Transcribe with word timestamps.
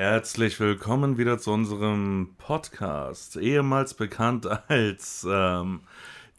Herzlich 0.00 0.60
willkommen 0.60 1.18
wieder 1.18 1.40
zu 1.40 1.50
unserem 1.50 2.36
Podcast, 2.38 3.34
ehemals 3.34 3.94
bekannt 3.94 4.46
als 4.68 5.26
ähm, 5.28 5.80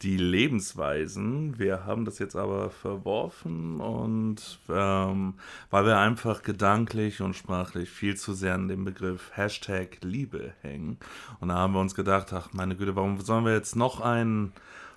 die 0.00 0.16
Lebensweisen. 0.16 1.58
Wir 1.58 1.84
haben 1.84 2.06
das 2.06 2.18
jetzt 2.18 2.36
aber 2.36 2.70
verworfen 2.70 3.82
und 3.82 4.60
ähm, 4.70 5.34
weil 5.68 5.84
wir 5.84 5.98
einfach 5.98 6.40
gedanklich 6.40 7.20
und 7.20 7.36
sprachlich 7.36 7.90
viel 7.90 8.16
zu 8.16 8.32
sehr 8.32 8.54
an 8.54 8.68
dem 8.68 8.86
Begriff 8.86 9.30
Hashtag 9.34 9.98
Liebe 10.00 10.54
hängen. 10.62 10.96
Und 11.40 11.48
da 11.48 11.56
haben 11.56 11.74
wir 11.74 11.80
uns 11.80 11.94
gedacht, 11.94 12.32
ach 12.32 12.54
meine 12.54 12.76
Güte, 12.76 12.96
warum 12.96 13.20
sollen 13.20 13.44
wir 13.44 13.52
jetzt 13.52 13.76
noch 13.76 14.00
ein 14.00 14.54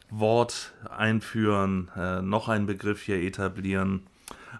Wort 0.09 0.73
einführen, 0.89 1.91
äh, 1.97 2.21
noch 2.21 2.47
einen 2.47 2.65
Begriff 2.65 3.01
hier 3.01 3.21
etablieren? 3.21 4.07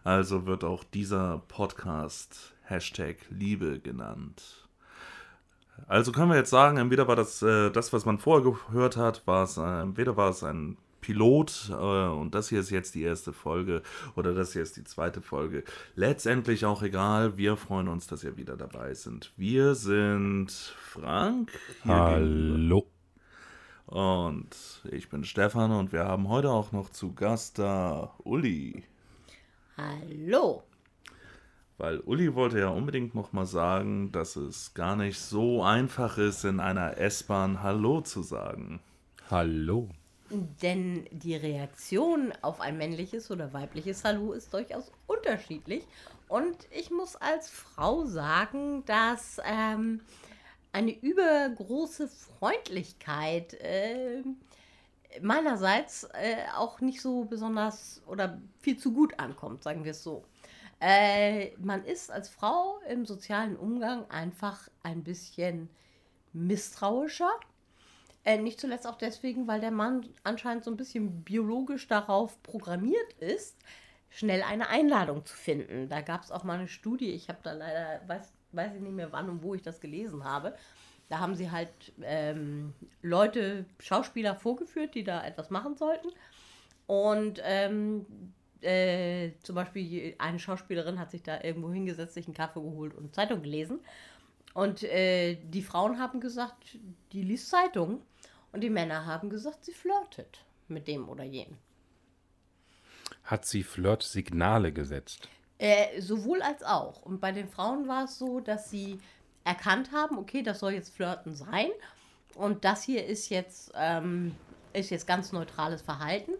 Also 0.04 0.46
wird 0.46 0.66
auch 0.66 0.84
dieser 0.84 1.42
Podcast 1.48 2.53
Hashtag 2.64 3.18
Liebe 3.30 3.80
genannt. 3.80 4.68
Also 5.88 6.12
können 6.12 6.30
wir 6.30 6.38
jetzt 6.38 6.50
sagen, 6.50 6.78
entweder 6.78 7.08
war 7.08 7.16
das, 7.16 7.42
äh, 7.42 7.70
das 7.70 7.94
was 7.94 8.06
man 8.06 8.20
vorher 8.20 8.52
gehört 8.52 8.98
hat, 8.98 9.26
war 9.28 9.44
es, 9.44 9.58
äh, 9.58 9.82
entweder 9.82 10.16
war 10.18 10.30
es 10.30 10.44
ein 10.44 10.78
Pilot 11.02 11.70
äh, 11.70 11.74
und 11.74 12.34
das 12.34 12.50
hier 12.50 12.62
ist 12.62 12.70
jetzt 12.70 12.96
die 12.96 13.04
erste 13.04 13.34
Folge 13.34 13.82
oder 14.16 14.34
das 14.34 14.54
hier 14.54 14.62
ist 14.62 14.78
die 14.78 14.84
zweite 14.84 15.22
Folge. 15.22 15.64
Letztendlich 15.96 16.66
auch 16.66 16.82
egal, 16.82 17.38
wir 17.38 17.58
freuen 17.58 17.90
uns, 17.90 18.08
dass 18.08 18.24
ihr 18.24 18.38
wieder 18.38 18.56
dabei 18.56 18.94
sind. 18.94 19.34
Wir 19.36 19.76
sind 19.76 20.52
Frank. 20.52 21.52
Hallo. 21.86 22.88
Und 23.86 24.82
ich 24.90 25.10
bin 25.10 25.26
Stefan 25.26 25.72
und 25.72 25.92
wir 25.92 26.06
haben 26.06 26.30
heute 26.30 26.50
auch 26.50 26.72
noch 26.72 26.90
zu 26.90 27.14
Gast 27.14 27.60
da 27.60 28.16
Uli. 28.24 28.86
Hallo. 29.78 30.64
Weil 31.84 32.00
Uli 32.00 32.34
wollte 32.34 32.60
ja 32.60 32.70
unbedingt 32.70 33.14
nochmal 33.14 33.46
sagen, 33.46 34.14
dass 34.14 34.38
es 34.38 34.74
gar 34.74 34.96
nicht 34.96 35.20
so 35.20 35.64
einfach 35.64 36.18
ist, 36.18 36.46
in 36.46 36.62
einer 36.62 36.98
S-Bahn 36.98 37.62
Hallo 37.62 38.00
zu 38.00 38.22
sagen. 38.22 38.80
Hallo. 39.30 39.90
Denn 40.30 41.06
die 41.12 41.36
Reaktion 41.36 42.32
auf 42.42 42.62
ein 42.62 42.78
männliches 42.78 43.30
oder 43.32 43.52
weibliches 43.52 44.06
Hallo 44.06 44.32
ist 44.32 44.54
durchaus 44.54 44.94
unterschiedlich. 45.08 45.86
Und 46.30 46.56
ich 46.72 46.90
muss 46.90 47.18
als 47.18 47.50
Frau 47.50 48.06
sagen, 48.06 48.86
dass 48.86 49.42
ähm, 49.44 50.00
eine 50.72 50.98
übergroße 50.98 52.08
Freundlichkeit 52.08 53.56
äh, 53.56 54.24
meinerseits 55.22 56.06
äh, 56.14 56.46
auch 56.56 56.80
nicht 56.80 57.02
so 57.02 57.26
besonders 57.26 58.02
oder 58.08 58.40
viel 58.62 58.78
zu 58.78 58.94
gut 58.94 59.20
ankommt, 59.20 59.64
sagen 59.64 59.84
wir 59.84 59.92
es 59.92 60.02
so. 60.02 60.24
Äh, 60.86 61.56
man 61.60 61.86
ist 61.86 62.12
als 62.12 62.28
Frau 62.28 62.78
im 62.90 63.06
sozialen 63.06 63.56
Umgang 63.56 64.04
einfach 64.10 64.68
ein 64.84 65.02
bisschen 65.02 65.70
misstrauischer. 66.34 67.32
Äh, 68.26 68.40
nicht 68.40 68.60
zuletzt 68.60 68.86
auch 68.86 68.98
deswegen, 68.98 69.48
weil 69.48 69.62
der 69.62 69.72
Mann 69.72 70.06
anscheinend 70.24 70.66
so 70.66 70.72
ein 70.72 70.76
bisschen 70.76 71.24
biologisch 71.24 71.88
darauf 71.88 72.44
programmiert 72.44 73.14
ist, 73.20 73.56
schnell 74.10 74.44
eine 74.44 74.68
Einladung 74.68 75.26
zu 75.26 75.38
finden. 75.38 75.88
Da 75.88 76.02
gab 76.02 76.22
es 76.22 76.32
auch 76.32 76.44
mal 76.44 76.60
eine 76.60 76.68
Studie, 76.68 77.12
ich 77.12 77.30
habe 77.30 77.40
da 77.44 77.54
leider, 77.54 78.02
weiß, 78.08 78.34
weiß 78.52 78.76
ich 78.76 78.82
nicht 78.82 78.92
mehr 78.92 79.14
wann 79.14 79.30
und 79.30 79.42
wo 79.42 79.56
ich 79.56 79.62
das 79.62 79.80
gelesen 79.80 80.26
habe. 80.26 80.54
Da 81.08 81.20
haben 81.20 81.36
sie 81.36 81.50
halt 81.50 81.94
ähm, 82.02 82.74
Leute, 83.02 83.66
Schauspieler 83.80 84.36
vorgeführt, 84.36 84.96
die 84.96 85.06
da 85.06 85.24
etwas 85.24 85.50
machen 85.50 85.78
sollten. 85.78 86.10
Und 86.88 87.40
ähm, 87.42 88.06
äh, 88.64 89.34
zum 89.44 89.56
Beispiel 89.56 90.16
eine 90.18 90.40
Schauspielerin 90.40 91.00
hat 91.00 91.12
sich 91.12 91.24
da 91.24 91.42
irgendwo 91.42 91.72
hingesetzt, 91.72 92.14
sich 92.14 92.28
einen 92.28 92.36
Kaffee 92.36 92.62
geholt 92.62 92.94
und 92.96 93.14
Zeitung 93.14 93.42
gelesen. 93.42 93.80
Und 94.54 94.84
äh, 94.84 95.36
die 95.36 95.64
Frauen 95.64 96.00
haben 96.00 96.20
gesagt, 96.20 96.78
die 97.12 97.24
liest 97.24 97.50
Zeitung. 97.50 98.02
Und 98.52 98.62
die 98.62 98.70
Männer 98.70 99.06
haben 99.06 99.30
gesagt, 99.30 99.66
sie 99.66 99.74
flirtet 99.74 100.46
mit 100.68 100.88
dem 100.88 101.10
oder 101.10 101.24
jenen. 101.24 101.58
Hat 103.24 103.46
sie 103.46 103.64
Flirtsignale 103.64 104.72
gesetzt? 104.72 105.28
Äh, 105.58 106.02
sowohl 106.02 106.42
als 106.42 106.62
auch. 106.64 107.02
Und 107.02 107.20
bei 107.20 107.32
den 107.32 107.48
Frauen 107.48 107.88
war 107.88 108.06
es 108.06 108.20
so, 108.20 108.40
dass 108.40 108.70
sie 108.70 109.00
erkannt 109.44 109.92
haben, 109.92 110.18
okay, 110.18 110.44
das 110.44 110.60
soll 110.60 110.74
jetzt 110.74 110.94
Flirten 110.94 111.36
sein. 111.36 111.70
Und 112.36 112.66
das 112.66 112.84
hier 112.84 113.06
ist 113.06 113.30
jetzt, 113.30 113.72
ähm, 113.76 114.36
ist 114.74 114.90
jetzt 114.90 115.08
ganz 115.08 115.32
neutrales 115.32 115.82
Verhalten. 115.82 116.34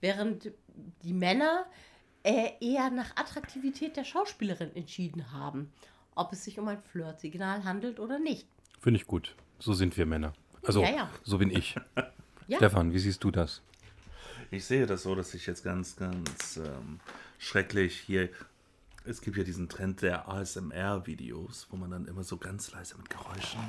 Während 0.00 0.52
die 1.02 1.12
Männer 1.12 1.66
äh, 2.22 2.52
eher 2.60 2.90
nach 2.90 3.16
Attraktivität 3.16 3.96
der 3.96 4.04
Schauspielerin 4.04 4.74
entschieden 4.74 5.32
haben, 5.32 5.72
ob 6.14 6.32
es 6.32 6.44
sich 6.44 6.58
um 6.58 6.68
ein 6.68 6.82
Flirtsignal 6.82 7.64
handelt 7.64 8.00
oder 8.00 8.18
nicht. 8.18 8.46
Finde 8.80 8.98
ich 8.98 9.06
gut. 9.06 9.34
So 9.58 9.72
sind 9.72 9.96
wir 9.96 10.06
Männer. 10.06 10.32
Also, 10.62 10.82
Ja, 10.82 10.90
ja. 10.90 11.10
so 11.22 11.38
bin 11.38 11.50
ich. 11.50 11.76
Ja. 12.46 12.58
Stefan, 12.58 12.92
wie 12.92 12.98
siehst 12.98 13.24
du 13.24 13.30
das? 13.30 13.62
Ich 14.50 14.66
sehe 14.66 14.84
das 14.84 15.04
so, 15.04 15.14
dass 15.14 15.32
ich 15.32 15.46
jetzt 15.46 15.64
ganz, 15.64 15.96
ganz 15.96 16.58
ähm, 16.58 17.00
schrecklich 17.38 17.98
hier. 17.98 18.28
Es 19.06 19.22
gibt 19.22 19.38
ja 19.38 19.44
diesen 19.44 19.70
Trend 19.70 20.02
der 20.02 20.28
ASMR-Videos, 20.28 21.68
wo 21.70 21.78
man 21.78 21.90
dann 21.90 22.06
immer 22.06 22.22
so 22.22 22.36
ganz 22.36 22.70
leise 22.72 22.98
mit 22.98 23.08
Geräuschen. 23.08 23.60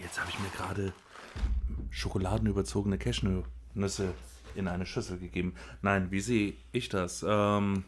Jetzt 0.00 0.18
habe 0.18 0.30
ich 0.30 0.38
mir 0.38 0.48
gerade 0.48 0.94
schokoladenüberzogene 1.90 2.96
Cashewnüsse 2.96 4.14
in 4.56 4.68
eine 4.68 4.86
Schüssel 4.86 5.18
gegeben. 5.18 5.54
Nein, 5.82 6.10
wie 6.10 6.20
sehe 6.20 6.54
ich 6.72 6.88
das? 6.88 7.24
Ähm, 7.26 7.84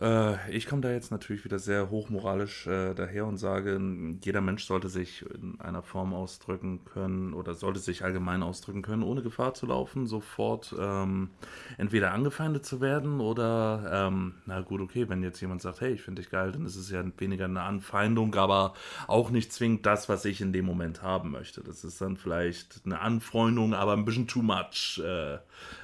äh, 0.00 0.50
ich 0.50 0.66
komme 0.66 0.82
da 0.82 0.90
jetzt 0.90 1.10
natürlich 1.10 1.44
wieder 1.44 1.58
sehr 1.58 1.90
hochmoralisch 1.90 2.66
äh, 2.66 2.94
daher 2.94 3.26
und 3.26 3.38
sage, 3.38 3.80
jeder 4.22 4.40
Mensch 4.40 4.64
sollte 4.64 4.88
sich 4.88 5.24
in 5.34 5.58
einer 5.60 5.82
Form 5.82 6.12
ausdrücken 6.12 6.84
können 6.84 7.32
oder 7.32 7.54
sollte 7.54 7.80
sich 7.80 8.04
allgemein 8.04 8.42
ausdrücken 8.42 8.82
können, 8.82 9.02
ohne 9.02 9.22
Gefahr 9.22 9.54
zu 9.54 9.66
laufen, 9.66 10.06
sofort 10.06 10.74
ähm, 10.78 11.30
entweder 11.78 12.12
angefeindet 12.12 12.66
zu 12.66 12.80
werden 12.80 13.20
oder, 13.20 14.08
ähm, 14.08 14.34
na 14.44 14.60
gut, 14.60 14.82
okay, 14.82 15.08
wenn 15.08 15.22
jetzt 15.22 15.40
jemand 15.40 15.62
sagt, 15.62 15.80
hey, 15.80 15.92
ich 15.92 16.02
finde 16.02 16.20
dich 16.20 16.30
geil, 16.30 16.52
dann 16.52 16.66
ist 16.66 16.76
es 16.76 16.90
ja 16.90 17.02
weniger 17.16 17.46
eine 17.46 17.62
Anfeindung, 17.62 18.34
aber 18.34 18.74
auch 19.06 19.30
nicht 19.30 19.52
zwingend 19.52 19.86
das, 19.86 20.08
was 20.08 20.24
ich 20.26 20.42
in 20.42 20.52
dem 20.52 20.66
Moment 20.66 21.02
haben 21.02 21.30
möchte. 21.30 21.62
Das 21.62 21.84
ist 21.84 22.00
dann 22.02 22.16
vielleicht 22.18 22.82
eine 22.84 23.00
Anfreundung, 23.00 23.72
aber 23.72 23.94
ein 23.94 24.04
bisschen 24.04 24.26
too 24.26 24.42
much, 24.42 25.00
äh, 25.02 25.38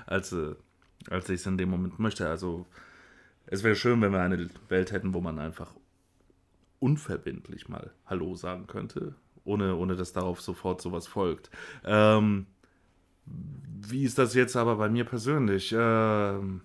als, 0.07 0.33
äh, 0.33 0.55
als 1.09 1.31
ich 1.31 1.41
es 1.41 1.47
in 1.47 1.57
dem 1.57 1.71
Moment 1.71 1.99
möchte. 1.99 2.29
Also 2.29 2.67
es 3.47 3.63
wäre 3.63 3.77
schön, 3.77 4.01
wenn 4.01 4.13
wir 4.13 4.21
eine 4.21 4.49
Welt 4.69 4.93
hätten, 4.93 5.15
wo 5.15 5.21
man 5.21 5.39
einfach 5.39 5.75
unverbindlich 6.81 7.69
mal 7.69 7.93
Hallo 8.07 8.35
sagen 8.35 8.67
könnte, 8.67 9.15
ohne, 9.45 9.77
ohne 9.77 9.97
dass 9.97 10.13
darauf 10.13 10.41
sofort 10.41 10.81
sowas 10.81 11.07
folgt. 11.07 11.51
Ähm, 11.85 12.47
wie 13.27 14.05
ist 14.05 14.19
das 14.19 14.35
jetzt 14.35 14.57
aber 14.57 14.77
bei 14.77 14.89
mir 14.89 15.05
persönlich? 15.05 15.75
Ähm, 15.77 16.63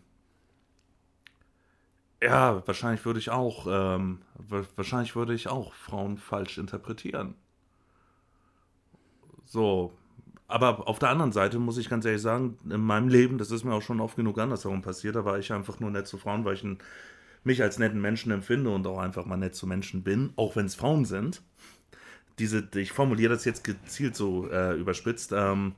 ja, 2.22 2.66
wahrscheinlich 2.68 3.06
würde 3.06 3.20
ich 3.20 3.30
auch, 3.30 3.68
ähm, 3.70 4.22
wa- 4.36 4.66
wahrscheinlich 4.76 5.16
würde 5.16 5.34
ich 5.34 5.48
auch 5.48 5.74
Frauen 5.74 6.18
falsch 6.18 6.58
interpretieren. 6.58 7.36
So, 9.46 9.94
aber 10.48 10.88
auf 10.88 11.00
der 11.00 11.10
anderen 11.10 11.32
Seite 11.34 11.60
muss 11.60 11.78
ich 11.78 11.90
ganz 11.90 12.06
ehrlich 12.06 12.22
sagen, 12.22 12.58
in 12.70 12.82
meinem 12.82 13.10
Leben, 13.10 13.38
das 13.38 13.52
ist 13.52 13.64
mir 13.64 13.74
auch 13.74 13.82
schon 13.82 14.00
oft 14.00 14.16
genug 14.16 14.40
andersherum 14.40 14.82
passiert, 14.82 15.16
da 15.16 15.26
war 15.26 15.38
ich 15.38 15.52
einfach 15.52 15.80
nur 15.80 15.92
nett 15.92 16.08
zu 16.08 16.18
Frauen, 16.18 16.46
weil 16.46 16.56
ich 16.56 16.64
einen, 16.64 16.78
mich 17.44 17.62
als 17.62 17.80
netten 17.80 18.00
Menschen 18.00 18.32
empfinde 18.32 18.70
und 18.70 18.88
auch 18.88 19.00
einfach 19.00 19.26
mal 19.26 19.38
nett 19.38 19.56
zu 19.56 19.68
Menschen 19.68 20.04
bin, 20.04 20.32
auch 20.38 20.56
wenn 20.56 20.66
es 20.66 20.76
Frauen 20.76 21.06
sind. 21.06 21.42
Diese, 22.40 22.68
ich 22.76 22.92
formuliere 22.92 23.34
das 23.34 23.46
jetzt 23.46 23.64
gezielt 23.64 24.16
so 24.16 24.50
äh, 24.50 24.76
überspitzt, 24.80 25.34
ähm, 25.34 25.74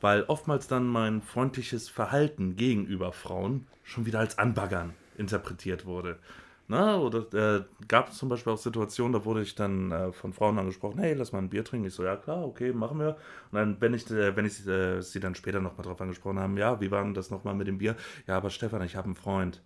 weil 0.00 0.22
oftmals 0.24 0.66
dann 0.66 0.86
mein 0.86 1.20
freundliches 1.20 1.88
Verhalten 1.88 2.56
gegenüber 2.56 3.12
Frauen 3.12 3.66
schon 3.82 4.06
wieder 4.06 4.20
als 4.20 4.38
Anbaggern 4.38 4.94
interpretiert 5.18 5.84
wurde. 5.84 6.18
Na, 6.66 6.98
oder 6.98 7.58
äh, 7.58 7.64
gab 7.88 8.08
es 8.08 8.16
zum 8.16 8.30
Beispiel 8.30 8.52
auch 8.54 8.58
Situationen, 8.58 9.12
da 9.12 9.24
wurde 9.26 9.42
ich 9.42 9.54
dann 9.54 9.92
äh, 9.92 10.12
von 10.12 10.32
Frauen 10.32 10.58
angesprochen, 10.58 10.98
hey, 10.98 11.12
lass 11.12 11.30
mal 11.32 11.40
ein 11.40 11.50
Bier 11.50 11.62
trinken. 11.62 11.86
Ich 11.86 11.94
so, 11.94 12.02
ja 12.04 12.16
klar, 12.16 12.42
okay, 12.46 12.72
machen 12.72 12.98
wir. 12.98 13.16
Und 13.50 13.58
dann, 13.58 13.80
wenn 13.80 13.92
ich, 13.92 14.10
äh, 14.10 14.34
wenn 14.34 14.46
ich 14.46 14.66
äh, 14.66 15.02
sie 15.02 15.20
dann 15.20 15.34
später 15.34 15.60
nochmal 15.60 15.84
drauf 15.84 16.00
angesprochen 16.00 16.38
haben, 16.38 16.56
ja, 16.56 16.80
wie 16.80 16.90
war 16.90 17.02
denn 17.02 17.12
das 17.12 17.30
nochmal 17.30 17.54
mit 17.54 17.66
dem 17.66 17.76
Bier? 17.78 17.96
Ja, 18.26 18.38
aber 18.38 18.48
Stefan, 18.48 18.80
ich 18.82 18.96
habe 18.96 19.04
einen 19.06 19.14
Freund. 19.14 19.60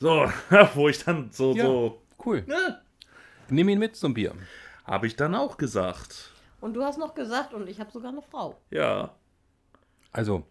So, 0.00 0.30
wo 0.74 0.88
ich 0.88 1.02
dann 1.04 1.30
so, 1.32 1.54
Ja. 1.54 1.64
so, 1.64 2.02
Cool. 2.24 2.44
ne, 2.46 2.82
Nimm 3.48 3.68
ihn 3.70 3.78
mit 3.78 3.96
zum 3.96 4.12
Bier. 4.12 4.34
habe 4.84 5.06
ich 5.06 5.16
dann 5.16 5.34
auch 5.34 5.56
gesagt. 5.56 6.30
Und 6.60 6.74
du 6.74 6.82
hast 6.84 6.98
noch 6.98 7.14
gesagt, 7.14 7.54
und 7.54 7.68
ich 7.68 7.80
habe 7.80 7.90
sogar 7.90 8.10
eine 8.12 8.20
Frau. 8.22 8.60
Ja. 8.70 9.14
Also, 10.12 10.44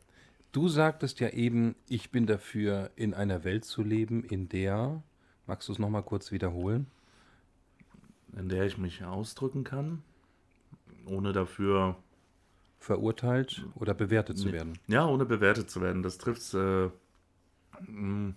du 0.57 0.67
sagtest 0.67 1.19
ja 1.19 1.29
eben, 1.29 1.75
ich 1.87 2.09
bin 2.09 2.25
dafür, 2.25 2.89
in 2.95 3.13
einer 3.13 3.43
Welt 3.43 3.63
zu 3.63 3.83
leben, 3.83 4.23
in 4.23 4.49
der, 4.49 5.03
magst 5.45 5.67
du 5.67 5.71
es 5.71 5.77
nochmal 5.79 6.01
kurz 6.01 6.31
wiederholen? 6.31 6.87
In 8.35 8.49
der 8.49 8.65
ich 8.65 8.79
mich 8.79 9.03
ausdrücken 9.03 9.63
kann, 9.63 10.01
ohne 11.05 11.31
dafür 11.31 11.95
Verurteilt 12.79 13.67
oder 13.75 13.93
bewertet 13.93 14.37
zu 14.37 14.51
werden? 14.51 14.79
Ja, 14.87 15.05
ohne 15.07 15.25
bewertet 15.25 15.69
zu 15.69 15.81
werden. 15.81 16.01
Das 16.01 16.17
trifft 16.17 16.53
äh, 16.55 16.89
mh, 17.87 18.33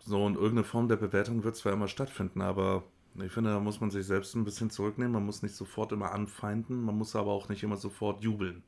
So, 0.00 0.24
und 0.24 0.34
irgendeine 0.34 0.64
Form 0.64 0.88
der 0.88 0.96
Bewertung 0.96 1.44
wird 1.44 1.54
zwar 1.54 1.72
immer 1.72 1.86
stattfinden, 1.86 2.40
aber 2.40 2.82
ich 3.22 3.30
finde, 3.30 3.50
da 3.50 3.60
muss 3.60 3.80
man 3.80 3.90
sich 3.90 4.06
selbst 4.06 4.34
ein 4.34 4.44
bisschen 4.44 4.70
zurücknehmen. 4.70 5.12
Man 5.12 5.26
muss 5.26 5.42
nicht 5.42 5.54
sofort 5.54 5.92
immer 5.92 6.12
anfeinden, 6.12 6.82
man 6.82 6.96
muss 6.96 7.14
aber 7.14 7.30
auch 7.32 7.48
nicht 7.48 7.62
immer 7.62 7.76
sofort 7.76 8.22
jubeln. 8.22 8.62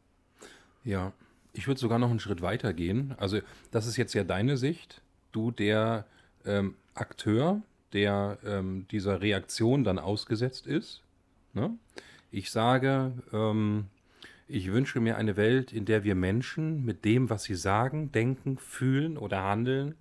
Ja, 0.84 1.12
ich 1.52 1.67
würde 1.67 1.81
sogar 1.81 1.99
noch 1.99 2.11
einen 2.11 2.20
Schritt 2.20 2.43
weiter 2.43 2.73
gehen. 2.73 3.14
Also, 3.19 3.41
das 3.70 3.87
ist 3.87 3.97
jetzt 3.97 4.14
ja 4.14 4.25
deine 4.25 4.56
Sicht. 4.56 5.02
Du, 5.32 5.50
der 5.50 6.06
ähm, 6.44 6.75
Akteur, 6.94 7.62
der 7.93 8.38
ähm, 8.44 8.87
dieser 8.91 9.20
Reaktion 9.20 9.85
dann 9.85 9.99
ausgesetzt 9.99 10.67
ist. 10.67 11.02
Ne? 11.52 11.76
Ich 12.31 12.50
sage, 12.50 13.12
ähm, 13.32 13.87
ich 14.47 14.73
wünsche 14.73 15.00
mir 15.00 15.17
eine 15.17 15.37
Welt, 15.37 15.73
in 15.73 15.85
der 15.85 16.05
wir 16.05 16.14
Menschen 16.14 16.85
mit 16.85 17.05
dem, 17.05 17.31
was 17.31 17.44
sie 17.44 17.55
sagen, 17.55 18.12
denken, 18.12 18.58
fühlen 18.58 19.17
oder 19.17 19.43
handeln, 19.43 19.94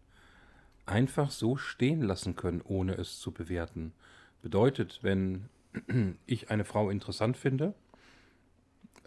einfach 0.86 1.32
so 1.32 1.56
stehen 1.58 2.02
lassen 2.02 2.36
können, 2.36 2.62
ohne 2.64 2.94
es 2.94 3.20
zu 3.20 3.32
bewerten. 3.32 3.94
Bedeutet, 4.42 5.00
wenn 5.02 5.46
ich 6.26 6.50
eine 6.50 6.66
Frau 6.66 6.90
interessant 6.90 7.38
finde 7.38 7.74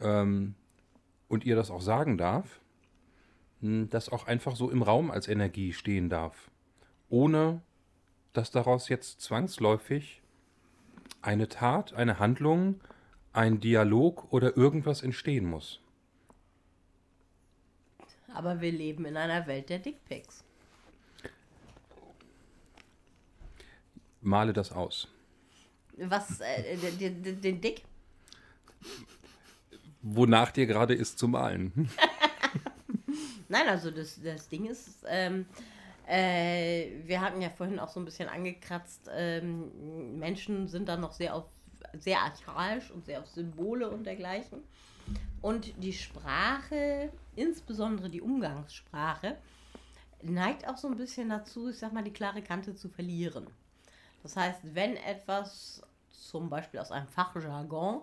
ähm, 0.02 0.54
und 1.32 1.44
ihr 1.46 1.56
das 1.56 1.70
auch 1.70 1.80
sagen 1.80 2.18
darf, 2.18 2.60
hm, 3.62 3.88
das 3.88 4.10
auch 4.10 4.26
einfach 4.26 4.54
so 4.54 4.70
im 4.70 4.82
Raum 4.82 5.10
als 5.10 5.28
Energie 5.28 5.72
stehen 5.72 6.10
darf, 6.10 6.50
ohne 7.08 7.62
dass 8.34 8.50
daraus 8.50 8.90
jetzt 8.90 9.22
zwangsläufig 9.22 10.20
eine 11.22 11.48
Tat, 11.48 11.94
eine 11.94 12.18
Handlung, 12.18 12.82
ein 13.32 13.60
Dialog 13.60 14.30
oder 14.30 14.58
irgendwas 14.58 15.02
entstehen 15.02 15.46
muss. 15.46 15.80
Aber 18.34 18.60
wir 18.60 18.70
leben 18.70 19.06
in 19.06 19.16
einer 19.16 19.46
Welt 19.46 19.70
der 19.70 19.78
Dickpics. 19.78 20.44
Male 24.20 24.52
das 24.52 24.70
aus. 24.70 25.08
Was, 25.96 26.40
äh, 26.40 26.76
den 26.76 27.60
Dick? 27.62 27.84
Wonach 30.02 30.50
dir 30.50 30.66
gerade 30.66 30.94
ist 30.94 31.18
zu 31.18 31.28
malen. 31.28 31.88
Nein, 33.48 33.68
also 33.68 33.90
das, 33.90 34.20
das 34.22 34.48
Ding 34.48 34.66
ist, 34.66 35.04
ähm, 35.08 35.46
äh, 36.06 36.86
wir 37.04 37.20
hatten 37.20 37.40
ja 37.40 37.50
vorhin 37.50 37.78
auch 37.78 37.88
so 37.88 38.00
ein 38.00 38.04
bisschen 38.04 38.28
angekratzt, 38.28 39.08
ähm, 39.14 40.18
Menschen 40.18 40.68
sind 40.68 40.88
da 40.88 40.96
noch 40.96 41.12
sehr 41.12 41.34
auf 41.34 41.44
sehr 41.98 42.20
archaisch 42.20 42.90
und 42.90 43.04
sehr 43.04 43.20
auf 43.20 43.26
Symbole 43.26 43.90
und 43.90 44.04
dergleichen. 44.04 44.62
Und 45.40 45.72
die 45.82 45.92
Sprache, 45.92 47.10
insbesondere 47.34 48.08
die 48.08 48.20
Umgangssprache, 48.20 49.36
neigt 50.22 50.68
auch 50.68 50.76
so 50.76 50.88
ein 50.88 50.96
bisschen 50.96 51.28
dazu, 51.28 51.68
ich 51.68 51.78
sag 51.78 51.92
mal, 51.92 52.04
die 52.04 52.12
klare 52.12 52.42
Kante 52.42 52.74
zu 52.74 52.88
verlieren. 52.88 53.46
Das 54.22 54.36
heißt, 54.36 54.60
wenn 54.62 54.96
etwas 54.96 55.82
zum 56.10 56.48
Beispiel 56.48 56.78
aus 56.78 56.92
einem 56.92 57.08
Fachjargon 57.08 58.02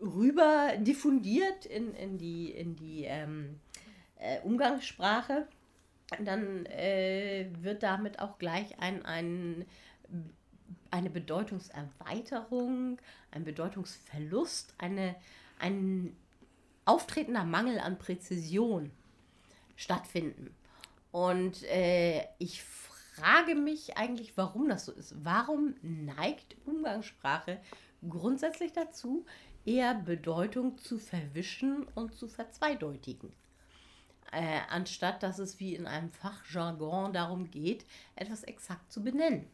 rüber 0.00 0.76
diffundiert 0.78 1.66
in, 1.66 1.94
in 1.94 2.18
die, 2.18 2.50
in 2.50 2.76
die 2.76 3.04
ähm, 3.04 3.60
äh, 4.16 4.40
Umgangssprache, 4.40 5.46
dann 6.24 6.66
äh, 6.66 7.48
wird 7.60 7.82
damit 7.82 8.18
auch 8.18 8.38
gleich 8.38 8.78
ein, 8.80 9.04
ein, 9.04 9.66
eine 10.90 11.10
Bedeutungserweiterung, 11.10 13.00
ein 13.30 13.44
Bedeutungsverlust, 13.44 14.74
eine, 14.78 15.14
ein 15.58 16.16
auftretender 16.84 17.44
Mangel 17.44 17.78
an 17.78 17.98
Präzision 17.98 18.90
stattfinden. 19.76 20.54
Und 21.12 21.62
äh, 21.64 22.24
ich 22.38 22.62
frage 22.62 23.54
mich 23.54 23.96
eigentlich, 23.96 24.36
warum 24.36 24.68
das 24.68 24.86
so 24.86 24.92
ist. 24.92 25.14
Warum 25.24 25.74
neigt 25.82 26.56
Umgangssprache 26.64 27.60
grundsätzlich 28.08 28.72
dazu, 28.72 29.26
eher 29.64 29.94
Bedeutung 29.94 30.78
zu 30.78 30.98
verwischen 30.98 31.86
und 31.94 32.14
zu 32.14 32.28
verzweideutigen? 32.28 33.32
Äh, 34.32 34.60
anstatt 34.68 35.22
dass 35.22 35.38
es 35.38 35.58
wie 35.58 35.74
in 35.74 35.86
einem 35.86 36.10
Fachjargon 36.10 37.12
darum 37.12 37.50
geht, 37.50 37.84
etwas 38.14 38.44
exakt 38.44 38.92
zu 38.92 39.02
benennen. 39.02 39.46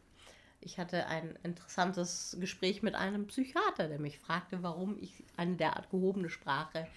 Ich 0.59 0.79
hatte 0.79 1.07
ein 1.07 1.37
interessantes 1.43 2.37
Gespräch 2.39 2.83
mit 2.83 2.95
einem 2.95 3.27
Psychiater, 3.27 3.87
der 3.87 3.99
mich 3.99 4.19
fragte, 4.19 4.63
warum 4.63 4.97
ich 4.99 5.23
eine 5.35 5.55
derart 5.55 5.89
gehobene 5.89 6.29
Sprache 6.29 6.87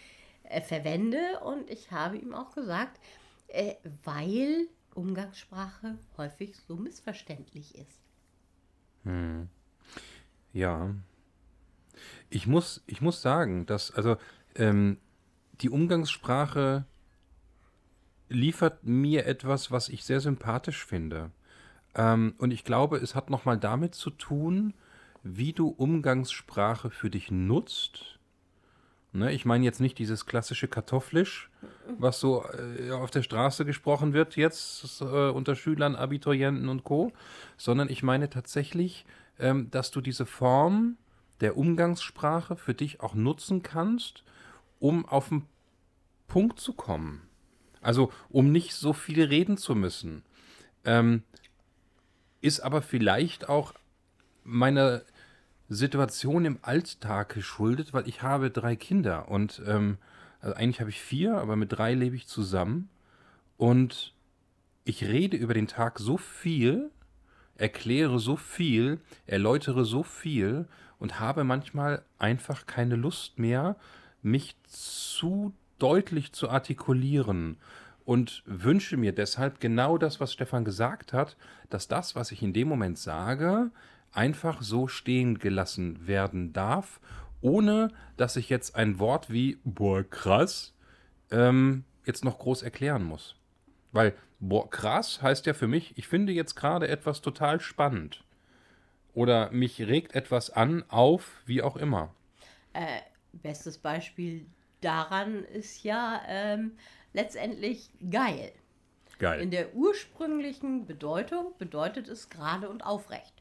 äh, 0.45 0.61
verwende. 0.61 1.41
Und 1.41 1.71
ich 1.71 1.91
habe 1.91 2.17
ihm 2.17 2.35
auch 2.35 2.55
gesagt, 2.55 3.01
äh, 3.49 3.75
weil 4.05 4.69
Umgangssprache 4.95 5.99
häufig 6.17 6.57
so 6.57 6.77
missverständlich 6.77 7.77
ist. 7.77 8.01
Hm. 9.05 9.49
Ja. 10.53 10.95
Ich 12.29 12.47
muss, 12.47 12.83
ich 12.87 13.01
muss 13.01 13.23
sagen, 13.23 13.67
dass 13.67 13.91
also 13.91 14.17
ähm, 14.55 14.99
die 15.61 15.71
Umgangssprache 15.71 16.85
liefert 18.29 18.85
mir 18.85 19.27
etwas, 19.27 19.71
was 19.71 19.89
ich 19.89 20.05
sehr 20.05 20.21
sympathisch 20.21 20.85
finde. 20.85 21.31
Ähm, 21.95 22.35
und 22.39 22.53
ich 22.53 22.65
glaube, 22.65 22.99
es 22.99 23.15
hat 23.15 23.31
nochmal 23.31 23.59
damit 23.59 23.95
zu 23.95 24.11
tun, 24.11 24.75
wie 25.23 25.53
du 25.53 25.69
Umgangssprache 25.69 26.91
für 26.91 27.11
dich 27.11 27.31
nutzt. 27.31 28.19
Ne, 29.13 29.33
ich 29.33 29.45
meine 29.45 29.65
jetzt 29.65 29.81
nicht 29.81 29.99
dieses 29.99 30.25
klassische 30.25 30.69
Kartoffelisch, 30.69 31.51
was 31.99 32.21
so 32.21 32.45
äh, 32.45 32.93
auf 32.93 33.11
der 33.11 33.25
Straße 33.25 33.65
gesprochen 33.65 34.13
wird 34.13 34.37
jetzt 34.37 35.01
äh, 35.01 35.31
unter 35.31 35.57
Schülern, 35.57 35.97
Abiturienten 35.97 36.69
und 36.69 36.85
Co., 36.85 37.13
sondern 37.57 37.89
ich 37.91 38.05
meine 38.05 38.31
tatsächlich, 38.31 39.05
ähm, 39.41 39.69
dass 39.73 39.91
du 39.91 40.01
diese 40.01 40.27
Form 40.27 40.97
der 41.41 41.57
Umgangssprache 41.57 42.57
für 42.57 42.75
dich 42.75 43.01
auch 43.01 43.15
nutzen 43.15 43.63
kannst, 43.63 44.25
um 44.79 45.07
auf 45.07 45.29
den 45.29 45.47
Punkt 46.27 46.61
zu 46.61 46.73
kommen. 46.73 47.23
Also 47.81 48.13
um 48.29 48.53
nicht 48.53 48.75
so 48.75 48.93
viel 48.93 49.23
reden 49.23 49.57
zu 49.57 49.75
müssen. 49.75 50.23
Ähm, 50.85 51.23
ist 52.41 52.61
aber 52.61 52.83
vielleicht 52.83 53.49
auch 53.49 53.75
meiner 54.45 55.03
Situation 55.69 56.45
im 56.45 56.59
Alltag 56.63 57.35
geschuldet, 57.35 57.93
weil 57.93 58.09
ich 58.09 58.23
habe 58.23 58.51
drei 58.51 58.77
Kinder 58.77 59.29
und 59.29 59.63
ähm, 59.67 59.99
also 60.41 60.57
eigentlich 60.57 60.81
habe 60.81 60.91
ich 60.91 61.01
vier, 61.01 61.37
aber 61.37 61.55
mit 61.57 61.73
drei 61.73 61.95
lebe 61.95 62.17
ich 62.17 62.27
zusammen 62.27 62.89
und 63.57 64.15
ich 64.85 65.05
rede 65.05 65.37
über 65.37 65.55
den 65.55 65.69
Tag 65.69 65.99
so 65.99 66.17
viel, 66.17 66.91
erkläre 67.55 68.19
so 68.19 68.37
viel, 68.37 69.01
erläutere 69.27 69.85
so 69.85 70.03
viel 70.03 70.67
und 71.01 71.19
habe 71.19 71.43
manchmal 71.43 72.05
einfach 72.19 72.67
keine 72.67 72.95
Lust 72.95 73.41
mehr, 73.41 73.75
mich 74.23 74.55
zu 74.69 75.53
deutlich 75.79 76.33
zu 76.33 76.49
artikulieren 76.49 77.57
und 78.05 78.43
wünsche 78.47 78.97
mir 78.97 79.13
deshalb 79.13 79.61
genau 79.61 79.99
das, 79.99 80.21
was 80.21 80.33
Stefan 80.33 80.65
gesagt 80.65 81.13
hat, 81.13 81.37
dass 81.71 81.89
das, 81.89 82.15
was 82.15 82.31
ich 82.31 82.43
in 82.43 82.53
dem 82.53 82.69
Moment 82.69 82.99
sage, 82.99 83.71
einfach 84.13 84.63
so 84.63 84.89
stehen 84.89 85.39
gelassen 85.39 86.07
werden 86.07 86.53
darf, 86.53 87.01
ohne 87.41 87.89
dass 88.17 88.37
ich 88.37 88.51
jetzt 88.51 88.77
ein 88.77 88.99
Wort 88.99 89.31
wie 89.31 89.59
boah 89.65 90.03
krass 90.05 90.75
ähm, 91.31 91.85
jetzt 92.05 92.25
noch 92.25 92.39
groß 92.39 92.63
erklären 92.63 93.05
muss. 93.05 93.37
Weil 93.93 94.15
boah 94.39 94.69
krass 94.69 95.23
heißt 95.23 95.47
ja 95.47 95.55
für 95.55 95.69
mich, 95.69 95.97
ich 95.97 96.09
finde 96.09 96.33
jetzt 96.33 96.57
gerade 96.57 96.89
etwas 96.89 97.23
total 97.23 97.61
spannend. 97.61 98.25
Oder 99.15 99.51
mich 99.51 99.81
regt 99.81 100.15
etwas 100.15 100.51
an, 100.51 100.85
auf, 100.89 101.43
wie 101.47 101.63
auch 101.63 101.77
immer. 101.77 102.15
Äh, 102.73 103.01
bestes 103.33 103.79
Beispiel 103.79 104.47
daran 104.81 105.45
ist 105.45 105.83
ja, 105.83 106.23
ähm, 106.29 106.73
letztendlich 107.13 107.91
geil. 108.11 108.53
Geil. 109.19 109.41
In 109.41 109.51
der 109.51 109.75
ursprünglichen 109.75 110.87
Bedeutung 110.87 111.53
bedeutet 111.59 112.09
es 112.09 112.31
gerade 112.31 112.71
und 112.71 112.87
aufrecht. 112.87 113.35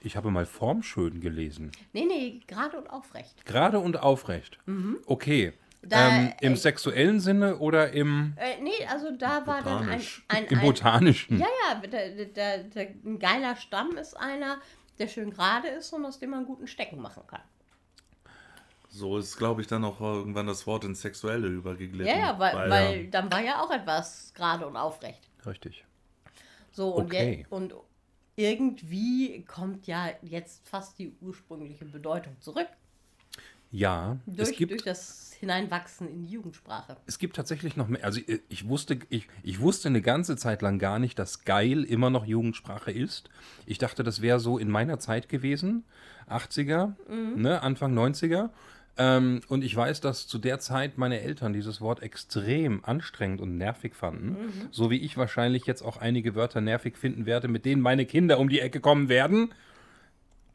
Ich 0.00 0.16
habe 0.16 0.30
mal 0.30 0.46
formschön 0.46 1.20
gelesen. 1.20 1.72
Nee, 1.92 2.04
nee, 2.04 2.40
gerade 2.46 2.76
und 2.76 2.88
aufrecht. 2.88 3.44
Gerade 3.46 3.78
und 3.78 3.98
aufrecht. 3.98 4.58
Okay. 5.06 5.54
Da, 5.82 6.08
ähm, 6.08 6.32
Im 6.40 6.54
äh, 6.54 6.56
sexuellen 6.56 7.20
Sinne 7.20 7.58
oder 7.58 7.92
im, 7.92 8.34
Äh, 8.36 8.60
nee, 8.60 8.84
also 8.90 9.10
da 9.16 9.46
war 9.46 9.62
dann 9.62 9.78
ein, 9.78 9.84
Botanisch. 9.84 10.24
ein, 10.28 10.44
im 10.46 10.58
ein 10.58 10.64
botanischen? 10.64 11.38
Ja, 11.38 11.46
ja, 11.68 11.86
der, 11.86 12.24
der, 12.26 12.58
der, 12.64 12.88
ein 13.04 13.18
geiler 13.18 13.54
Stamm 13.56 13.96
ist 13.96 14.16
einer, 14.16 14.58
der 14.98 15.06
schön 15.08 15.30
gerade 15.30 15.68
ist 15.68 15.92
und 15.92 16.04
aus 16.04 16.18
dem 16.18 16.30
man 16.30 16.44
guten 16.44 16.66
Stecken 16.66 17.00
machen 17.00 17.22
kann. 17.26 17.42
So 18.88 19.18
ist, 19.18 19.36
glaube 19.36 19.60
ich, 19.60 19.66
dann 19.66 19.84
auch 19.84 20.00
irgendwann 20.00 20.46
das 20.46 20.66
Wort 20.66 20.84
ins 20.84 21.02
Sexuelle 21.02 21.48
übergeglitten. 21.48 22.06
Ja, 22.06 22.16
ja, 22.18 22.38
weil, 22.38 22.54
Weil, 22.56 22.70
weil 22.70 23.06
dann 23.08 23.30
war 23.30 23.42
ja 23.42 23.62
auch 23.62 23.70
etwas 23.70 24.32
gerade 24.34 24.66
und 24.66 24.76
aufrecht. 24.76 25.28
Richtig. 25.44 25.84
So, 26.72 26.90
und, 26.90 27.06
Okay. 27.06 27.38
je, 27.40 27.46
und 27.50 27.74
irgendwie 28.36 29.44
kommt 29.44 29.86
ja 29.86 30.10
jetzt 30.22 30.66
fast 30.68 30.98
die 30.98 31.14
ursprüngliche 31.20 31.84
Bedeutung 31.84 32.40
zurück. 32.40 32.68
Ja, 33.70 34.16
Durch, 34.26 34.50
es 34.50 34.56
gibt 34.56 34.70
durch 34.72 34.82
das 34.82 35.25
Hineinwachsen 35.36 36.08
in 36.08 36.26
die 36.26 36.32
Jugendsprache. 36.32 36.96
Es 37.06 37.18
gibt 37.18 37.36
tatsächlich 37.36 37.76
noch 37.76 37.88
mehr. 37.88 38.04
Also 38.04 38.20
ich, 38.26 38.40
ich 38.48 38.68
wusste, 38.68 38.98
ich, 39.08 39.28
ich 39.42 39.60
wusste 39.60 39.88
eine 39.88 40.02
ganze 40.02 40.36
Zeit 40.36 40.62
lang 40.62 40.78
gar 40.78 40.98
nicht, 40.98 41.18
dass 41.18 41.44
geil 41.44 41.84
immer 41.84 42.10
noch 42.10 42.24
Jugendsprache 42.26 42.90
ist. 42.90 43.30
Ich 43.66 43.78
dachte, 43.78 44.02
das 44.02 44.22
wäre 44.22 44.40
so 44.40 44.58
in 44.58 44.70
meiner 44.70 44.98
Zeit 44.98 45.28
gewesen, 45.28 45.84
80er, 46.28 46.94
ne, 47.36 47.62
Anfang 47.62 47.96
90er. 47.96 48.50
Ähm, 48.98 49.42
und 49.48 49.62
ich 49.62 49.76
weiß, 49.76 50.00
dass 50.00 50.26
zu 50.26 50.38
der 50.38 50.58
Zeit 50.58 50.96
meine 50.96 51.20
Eltern 51.20 51.52
dieses 51.52 51.80
Wort 51.80 52.02
extrem 52.02 52.84
anstrengend 52.84 53.40
und 53.40 53.58
nervig 53.58 53.94
fanden. 53.94 54.36
So 54.70 54.90
wie 54.90 54.98
ich 54.98 55.16
wahrscheinlich 55.16 55.66
jetzt 55.66 55.82
auch 55.82 55.98
einige 55.98 56.34
Wörter 56.34 56.60
nervig 56.62 56.96
finden 56.96 57.26
werde, 57.26 57.48
mit 57.48 57.64
denen 57.64 57.82
meine 57.82 58.06
Kinder 58.06 58.38
um 58.38 58.48
die 58.48 58.60
Ecke 58.60 58.80
kommen 58.80 59.08
werden. 59.08 59.52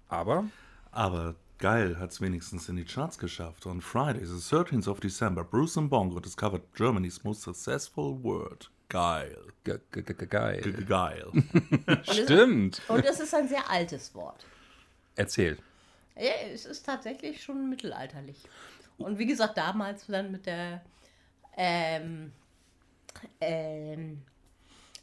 Aber 0.08 0.46
Aber 0.92 1.36
geil 1.62 2.00
hat 2.00 2.12
es 2.12 2.20
wenigstens 2.20 2.68
in 2.68 2.75
die 2.75 2.84
Charts 2.84 3.18
geschafft. 3.18 3.65
On 3.65 3.80
Friday, 3.80 4.25
the 4.25 4.34
13th 4.34 4.89
of 4.89 5.00
December, 5.00 5.44
Bruce 5.44 5.77
and 5.77 5.89
Bongo 5.89 6.20
discovered 6.20 6.63
Germany's 6.75 7.24
most 7.24 7.44
successful 7.44 8.22
word. 8.22 8.70
Geil. 8.89 9.38
ge 9.63 9.80
ge 9.91 10.03
ge 10.03 10.27
geil. 10.27 10.62
Geil. 10.86 11.32
Stimmt. 12.03 12.82
Und 12.89 13.06
es 13.06 13.20
ist 13.20 13.34
ein 13.34 13.48
sehr 13.48 13.70
altes 13.70 14.13
Wort. 14.15 14.46
Erzähl. 15.15 15.58
Ja, 16.15 16.32
es 16.51 16.65
ist 16.65 16.86
tatsächlich 16.86 17.41
schon 17.41 17.70
mittelalterlich. 17.70 18.44
Und 18.98 19.18
wie 19.20 19.27
gesagt, 19.27 19.58
damals 19.58 20.08
dann 20.08 20.32
mit 20.32 20.46
der 20.46 20.82
ähm, 21.56 22.34
ähm, 23.39 24.24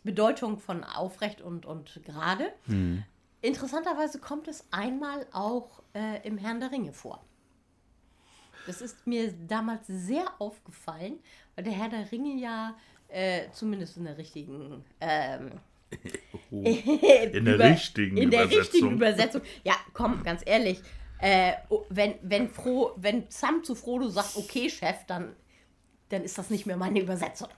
Bedeutung 0.02 0.58
von 0.58 0.84
aufrecht 0.84 1.40
und, 1.40 1.64
und 1.64 2.00
gerade. 2.04 2.52
Interessanterweise 3.40 4.18
kommt 4.18 4.48
es 4.48 4.66
einmal 4.70 5.26
auch 5.32 5.82
äh, 5.94 6.26
im 6.26 6.38
Herrn 6.38 6.60
der 6.60 6.72
Ringe 6.72 6.92
vor. 6.92 7.24
Das 8.66 8.80
ist 8.82 9.06
mir 9.06 9.32
damals 9.32 9.86
sehr 9.86 10.24
aufgefallen, 10.38 11.18
weil 11.54 11.64
der 11.64 11.72
Herr 11.72 11.88
der 11.88 12.10
Ringe 12.10 12.34
ja 12.40 12.76
äh, 13.08 13.50
zumindest 13.52 13.96
in 13.96 14.04
der 14.04 14.18
richtigen 14.18 14.84
ähm, 15.00 15.52
In 16.50 17.44
der 17.44 17.58
richtigen 17.58 18.16
in 18.16 18.30
der 18.30 18.44
Übersetzung. 18.44 18.60
richtigen 18.60 18.92
Übersetzung. 18.92 19.42
Ja, 19.64 19.74
komm, 19.92 20.22
ganz 20.22 20.42
ehrlich. 20.44 20.80
Äh, 21.20 21.52
oh, 21.68 21.84
wenn, 21.88 22.14
wenn, 22.22 22.48
Fro, 22.48 22.92
wenn 22.96 23.24
Sam 23.28 23.64
zu 23.64 23.74
Frodo 23.74 24.08
sagt, 24.08 24.36
okay, 24.36 24.70
Chef, 24.70 25.04
dann, 25.06 25.34
dann 26.10 26.22
ist 26.22 26.38
das 26.38 26.50
nicht 26.50 26.66
mehr 26.66 26.76
meine 26.76 27.00
Übersetzung. 27.00 27.48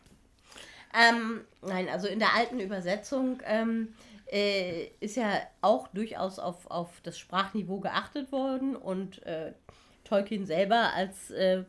Ähm, 0.93 1.43
nein, 1.63 1.89
also 1.89 2.09
in 2.09 2.19
der 2.19 2.35
alten 2.35 2.59
Übersetzung 2.59 3.41
ähm, 3.45 3.95
äh, 4.31 4.87
ist 5.01 5.17
ja 5.17 5.41
auch 5.61 5.89
durchaus 5.89 6.39
auf, 6.39 6.71
auf 6.71 7.01
das 7.03 7.19
Sprachniveau 7.19 7.81
geachtet 7.81 8.33
worden 8.33 8.77
und 8.77 9.23
äh, 9.25 9.53
Tolkien 10.05 10.47
selber 10.47 10.93
als 10.95 11.31
äh, 11.31 11.65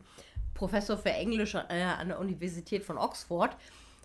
Professor 0.54 0.98
für 0.98 1.12
Englisch 1.12 1.56
äh, 1.56 1.82
an 1.82 2.10
der 2.10 2.20
Universität 2.20 2.84
von 2.84 2.98
Oxford 2.98 3.56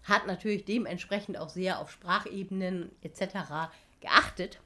hat 0.04 0.26
natürlich 0.26 0.64
dementsprechend 0.64 1.36
auch 1.36 1.48
sehr 1.48 1.80
auf 1.80 1.90
Sprachebenen 1.90 2.90
etc. 3.02 3.70
geachtet. 4.00 4.60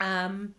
Ähm, 0.00 0.54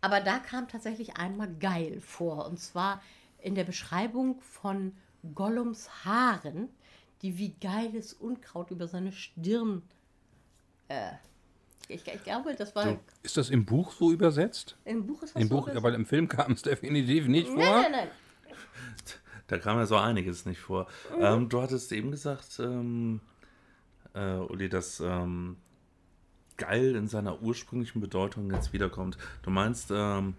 aber 0.00 0.20
da 0.20 0.38
kam 0.38 0.68
tatsächlich 0.68 1.16
einmal 1.16 1.48
geil 1.54 2.00
vor. 2.00 2.46
Und 2.46 2.58
zwar 2.58 3.00
in 3.38 3.54
der 3.54 3.64
Beschreibung 3.64 4.40
von 4.40 4.96
Gollums 5.34 6.04
Haaren, 6.04 6.68
die 7.22 7.38
wie 7.38 7.54
geiles 7.60 8.12
Unkraut 8.12 8.72
über 8.72 8.88
seine 8.88 9.12
Stirn. 9.12 9.82
Äh, 10.88 11.12
ich, 11.88 12.06
ich 12.06 12.24
glaube, 12.24 12.54
das 12.54 12.74
war. 12.74 12.98
Ist 13.22 13.36
das 13.36 13.50
im 13.50 13.64
Buch 13.64 13.92
so 13.92 14.12
übersetzt? 14.12 14.76
Im 14.84 15.06
Buch 15.06 15.22
ist 15.22 15.34
das 15.34 15.42
Im 15.42 15.48
so 15.48 15.54
Buch, 15.56 15.62
übersetzt? 15.64 15.84
aber 15.84 15.94
im 15.94 16.06
Film 16.06 16.28
kam 16.28 16.52
es 16.52 16.62
definitiv 16.62 17.28
nicht 17.28 17.48
vor. 17.48 17.56
Nein, 17.56 17.82
nein, 17.82 17.92
nein. 17.92 18.08
Da 19.48 19.58
kam 19.58 19.76
ja 19.76 19.86
so 19.86 19.96
einiges 19.96 20.46
nicht 20.46 20.60
vor. 20.60 20.86
Ähm, 21.20 21.48
du 21.48 21.60
hattest 21.60 21.92
eben 21.92 22.10
gesagt, 22.10 22.58
ähm, 22.58 23.20
äh, 24.14 24.36
Uli, 24.36 24.68
dass 24.68 25.00
ähm, 25.00 25.56
geil 26.56 26.96
in 26.96 27.06
seiner 27.08 27.42
ursprünglichen 27.42 28.00
Bedeutung 28.00 28.50
jetzt 28.50 28.72
wiederkommt. 28.72 29.18
Du 29.42 29.50
meinst, 29.50 29.90
ähm, 29.90 30.34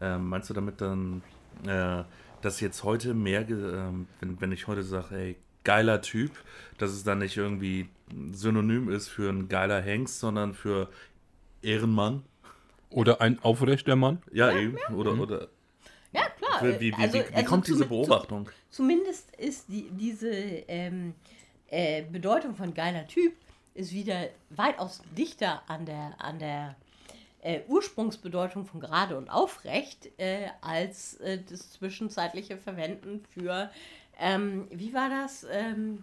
äh, 0.00 0.18
meinst 0.18 0.50
du 0.50 0.54
damit 0.54 0.80
dann, 0.80 1.22
äh, 1.64 2.02
dass 2.42 2.60
jetzt 2.60 2.82
heute 2.82 3.14
mehr, 3.14 3.48
ähm, 3.48 4.08
wenn, 4.20 4.40
wenn 4.40 4.52
ich 4.52 4.66
heute 4.66 4.82
sage, 4.82 5.14
ey, 5.16 5.36
geiler 5.66 6.00
Typ, 6.00 6.30
dass 6.78 6.90
es 6.92 7.04
dann 7.04 7.18
nicht 7.18 7.36
irgendwie 7.36 7.88
synonym 8.32 8.88
ist 8.88 9.08
für 9.08 9.28
ein 9.28 9.48
geiler 9.48 9.80
Hengst, 9.82 10.20
sondern 10.20 10.54
für 10.54 10.88
Ehrenmann? 11.62 12.22
Oder 12.90 13.20
ein 13.20 13.38
aufrechter 13.42 13.96
Mann? 13.96 14.22
Ja, 14.32 14.52
eben. 14.52 14.76
Oder, 14.94 15.18
oder 15.18 15.48
Ja, 16.12 16.22
klar. 16.38 16.62
wie, 16.62 16.80
wie, 16.80 16.96
wie, 16.96 17.02
Also- 17.02 17.18
wie, 17.18 17.34
also 17.34 17.44
kommt 17.50 17.66
diese 17.66 17.78
zum- 17.80 17.88
Beobachtung? 17.88 18.48
Zumindest 18.70 19.34
ist 19.36 19.66
die, 19.68 19.88
diese 19.90 20.30
ähm, 20.30 21.14
äh, 21.68 22.02
Bedeutung 22.04 22.54
von 22.54 22.72
geiler 22.72 23.06
Typ 23.08 23.34
ist 23.74 23.92
wieder 23.92 24.28
weitaus 24.50 25.02
dichter 25.18 25.62
an 25.68 25.84
der, 25.84 26.14
an 26.18 26.38
der 26.38 26.76
äh, 27.42 27.60
Ursprungsbedeutung 27.68 28.64
von 28.66 28.80
gerade 28.80 29.16
und 29.18 29.28
aufrecht 29.28 30.08
äh, 30.18 30.46
als 30.62 31.14
äh, 31.20 31.38
das 31.50 31.72
zwischenzeitliche 31.72 32.56
Verwenden 32.56 33.24
für, 33.34 33.70
ähm, 34.18 34.68
wie 34.70 34.92
war 34.94 35.08
das, 35.08 35.46
ähm, 35.50 36.02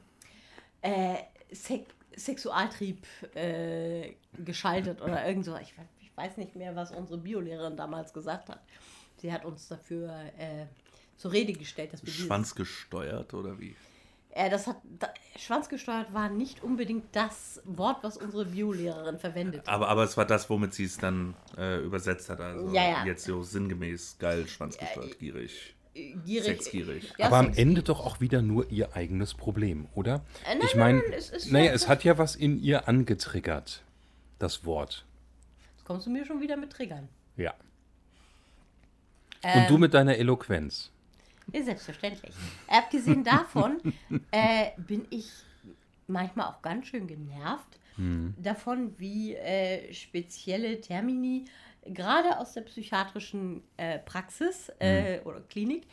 äh, 0.82 1.16
Sek 1.52 1.88
Sexualtrieb 2.16 3.08
äh, 3.34 4.14
geschaltet 4.38 5.02
oder 5.02 5.26
irgend 5.26 5.46
so. 5.46 5.58
Ich, 5.58 5.74
ich 6.00 6.16
weiß 6.16 6.38
nicht 6.38 6.56
mehr, 6.56 6.76
was 6.76 6.92
unsere 6.92 7.18
Biolehrerin 7.18 7.76
damals 7.76 8.14
gesagt 8.14 8.50
hat. 8.50 8.62
Sie 9.18 9.34
hat 9.34 9.46
uns 9.46 9.68
dafür 9.68 10.14
äh, 10.38 10.66
zur 11.18 11.32
Rede 11.32 11.54
gestellt, 11.54 11.92
dass 11.92 12.06
wir 12.06 12.14
Schwanzgesteuert 12.14 13.34
oder 13.34 13.60
wie? 13.60 13.76
äh, 14.34 14.50
das 14.50 14.68
hat 14.68 14.78
da, 15.00 15.14
schwanzgesteuert 15.38 16.14
war 16.14 16.30
nicht 16.30 16.64
unbedingt 16.64 17.16
das 17.16 17.62
Wort, 17.66 18.04
was 18.04 18.18
unsere 18.18 18.46
Biolehrerin 18.46 19.20
verwendet. 19.20 19.62
hat. 19.62 19.70
Aber, 19.70 19.88
aber 19.90 20.04
es 20.04 20.18
war 20.18 20.26
das, 20.26 20.50
womit 20.50 20.74
sie 20.74 20.86
es 20.86 20.98
dann 20.98 21.36
äh, 21.58 21.80
übersetzt 21.80 22.30
hat. 22.30 22.40
Also 22.40 22.74
Ja, 22.74 22.84
ja. 22.84 23.06
jetzt 23.06 23.26
so 23.26 23.44
sinngemäß 23.44 24.18
geil, 24.20 24.48
schwanzgesteuert, 24.48 25.20
gierig. 25.20 25.76
Gierig. 25.94 26.46
Sexgierig. 26.46 27.14
Ja, 27.18 27.28
aber 27.28 27.38
am 27.38 27.54
Ende 27.54 27.84
doch 27.84 28.00
auch 28.04 28.20
wieder 28.20 28.42
nur 28.42 28.70
ihr 28.72 28.96
eigenes 28.96 29.34
Problem, 29.36 29.88
oder? 29.94 30.26
Äh, 30.46 30.56
nein, 30.56 30.62
ich 30.66 30.76
meine, 30.76 31.00
nein, 31.00 31.14
es 31.14 31.30
ist 31.30 31.52
naja, 31.52 31.66
ja- 31.66 31.74
es 31.74 31.88
hat 31.88 32.04
ja 32.04 32.18
was 32.18 32.36
in 32.36 32.60
ihr 32.62 32.88
angetriggert, 32.88 33.84
das 34.40 34.66
Wort. 34.66 35.06
Jetzt 35.76 35.86
kommst 35.86 36.08
du 36.08 36.10
mir 36.10 36.26
schon 36.26 36.42
wieder 36.42 36.58
mit 36.58 36.72
Triggern. 36.72 37.08
Ja. 37.38 37.54
Ähm, 39.44 39.62
Und 39.62 39.70
du 39.70 39.78
mit 39.78 39.94
deiner 39.94 40.16
Eloquenz. 40.18 40.90
Ja, 41.52 41.62
selbstverständlich. 41.64 42.34
Abgesehen 42.68 43.24
davon 43.26 43.80
äh, 44.32 44.72
bin 44.78 45.06
ich 45.10 45.30
manchmal 46.08 46.48
auch 46.48 46.62
ganz 46.62 46.88
schön 46.88 47.08
genervt 47.08 47.80
davon, 48.40 48.96
wie 48.98 49.36
äh, 49.36 49.94
spezielle 49.94 50.82
Termini 50.82 51.46
gerade 51.86 52.38
aus 52.40 52.54
der 52.54 52.62
psychiatrischen 52.62 53.64
äh, 53.78 54.00
Praxis 54.00 54.72
äh, 54.80 55.20
oder 55.26 55.42
Klinik 55.42 55.84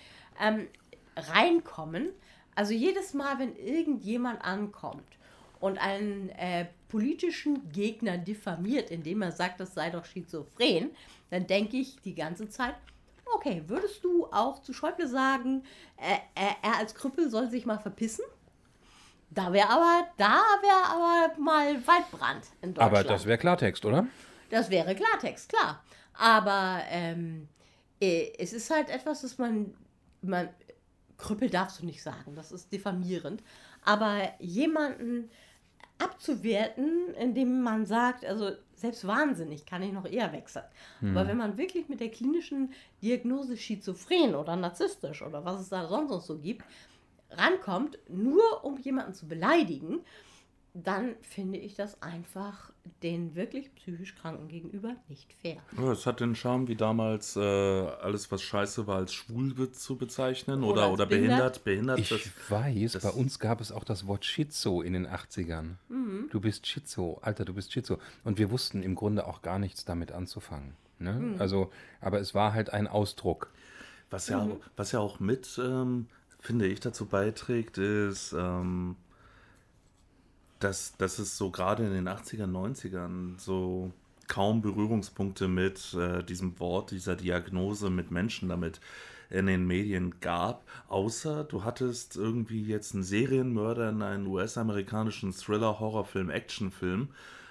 ähm, 0.41 0.69
reinkommen. 1.17 2.11
Also 2.55 2.73
jedes 2.73 3.15
Mal, 3.15 3.39
wenn 3.39 3.57
irgendjemand 3.57 4.45
ankommt 4.45 5.19
und 5.61 5.79
einen 5.79 6.31
äh, 6.31 6.67
politischen 6.89 7.71
Gegner 7.73 8.19
diffamiert, 8.19 8.91
indem 8.91 9.23
er 9.23 9.33
sagt, 9.33 9.61
das 9.61 9.75
sei 9.75 9.91
doch 9.91 10.05
schizophren, 10.05 10.91
dann 11.31 11.47
denke 11.47 11.77
ich 11.77 12.01
die 12.01 12.15
ganze 12.15 12.49
Zeit, 12.49 12.75
okay, 13.35 13.63
würdest 13.67 14.05
du 14.05 14.27
auch 14.27 14.61
zu 14.63 14.73
Schäuble 14.73 15.07
sagen, 15.07 15.63
äh, 15.97 16.19
er, 16.35 16.57
er 16.63 16.79
als 16.79 16.95
Krüppel 16.95 17.31
soll 17.31 17.49
sich 17.49 17.67
mal 17.67 17.79
verpissen? 17.79 18.25
Da 19.31 19.53
wäre 19.53 19.69
aber, 19.69 20.09
da 20.17 20.43
wäre 20.61 20.85
aber 20.87 21.41
mal 21.41 21.87
Waldbrand 21.87 22.47
in 22.63 22.75
Deutschland. 22.75 22.79
Aber 22.79 23.05
das 23.05 23.27
wäre 23.27 23.39
Klartext, 23.39 23.85
oder? 23.85 24.09
Das 24.51 24.71
wäre 24.71 24.95
Klartext, 24.95 25.49
klar. 25.49 25.83
Aber 26.15 26.83
ähm, 26.91 27.49
äh, 28.01 28.33
es 28.39 28.53
ist 28.53 28.71
halt 28.71 28.89
etwas, 28.91 29.23
das 29.23 29.39
man, 29.39 29.75
man, 30.23 30.49
Krüppel 31.17 31.49
darfst 31.49 31.81
du 31.81 31.87
nicht 31.87 32.03
sagen, 32.03 32.35
das 32.35 32.53
ist 32.53 32.73
diffamierend. 32.73 33.43
Aber 33.85 34.33
jemanden 34.39 35.31
abzuwerten, 35.99 37.15
indem 37.15 37.63
man 37.63 37.87
sagt, 37.87 38.25
also 38.25 38.53
selbst 38.75 39.07
wahnsinnig 39.07 39.67
kann 39.67 39.83
ich 39.83 39.93
noch 39.93 40.07
eher 40.07 40.33
wechseln. 40.33 40.65
Aber 41.03 41.29
wenn 41.29 41.37
man 41.37 41.59
wirklich 41.59 41.89
mit 41.89 42.01
der 42.01 42.11
klinischen 42.11 42.73
Diagnose 43.03 43.57
schizophren 43.59 44.35
oder 44.35 44.57
narzisstisch 44.57 45.23
oder 45.23 45.45
was 45.45 45.61
es 45.61 45.69
da 45.69 45.87
sonst 45.87 46.11
noch 46.11 46.23
so 46.23 46.39
gibt, 46.39 46.65
rankommt, 47.31 47.99
nur 48.09 48.65
um 48.65 48.79
jemanden 48.79 49.15
zu 49.15 49.29
beleidigen, 49.29 50.01
dann 50.75 51.15
finde 51.23 51.59
ich 51.59 51.75
das 51.75 52.01
einfach 52.01 52.71
den 53.03 53.35
wirklich 53.35 53.75
psychisch 53.75 54.15
Kranken 54.15 54.49
gegenüber 54.49 54.95
nicht 55.09 55.33
fair. 55.35 55.57
Ja, 55.77 55.93
es 55.93 56.07
hat 56.07 56.21
den 56.21 56.35
Charme, 56.35 56.69
wie 56.69 56.77
damals 56.77 57.35
äh, 57.37 57.41
alles, 57.41 58.31
was 58.31 58.43
scheiße 58.43 58.87
war, 58.87 58.97
als 58.99 59.13
schwul 59.13 59.71
zu 59.73 59.97
bezeichnen 59.97 60.63
oder, 60.63 60.85
als 60.85 60.93
oder 60.93 61.07
behindert. 61.07 61.65
Behindert, 61.65 61.99
Ich 61.99 62.09
das, 62.09 62.21
weiß, 62.49 62.93
das- 62.93 63.03
bei 63.03 63.11
uns 63.11 63.39
gab 63.39 63.61
es 63.61 63.73
auch 63.73 63.85
das 63.85 64.07
Wort 64.07 64.25
Schizo 64.25 64.83
in 64.83 64.93
den 64.93 65.07
80ern. 65.07 65.77
Du 66.31 66.41
bist 66.41 66.67
Schizo, 66.67 67.19
Alter, 67.23 67.45
du 67.45 67.55
bist 67.55 67.73
Schizo. 67.73 67.99
Und 68.25 68.39
wir 68.39 68.51
wussten 68.51 68.83
im 68.83 68.95
Grunde 68.95 69.27
auch 69.27 69.43
gar 69.43 69.59
nichts 69.59 69.85
damit 69.85 70.13
anzufangen. 70.13 70.75
Ne? 70.99 71.35
Also, 71.39 71.71
aber 72.01 72.21
es 72.21 72.35
war 72.35 72.53
halt 72.53 72.73
ein 72.73 72.87
Ausdruck. 72.87 73.51
Was 74.11 74.29
ja, 74.29 74.45
mhm. 74.45 74.57
was 74.77 74.93
ja 74.93 75.01
auch 75.01 75.19
mit, 75.21 75.59
ähm, 75.63 76.07
finde 76.41 76.67
ich, 76.67 76.81
dazu 76.81 77.07
beiträgt, 77.07 77.79
ist, 77.79 78.33
ähm, 78.33 78.97
dass, 80.61 80.97
dass 80.97 81.19
es 81.19 81.37
so 81.37 81.51
gerade 81.51 81.85
in 81.85 81.93
den 81.93 82.09
80ern, 82.09 82.51
90ern 82.51 83.39
so 83.39 83.93
kaum 84.29 84.63
Berührungspunkte 84.63 85.49
mit 85.49 85.93
äh, 85.95 86.23
diesem 86.23 86.59
Wort, 86.61 86.93
dieser 86.93 87.17
Diagnose 87.17 87.91
mit 87.91 88.11
Menschen 88.11 88.49
damit 88.49 88.81
in 89.29 89.47
den 89.47 89.67
Medien 89.67 90.21
gab, 90.21 90.65
außer 90.89 91.45
du 91.45 91.65
hattest 91.65 92.17
irgendwie 92.17 92.63
jetzt 92.65 92.95
einen 92.95 93.03
Serienmörder 93.03 93.89
in 93.89 94.03
einen 94.03 94.27
US-amerikanischen 94.27 95.33
Thriller, 95.33 95.81
Horrorfilm, 95.81 96.31
Actionfilm. 96.31 97.09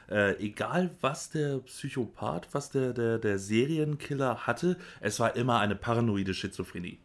Äh, 0.10 0.38
egal 0.44 0.92
was 1.02 1.30
der 1.30 1.60
Psychopath, 1.60 2.48
was 2.54 2.70
der, 2.70 2.94
der, 2.94 3.18
der 3.18 3.40
Serienkiller 3.40 4.48
hatte, 4.48 4.78
es 5.02 5.20
war 5.20 5.36
immer 5.36 5.60
eine 5.60 5.76
paranoide 5.76 6.34
Schizophrenie. 6.34 7.00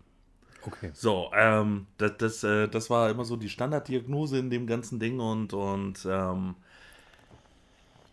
Okay. 0.67 0.91
So, 0.95 1.31
ähm, 1.35 1.87
das, 1.99 2.13
das, 2.19 2.45
äh, 2.45 2.69
das 2.69 2.91
war 2.91 3.11
immer 3.11 3.25
so 3.25 3.37
die 3.37 3.49
Standarddiagnose 3.49 4.39
in 4.39 4.51
dem 4.51 4.67
ganzen 4.67 4.99
Ding 4.99 5.21
und, 5.21 5.53
und 5.53 6.07
ähm, 6.09 6.55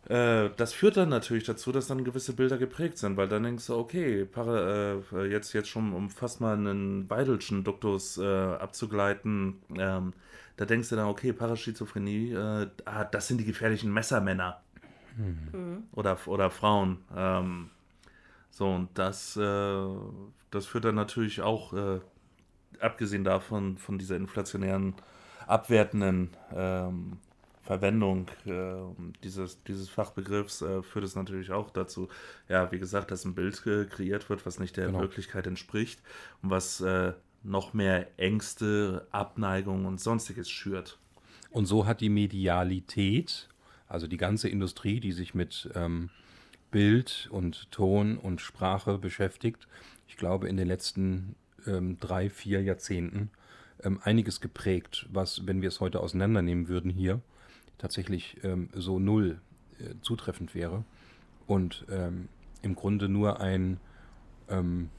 äh, 0.09 0.49
das 0.57 0.73
führt 0.73 0.97
dann 0.97 1.09
natürlich 1.09 1.45
dazu, 1.45 1.71
dass 1.71 1.87
dann 1.87 2.03
gewisse 2.03 2.33
Bilder 2.33 2.57
geprägt 2.57 2.97
sind, 2.97 3.15
weil 3.17 3.27
dann 3.27 3.43
denkst 3.43 3.67
du, 3.67 3.75
okay, 3.75 4.25
para, 4.25 4.95
äh, 5.13 5.25
jetzt, 5.27 5.53
jetzt 5.53 5.69
schon, 5.69 5.93
um 5.93 6.09
fast 6.09 6.41
mal 6.41 6.55
einen 6.55 7.09
Weidelschen 7.09 7.63
Duktus 7.63 8.17
äh, 8.17 8.25
abzugleiten, 8.25 9.61
ähm, 9.77 10.13
da 10.57 10.65
denkst 10.65 10.89
du 10.89 10.95
dann, 10.95 11.07
okay, 11.07 11.31
Paraschizophrenie, 11.33 12.33
äh, 12.33 12.67
ah, 12.85 13.05
das 13.05 13.27
sind 13.27 13.39
die 13.39 13.45
gefährlichen 13.45 13.93
Messermänner. 13.93 14.61
Mhm. 15.17 15.83
Oder, 15.93 16.17
oder 16.25 16.49
Frauen. 16.49 16.97
Ähm, 17.15 17.69
so, 18.49 18.67
und 18.67 18.89
das, 18.95 19.37
äh, 19.37 19.85
das 20.51 20.65
führt 20.65 20.85
dann 20.85 20.95
natürlich 20.95 21.41
auch, 21.41 21.73
äh, 21.73 21.99
abgesehen 22.79 23.23
davon, 23.23 23.77
von 23.77 23.97
dieser 23.97 24.15
inflationären, 24.15 24.95
abwertenden 25.47 26.29
ähm, 26.53 27.17
Verwendung 27.61 28.27
äh, 28.45 28.73
dieses, 29.23 29.63
dieses 29.63 29.89
Fachbegriffs 29.89 30.61
äh, 30.61 30.81
führt 30.81 31.05
es 31.05 31.15
natürlich 31.15 31.51
auch 31.51 31.69
dazu, 31.69 32.09
ja, 32.49 32.71
wie 32.71 32.79
gesagt, 32.79 33.11
dass 33.11 33.23
ein 33.23 33.35
Bild 33.35 33.65
äh, 33.65 33.85
kreiert 33.85 34.29
wird, 34.29 34.45
was 34.45 34.59
nicht 34.59 34.77
der 34.77 34.87
genau. 34.87 35.01
Wirklichkeit 35.01 35.45
entspricht 35.47 36.01
und 36.41 36.49
was 36.49 36.81
äh, 36.81 37.13
noch 37.43 37.73
mehr 37.73 38.07
Ängste, 38.19 39.07
Abneigung 39.11 39.85
und 39.85 39.99
sonstiges 39.99 40.49
schürt. 40.49 40.99
Und 41.51 41.65
so 41.65 41.85
hat 41.85 42.01
die 42.01 42.09
Medialität, 42.09 43.47
also 43.87 44.07
die 44.07 44.17
ganze 44.17 44.49
Industrie, 44.49 44.99
die 44.99 45.11
sich 45.11 45.33
mit 45.33 45.69
ähm, 45.75 46.09
Bild 46.71 47.29
und 47.31 47.71
Ton 47.71 48.17
und 48.17 48.41
Sprache 48.41 48.97
beschäftigt, 48.97 49.67
ich 50.07 50.17
glaube 50.17 50.47
in 50.49 50.57
den 50.57 50.67
letzten 50.67 51.35
ähm, 51.67 51.97
drei, 51.99 52.29
vier 52.29 52.61
Jahrzehnten 52.61 53.29
ähm, 53.83 53.99
einiges 54.03 54.41
geprägt, 54.41 55.07
was, 55.11 55.45
wenn 55.47 55.61
wir 55.61 55.69
es 55.69 55.79
heute 55.79 55.99
auseinandernehmen 55.99 56.67
würden 56.67 56.91
hier, 56.91 57.21
tatsächlich 57.77 58.37
ähm, 58.43 58.69
so 58.73 58.99
null 58.99 59.39
äh, 59.79 59.95
zutreffend 60.01 60.53
wäre 60.55 60.83
und 61.47 61.85
ähm, 61.89 62.27
im 62.61 62.75
Grunde 62.75 63.09
nur 63.09 63.39
ein 63.39 63.77
ähm, 64.49 64.89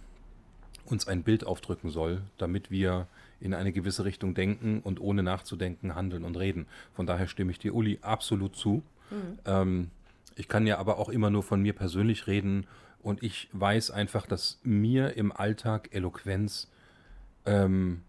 uns 0.84 1.06
ein 1.06 1.22
Bild 1.22 1.46
aufdrücken 1.46 1.90
soll, 1.90 2.22
damit 2.38 2.70
wir 2.70 3.06
in 3.40 3.54
eine 3.54 3.72
gewisse 3.72 4.04
Richtung 4.04 4.34
denken 4.34 4.80
und 4.80 5.00
ohne 5.00 5.22
nachzudenken 5.22 5.94
handeln 5.94 6.24
und 6.24 6.36
reden. 6.36 6.66
Von 6.94 7.06
daher 7.06 7.28
stimme 7.28 7.52
ich 7.52 7.58
dir, 7.58 7.74
Uli, 7.74 7.98
absolut 8.02 8.56
zu. 8.56 8.82
Mhm. 9.10 9.38
Ähm, 9.44 9.90
ich 10.36 10.48
kann 10.48 10.66
ja 10.66 10.78
aber 10.78 10.98
auch 10.98 11.08
immer 11.08 11.30
nur 11.30 11.42
von 11.42 11.62
mir 11.62 11.72
persönlich 11.72 12.26
reden 12.26 12.66
und 13.02 13.22
ich 13.22 13.48
weiß 13.52 13.90
einfach, 13.90 14.26
dass 14.26 14.60
mir 14.62 15.16
im 15.16 15.32
Alltag 15.32 15.88
Eloquenz 15.92 16.70
ähm, 17.46 18.02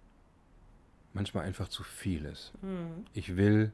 manchmal 1.14 1.46
einfach 1.46 1.68
zu 1.68 1.84
viel 1.84 2.26
ist. 2.26 2.54
Mhm. 2.62 3.06
Ich 3.14 3.36
will 3.36 3.72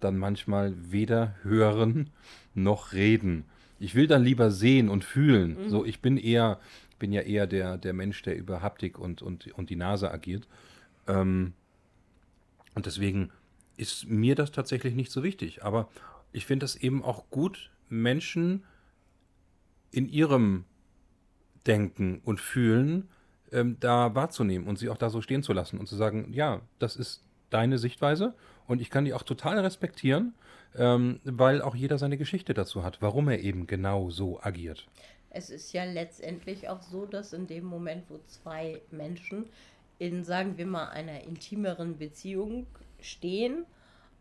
dann 0.00 0.18
manchmal 0.18 0.74
weder 0.90 1.34
hören 1.42 2.10
noch 2.54 2.92
reden. 2.92 3.44
Ich 3.78 3.94
will 3.94 4.06
dann 4.06 4.22
lieber 4.22 4.50
sehen 4.50 4.88
und 4.88 5.04
fühlen. 5.04 5.64
Mhm. 5.64 5.68
So, 5.68 5.84
ich 5.84 6.00
bin 6.00 6.16
eher, 6.16 6.60
bin 6.98 7.12
ja 7.12 7.22
eher 7.22 7.46
der, 7.46 7.76
der 7.76 7.92
Mensch, 7.92 8.22
der 8.22 8.36
über 8.36 8.62
Haptik 8.62 8.98
und, 8.98 9.22
und, 9.22 9.48
und 9.54 9.70
die 9.70 9.76
Nase 9.76 10.10
agiert. 10.10 10.46
Ähm, 11.06 11.54
und 12.74 12.86
deswegen 12.86 13.30
ist 13.76 14.08
mir 14.08 14.34
das 14.34 14.52
tatsächlich 14.52 14.94
nicht 14.94 15.10
so 15.10 15.22
wichtig. 15.22 15.64
Aber 15.64 15.88
ich 16.32 16.46
finde 16.46 16.66
es 16.66 16.76
eben 16.76 17.02
auch 17.02 17.28
gut, 17.30 17.70
Menschen 17.88 18.64
in 19.90 20.08
ihrem 20.08 20.64
Denken 21.66 22.20
und 22.24 22.40
Fühlen 22.40 23.08
ähm, 23.52 23.76
da 23.80 24.14
wahrzunehmen 24.14 24.66
und 24.68 24.78
sie 24.78 24.88
auch 24.88 24.96
da 24.96 25.10
so 25.10 25.20
stehen 25.20 25.42
zu 25.42 25.52
lassen 25.52 25.78
und 25.78 25.86
zu 25.86 25.96
sagen, 25.96 26.32
ja, 26.32 26.60
das 26.78 26.96
ist 26.96 27.22
deine 27.50 27.78
Sichtweise 27.78 28.34
und 28.66 28.80
ich 28.80 28.90
kann 28.90 29.04
die 29.04 29.14
auch 29.14 29.22
total 29.22 29.58
respektieren, 29.58 30.34
ähm, 30.76 31.20
weil 31.24 31.62
auch 31.62 31.74
jeder 31.74 31.98
seine 31.98 32.18
Geschichte 32.18 32.54
dazu 32.54 32.82
hat, 32.82 33.00
warum 33.00 33.28
er 33.28 33.40
eben 33.40 33.66
genau 33.66 34.10
so 34.10 34.40
agiert. 34.40 34.86
Es 35.30 35.50
ist 35.50 35.72
ja 35.72 35.84
letztendlich 35.84 36.68
auch 36.68 36.82
so, 36.82 37.04
dass 37.04 37.32
in 37.32 37.46
dem 37.46 37.64
Moment, 37.64 38.04
wo 38.08 38.18
zwei 38.26 38.80
Menschen 38.90 39.46
in, 39.98 40.24
sagen 40.24 40.56
wir 40.56 40.66
mal, 40.66 40.88
einer 40.88 41.22
intimeren 41.24 41.98
Beziehung 41.98 42.66
stehen, 43.00 43.64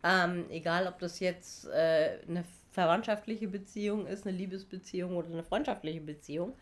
ähm, 0.04 0.46
egal 0.50 0.88
ob 0.88 1.00
das 1.00 1.20
jetzt 1.20 1.68
äh, 1.68 2.20
eine 2.28 2.44
verwandtschaftliche 2.76 3.48
Beziehung 3.48 4.06
ist, 4.06 4.28
eine 4.28 4.38
Liebesbeziehung 4.38 5.16
oder 5.16 5.30
eine 5.30 5.44
freundschaftliche 5.44 6.02
Beziehung, 6.02 6.54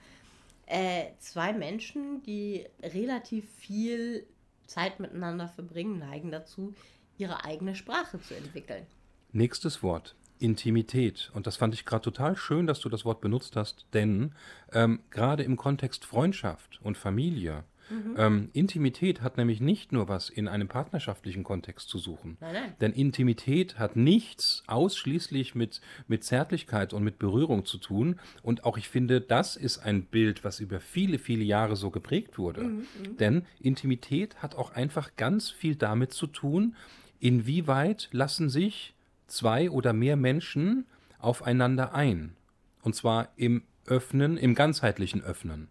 äh, 0.67 1.05
zwei 1.19 1.51
Menschen, 1.53 2.21
die 2.23 2.65
relativ 2.81 3.49
viel 3.49 4.25
Zeit 4.67 4.99
miteinander 4.99 5.47
verbringen, 5.47 5.99
neigen 5.99 6.31
dazu, 6.31 6.73
ihre 7.17 7.43
eigene 7.43 7.75
Sprache 7.75 8.21
zu 8.21 8.35
entwickeln. 8.35 8.85
Nächstes 9.31 9.83
Wort. 9.83 10.15
Intimität. 10.39 11.31
Und 11.33 11.47
das 11.47 11.57
fand 11.57 11.73
ich 11.73 11.85
gerade 11.85 12.03
total 12.03 12.35
schön, 12.35 12.67
dass 12.67 12.79
du 12.79 12.89
das 12.89 13.05
Wort 13.05 13.21
benutzt 13.21 13.55
hast, 13.55 13.85
denn 13.93 14.33
ähm, 14.71 14.99
gerade 15.09 15.43
im 15.43 15.57
Kontext 15.57 16.05
Freundschaft 16.05 16.79
und 16.83 16.97
Familie 16.97 17.63
Mhm. 17.89 18.15
Ähm, 18.17 18.49
Intimität 18.53 19.21
hat 19.21 19.37
nämlich 19.37 19.61
nicht 19.61 19.91
nur 19.91 20.07
was 20.07 20.29
in 20.29 20.47
einem 20.47 20.67
partnerschaftlichen 20.67 21.43
Kontext 21.43 21.89
zu 21.89 21.97
suchen. 21.97 22.37
Nein, 22.39 22.53
nein. 22.53 22.73
Denn 22.81 22.93
Intimität 22.93 23.77
hat 23.79 23.95
nichts 23.95 24.63
ausschließlich 24.67 25.55
mit, 25.55 25.81
mit 26.07 26.23
Zärtlichkeit 26.23 26.93
und 26.93 27.03
mit 27.03 27.19
Berührung 27.19 27.65
zu 27.65 27.77
tun. 27.77 28.19
Und 28.41 28.63
auch 28.63 28.77
ich 28.77 28.89
finde, 28.89 29.21
das 29.21 29.55
ist 29.55 29.79
ein 29.79 30.05
Bild, 30.05 30.43
was 30.43 30.59
über 30.59 30.79
viele, 30.79 31.19
viele 31.19 31.43
Jahre 31.43 31.75
so 31.75 31.91
geprägt 31.91 32.37
wurde. 32.37 32.63
Mhm, 32.63 32.77
mhm. 32.77 33.17
Denn 33.17 33.45
Intimität 33.59 34.41
hat 34.41 34.55
auch 34.55 34.71
einfach 34.71 35.15
ganz 35.15 35.49
viel 35.49 35.75
damit 35.75 36.13
zu 36.13 36.27
tun, 36.27 36.75
inwieweit 37.19 38.09
lassen 38.11 38.49
sich 38.49 38.93
zwei 39.27 39.69
oder 39.69 39.93
mehr 39.93 40.15
Menschen 40.15 40.85
aufeinander 41.19 41.93
ein. 41.93 42.35
Und 42.81 42.95
zwar 42.95 43.29
im 43.35 43.63
Öffnen, 43.85 44.37
im 44.37 44.55
ganzheitlichen 44.55 45.21
Öffnen. 45.21 45.69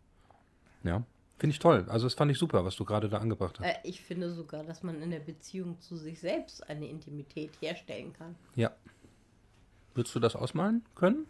Ja. 0.82 1.04
Finde 1.42 1.54
ich 1.54 1.58
toll. 1.58 1.84
Also 1.88 2.06
das 2.06 2.14
fand 2.14 2.30
ich 2.30 2.38
super, 2.38 2.64
was 2.64 2.76
du 2.76 2.84
gerade 2.84 3.08
da 3.08 3.18
angebracht 3.18 3.58
hast. 3.58 3.66
Äh, 3.66 3.74
ich 3.82 4.00
finde 4.00 4.30
sogar, 4.30 4.62
dass 4.62 4.84
man 4.84 5.02
in 5.02 5.10
der 5.10 5.18
Beziehung 5.18 5.80
zu 5.80 5.96
sich 5.96 6.20
selbst 6.20 6.70
eine 6.70 6.86
Intimität 6.86 7.50
herstellen 7.60 8.12
kann. 8.12 8.36
Ja. 8.54 8.70
Würdest 9.92 10.14
du 10.14 10.20
das 10.20 10.36
ausmalen 10.36 10.84
können? 10.94 11.26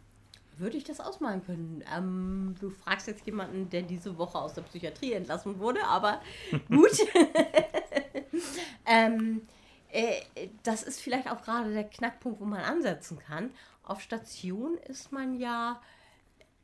Würde 0.58 0.76
ich 0.76 0.84
das 0.84 1.00
ausmalen 1.00 1.42
können? 1.42 1.82
Ähm, 1.96 2.54
du 2.60 2.68
fragst 2.68 3.06
jetzt 3.06 3.24
jemanden, 3.24 3.70
der 3.70 3.80
diese 3.80 4.18
Woche 4.18 4.36
aus 4.36 4.52
der 4.52 4.60
Psychiatrie 4.60 5.14
entlassen 5.14 5.58
wurde, 5.58 5.82
aber 5.84 6.20
gut. 6.68 6.92
ähm, 8.84 9.40
äh, 9.88 10.20
das 10.62 10.82
ist 10.82 11.00
vielleicht 11.00 11.30
auch 11.30 11.40
gerade 11.40 11.72
der 11.72 11.84
Knackpunkt, 11.84 12.38
wo 12.38 12.44
man 12.44 12.60
ansetzen 12.60 13.18
kann. 13.18 13.48
Auf 13.82 14.02
Station 14.02 14.76
ist 14.76 15.10
man 15.10 15.40
ja 15.40 15.80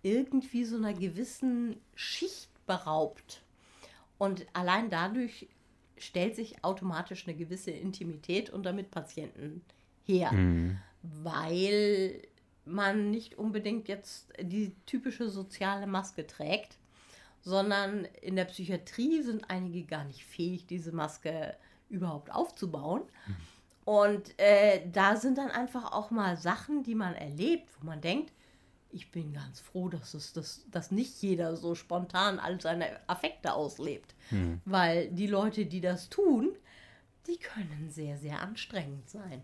irgendwie 0.02 0.66
so 0.66 0.76
einer 0.76 0.92
gewissen 0.92 1.80
Schicht 1.94 2.50
beraubt. 2.68 3.42
Und 4.18 4.46
allein 4.52 4.90
dadurch 4.90 5.48
stellt 5.96 6.37
sich 6.37 6.64
automatisch 6.64 7.26
eine 7.26 7.37
gewisse 7.37 7.72
Intimität 7.72 8.50
unter 8.50 8.72
Mitpatienten 8.72 9.62
her, 10.04 10.31
mhm. 10.33 10.78
weil 11.02 12.22
man 12.64 13.11
nicht 13.11 13.37
unbedingt 13.37 13.88
jetzt 13.88 14.28
die 14.40 14.72
typische 14.87 15.28
soziale 15.28 15.88
Maske 15.88 16.26
trägt, 16.26 16.78
sondern 17.40 18.04
in 18.20 18.37
der 18.37 18.44
Psychiatrie 18.44 19.22
sind 19.22 19.50
einige 19.50 19.85
gar 19.85 20.04
nicht 20.04 20.24
fähig, 20.24 20.66
diese 20.66 20.92
Maske 20.92 21.57
überhaupt 21.88 22.31
aufzubauen. 22.31 23.02
Mhm. 23.26 23.37
Und 23.85 24.38
äh, 24.38 24.83
da 24.92 25.16
sind 25.16 25.38
dann 25.38 25.50
einfach 25.50 25.92
auch 25.92 26.11
mal 26.11 26.37
Sachen, 26.37 26.83
die 26.83 26.94
man 26.94 27.14
erlebt, 27.14 27.70
wo 27.81 27.87
man 27.87 28.02
denkt, 28.02 28.33
ich 28.90 29.11
bin 29.11 29.33
ganz 29.33 29.61
froh, 29.61 29.88
dass 29.88 30.14
es 30.14 30.33
das, 30.33 30.64
dass 30.70 30.90
nicht 30.90 31.20
jeder 31.22 31.57
so 31.57 31.74
spontan 31.74 32.38
all 32.38 32.61
seine 32.61 33.01
Affekte 33.07 33.53
auslebt. 33.53 34.14
Hm. 34.31 34.61
Weil 34.64 35.09
die 35.11 35.27
Leute, 35.27 35.66
die 35.66 35.81
das 35.81 36.09
tun, 36.09 36.53
die 37.27 37.37
können 37.37 37.90
sehr, 37.90 38.16
sehr 38.16 38.40
anstrengend 38.40 39.09
sein. 39.09 39.42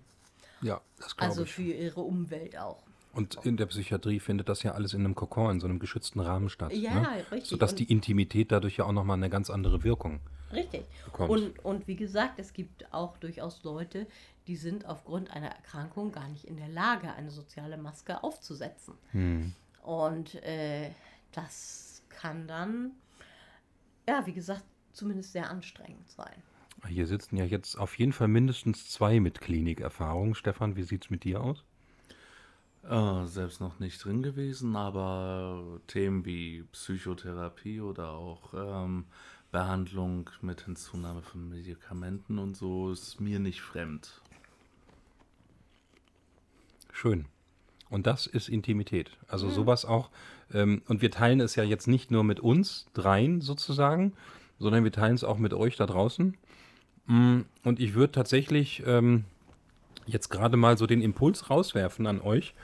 Ja, 0.62 0.80
das 0.96 1.16
glaube 1.16 1.30
also 1.30 1.42
ich. 1.42 1.48
Also 1.48 1.62
für 1.62 1.62
ihre 1.62 2.00
Umwelt 2.00 2.56
auch. 2.56 2.82
Und 3.14 3.38
in 3.44 3.56
der 3.56 3.66
Psychiatrie 3.66 4.20
findet 4.20 4.48
das 4.48 4.62
ja 4.62 4.72
alles 4.72 4.94
in 4.94 5.00
einem 5.00 5.14
Kokon, 5.14 5.52
in 5.52 5.60
so 5.60 5.66
einem 5.66 5.78
geschützten 5.78 6.20
Rahmen 6.20 6.48
statt. 6.48 6.72
Ja, 6.72 6.94
ne? 6.94 7.08
richtig. 7.30 7.46
Sodass 7.50 7.72
Und- 7.72 7.78
die 7.80 7.90
Intimität 7.92 8.52
dadurch 8.52 8.76
ja 8.76 8.84
auch 8.84 8.92
nochmal 8.92 9.16
eine 9.16 9.30
ganz 9.30 9.50
andere 9.50 9.84
Wirkung 9.84 10.20
Richtig. 10.52 10.84
bekommt. 11.04 11.30
Und, 11.30 11.64
und 11.64 11.86
wie 11.88 11.96
gesagt, 11.96 12.38
es 12.38 12.52
gibt 12.52 12.92
auch 12.92 13.16
durchaus 13.16 13.62
Leute, 13.62 14.06
die 14.46 14.56
sind 14.56 14.86
aufgrund 14.86 15.30
einer 15.30 15.48
Erkrankung 15.48 16.12
gar 16.12 16.28
nicht 16.28 16.44
in 16.44 16.56
der 16.56 16.68
Lage, 16.68 17.12
eine 17.12 17.30
soziale 17.30 17.76
Maske 17.76 18.22
aufzusetzen. 18.22 18.94
Hm. 19.12 19.52
Und 19.82 20.34
äh, 20.42 20.90
das 21.32 22.02
kann 22.08 22.46
dann, 22.46 22.92
ja, 24.08 24.26
wie 24.26 24.32
gesagt, 24.32 24.64
zumindest 24.92 25.32
sehr 25.32 25.50
anstrengend 25.50 26.08
sein. 26.10 26.42
Hier 26.88 27.06
sitzen 27.06 27.36
ja 27.36 27.44
jetzt 27.44 27.76
auf 27.76 27.98
jeden 27.98 28.12
Fall 28.12 28.28
mindestens 28.28 28.90
zwei 28.90 29.18
mit 29.18 29.40
Klinikerfahrung. 29.40 30.34
Stefan, 30.34 30.76
wie 30.76 30.82
sieht 30.82 31.04
es 31.04 31.10
mit 31.10 31.24
dir 31.24 31.42
aus? 31.42 31.64
Äh, 32.88 33.26
selbst 33.26 33.60
noch 33.60 33.78
nicht 33.78 34.04
drin 34.04 34.22
gewesen, 34.22 34.76
aber 34.76 35.80
Themen 35.86 36.24
wie 36.26 36.64
Psychotherapie 36.72 37.80
oder 37.80 38.10
auch 38.10 38.52
ähm, 38.52 39.06
Behandlung 39.50 40.28
mit 40.42 40.62
Hinzunahme 40.62 41.22
von 41.22 41.48
Medikamenten 41.48 42.38
und 42.38 42.56
so 42.56 42.90
ist 42.90 43.20
mir 43.20 43.38
nicht 43.38 43.62
fremd. 43.62 44.20
Schön. 46.92 47.24
Und 47.88 48.06
das 48.06 48.26
ist 48.26 48.48
Intimität. 48.48 49.12
Also 49.28 49.48
sowas 49.48 49.84
auch. 49.84 50.10
Ähm, 50.52 50.82
und 50.86 51.00
wir 51.00 51.10
teilen 51.10 51.40
es 51.40 51.54
ja 51.54 51.64
jetzt 51.64 51.86
nicht 51.86 52.10
nur 52.10 52.24
mit 52.24 52.40
uns 52.40 52.86
dreien 52.92 53.40
sozusagen, 53.40 54.12
sondern 54.58 54.84
wir 54.84 54.92
teilen 54.92 55.14
es 55.14 55.24
auch 55.24 55.38
mit 55.38 55.54
euch 55.54 55.76
da 55.76 55.86
draußen. 55.86 56.36
Mm, 57.06 57.40
Und 57.62 57.80
ich 57.80 57.94
würde 57.94 58.12
tatsächlich 58.12 58.82
ähm, 58.86 59.24
jetzt 60.06 60.28
gerade 60.28 60.56
mal 60.56 60.76
so 60.76 60.86
den 60.86 61.00
Impuls 61.00 61.48
rauswerfen 61.50 62.06
an 62.06 62.20
euch, 62.20 62.54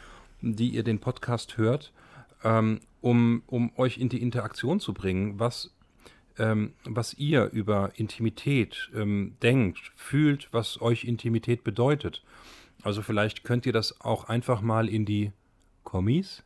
die 0.42 0.70
ihr 0.70 0.82
den 0.82 1.00
Podcast 1.00 1.56
hört, 1.56 1.92
ähm, 2.44 2.80
um, 3.00 3.42
um 3.46 3.72
euch 3.76 3.98
in 3.98 4.08
die 4.08 4.22
Interaktion 4.22 4.80
zu 4.80 4.94
bringen, 4.94 5.38
was, 5.38 5.74
ähm, 6.38 6.74
was 6.84 7.14
ihr 7.14 7.46
über 7.46 7.92
Intimität 7.96 8.90
ähm, 8.94 9.36
denkt, 9.42 9.92
fühlt, 9.96 10.48
was 10.52 10.80
euch 10.80 11.04
Intimität 11.04 11.64
bedeutet. 11.64 12.22
Also 12.82 13.02
vielleicht 13.02 13.44
könnt 13.44 13.66
ihr 13.66 13.72
das 13.72 14.00
auch 14.00 14.24
einfach 14.24 14.62
mal 14.62 14.88
in 14.88 15.04
die 15.04 15.32
Kommis 15.84 16.42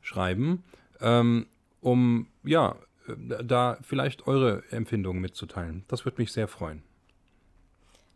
schreiben, 0.00 0.64
ähm, 1.00 1.46
um 1.80 2.28
ja, 2.44 2.76
äh, 3.06 3.44
da 3.44 3.78
vielleicht 3.82 4.26
eure 4.26 4.64
Empfindungen 4.70 5.20
mitzuteilen. 5.20 5.84
Das 5.88 6.04
würde 6.04 6.20
mich 6.20 6.32
sehr 6.32 6.48
freuen. 6.48 6.82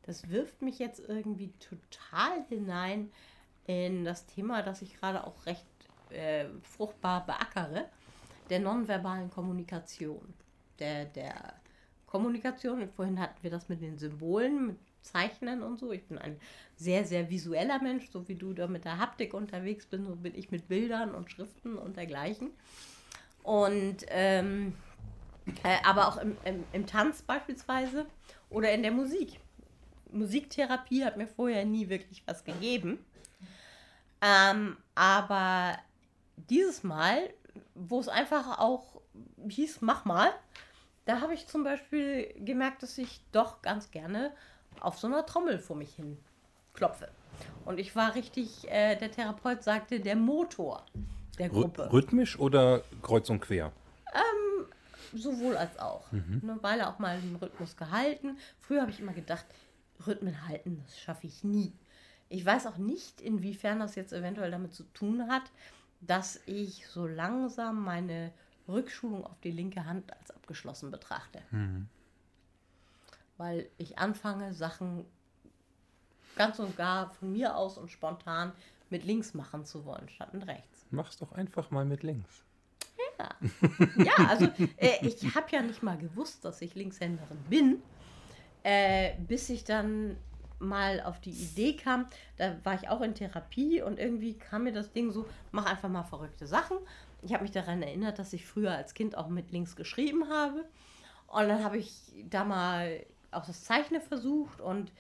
Das 0.03 0.29
wirft 0.31 0.63
mich 0.63 0.79
jetzt 0.79 1.09
irgendwie 1.09 1.53
total 1.61 2.45
hinein 2.49 3.11
in 3.71 4.05
das 4.05 4.27
Thema, 4.27 4.63
das 4.63 4.83
ich 4.83 4.99
gerade 4.99 5.25
auch 5.27 5.47
recht 5.47 5.67
äh, 6.11 6.47
fruchtbar 6.63 7.25
beackere, 7.27 7.87
der 8.49 8.61
nonverbalen 8.61 9.31
Kommunikation. 9.31 10.35
Der, 10.79 11.05
der 11.05 11.55
Kommunikation, 12.07 12.89
vorhin 12.89 13.21
hatten 13.21 13.43
wir 13.43 13.51
das 13.51 13.69
mit 13.69 13.81
den 13.81 13.99
Symbolen, 13.99 14.67
mit 14.69 14.77
Zeichnen 15.03 15.63
und 15.63 15.79
so. 15.79 15.93
Ich 15.93 16.05
bin 16.05 16.19
ein 16.19 16.37
sehr, 16.77 17.05
sehr 17.05 17.31
visueller 17.31 17.81
Mensch, 17.81 18.11
so 18.11 18.27
wie 18.29 18.35
du 18.35 18.53
da 18.53 18.67
mit 18.67 18.85
der 18.85 18.99
Haptik 18.99 19.35
unterwegs 19.35 19.87
bist, 19.87 20.05
so 20.05 20.17
bin 20.17 20.35
ich 20.35 20.51
mit 20.51 20.69
Bildern 20.69 21.15
und 21.15 21.31
Schriften 21.31 21.77
und 21.77 21.97
dergleichen. 21.97 22.51
Und 23.43 23.99
ähm, 24.09 24.75
äh, 25.63 25.77
aber 25.85 26.09
auch 26.09 26.17
im, 26.19 26.37
im, 26.45 26.65
im 26.73 26.87
Tanz 26.87 27.23
beispielsweise 27.23 28.07
oder 28.51 28.73
in 28.73 28.83
der 28.83 28.93
Musik. 28.93 29.41
Musiktherapie 30.13 31.05
hat 31.05 31.17
mir 31.17 31.29
vorher 31.29 31.65
nie 31.65 31.89
wirklich 31.89 32.23
was 32.27 32.45
gegeben. 32.45 32.99
Ähm, 34.23 34.77
aber 34.95 35.79
dieses 36.37 36.83
Mal, 36.83 37.33
wo 37.75 38.01
es 38.01 38.09
einfach 38.09 38.59
auch 38.59 39.01
hieß, 39.49 39.81
mach 39.81 40.05
mal, 40.05 40.31
da 41.05 41.21
habe 41.21 41.35
ich 41.35 41.47
zum 41.47 41.65
Beispiel 41.65 42.33
gemerkt, 42.45 42.83
dass 42.83 42.99
ich 42.99 43.21
doch 43.33 43.63
ganz 43.63 43.91
gerne 43.91 44.33
auf 44.81 44.99
so 44.99 45.07
einer 45.07 45.27
Trommel 45.27 45.59
vor 45.59 45.77
mich 45.77 45.95
hin 45.95 46.19
klopfe. 46.75 47.09
Und 47.65 47.79
ich 47.79 47.97
war 47.97 48.15
richtig, 48.15 48.71
äh, 48.71 48.97
der 48.97 49.11
Therapeut 49.11 49.63
sagte, 49.63 50.01
der 50.01 50.17
Motor 50.17 50.85
der 51.39 51.49
Gruppe. 51.49 51.91
Rhythmisch 51.93 52.39
oder 52.39 52.83
kreuz 53.03 53.31
und 53.31 53.41
quer? 53.41 53.73
Sowohl 55.13 55.57
als 55.57 55.79
auch. 55.79 56.05
Eine 56.43 56.63
Weile 56.63 56.89
auch 56.89 56.99
mal 56.99 57.21
den 57.21 57.37
Rhythmus 57.37 57.77
gehalten. 57.77 58.39
Früher 58.61 58.83
habe 58.83 58.91
ich 58.91 59.01
immer 59.01 59.13
gedacht, 59.13 59.45
Rhythmen 60.07 60.47
halten, 60.47 60.83
das 60.85 60.99
schaffe 61.01 61.27
ich 61.27 61.43
nie. 61.43 61.73
Ich 62.31 62.47
weiß 62.47 62.67
auch 62.67 62.79
nicht, 62.79 63.21
inwiefern 63.21 63.81
das 63.81 63.97
jetzt 63.97 64.13
eventuell 64.13 64.51
damit 64.51 64.73
zu 64.73 64.85
tun 64.95 65.29
hat, 65.29 65.43
dass 66.01 66.41
ich 66.47 66.87
so 66.87 67.07
langsam 67.07 67.85
meine 67.85 68.33
Rückschulung 68.69 69.27
auf 69.27 69.39
die 69.41 69.51
linke 69.51 69.85
Hand 69.85 70.11
als 70.17 70.31
abgeschlossen 70.31 70.91
betrachte. 70.91 71.43
Weil 73.37 73.69
ich 73.79 73.99
anfange, 73.99 74.55
Sachen 74.55 75.05
ganz 76.37 76.59
und 76.59 76.77
gar 76.77 77.11
von 77.11 77.33
mir 77.33 77.57
aus 77.57 77.77
und 77.77 77.91
spontan 77.91 78.53
mit 78.91 79.05
links 79.05 79.35
machen 79.35 79.67
zu 79.67 79.85
wollen, 79.85 80.09
statt 80.09 80.33
mit 80.33 80.47
rechts. 80.47 80.87
Mach's 80.91 81.19
doch 81.19 81.33
einfach 81.33 81.71
mal 81.71 81.85
mit 81.85 82.03
links. 82.03 82.45
Ja, 83.19 84.15
also 84.29 84.47
äh, 84.77 85.07
ich 85.07 85.35
habe 85.35 85.47
ja 85.51 85.61
nicht 85.63 85.83
mal 85.83 85.99
gewusst, 85.99 86.45
dass 86.45 86.63
ich 86.63 86.75
Linkshänderin 86.75 87.39
bin, 87.51 87.83
äh, 88.63 89.15
bis 89.19 89.51
ich 89.51 89.65
dann 89.65 90.17
mal 90.61 91.01
auf 91.01 91.21
die 91.21 91.31
Idee 91.31 91.75
kam, 91.75 92.07
da 92.37 92.57
war 92.65 92.75
ich 92.75 92.89
auch 92.89 93.01
in 93.01 93.15
Therapie 93.15 93.83
und 93.83 93.99
irgendwie 93.99 94.35
kam 94.35 94.65
mir 94.65 94.73
das 94.73 94.93
Ding 94.93 95.11
so, 95.11 95.27
mach 95.53 95.67
einfach 95.67 95.89
mal 95.89 96.05
verrückte 96.05 96.47
Sachen. 96.47 96.77
Ich 97.23 97.33
habe 97.33 97.43
mich 97.43 97.53
daran 97.53 97.83
erinnert, 97.83 98.19
dass 98.19 98.33
ich 98.33 98.47
früher 98.47 98.73
als 98.73 98.95
Kind 98.95 99.17
auch 99.17 99.29
mit 99.29 99.51
links 99.51 99.77
geschrieben 99.77 100.29
habe. 100.29 100.65
Und 101.27 101.49
dann 101.49 101.63
habe 101.63 101.79
ich 101.79 101.93
da 102.29 102.45
mal 102.45 103.05
auch 103.31 103.47
das 103.47 103.65
Zeichnen 103.65 104.01
versucht 104.01 104.61
und 104.61 104.93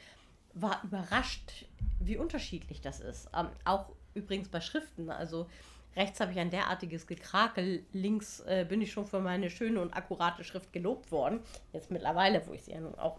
war 0.54 0.80
überrascht, 0.84 1.66
wie 1.98 2.16
unterschiedlich 2.16 2.80
das 2.80 3.00
ist. 3.00 3.28
Ähm, 3.36 3.48
auch 3.64 3.86
übrigens 4.14 4.48
bei 4.48 4.60
Schriften. 4.60 5.10
Also 5.10 5.48
rechts 5.96 6.20
habe 6.20 6.32
ich 6.32 6.38
ein 6.38 6.50
derartiges 6.50 7.06
Gekrakel, 7.06 7.84
links 7.92 8.40
äh, 8.40 8.64
bin 8.68 8.80
ich 8.80 8.92
schon 8.92 9.06
für 9.06 9.20
meine 9.20 9.50
schöne 9.50 9.80
und 9.80 9.92
akkurate 9.92 10.44
Schrift 10.44 10.72
gelobt 10.72 11.10
worden. 11.10 11.40
Jetzt 11.72 11.90
mittlerweile, 11.90 12.46
wo 12.46 12.52
ich 12.52 12.64
sie 12.64 12.72
ja 12.72 12.80
nun 12.80 12.94
auch 12.96 13.18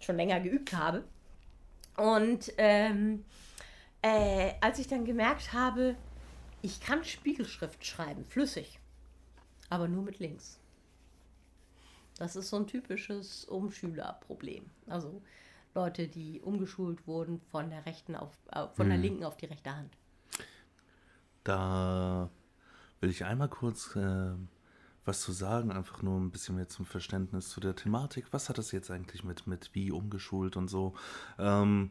schon 0.00 0.16
länger 0.16 0.40
geübt 0.40 0.72
habe. 0.74 1.04
Und 1.96 2.52
ähm, 2.58 3.24
äh, 4.02 4.52
als 4.60 4.78
ich 4.78 4.88
dann 4.88 5.04
gemerkt 5.04 5.52
habe, 5.52 5.96
ich 6.62 6.80
kann 6.80 7.04
Spiegelschrift 7.04 7.84
schreiben, 7.84 8.24
flüssig, 8.24 8.78
aber 9.68 9.88
nur 9.88 10.02
mit 10.02 10.18
links. 10.18 10.58
Das 12.18 12.36
ist 12.36 12.50
so 12.50 12.56
ein 12.56 12.66
typisches 12.66 13.44
Umschülerproblem. 13.46 14.70
Also 14.86 15.22
Leute, 15.74 16.08
die 16.08 16.40
umgeschult 16.40 17.06
wurden 17.06 17.40
von 17.50 17.70
der 17.70 17.86
rechten 17.86 18.14
auf, 18.14 18.30
äh, 18.52 18.66
von 18.74 18.88
der 18.88 18.98
linken 18.98 19.24
auf 19.24 19.36
die 19.36 19.46
rechte 19.46 19.74
Hand. 19.74 19.96
Da 21.44 22.30
will 23.00 23.10
ich 23.10 23.24
einmal 23.24 23.48
kurz 23.48 23.96
äh, 23.96 24.34
was 25.04 25.20
zu 25.20 25.32
sagen, 25.32 25.72
einfach 25.72 26.02
nur 26.02 26.18
ein 26.20 26.30
bisschen 26.30 26.56
mehr 26.56 26.68
zum 26.68 26.86
Verständnis 26.86 27.48
zu 27.48 27.60
der 27.60 27.74
Thematik. 27.74 28.26
Was 28.30 28.48
hat 28.48 28.58
das 28.58 28.72
jetzt 28.72 28.90
eigentlich 28.90 29.24
mit, 29.24 29.46
mit 29.46 29.70
wie 29.74 29.90
umgeschult 29.90 30.56
und 30.56 30.68
so? 30.68 30.94
Ähm, 31.38 31.90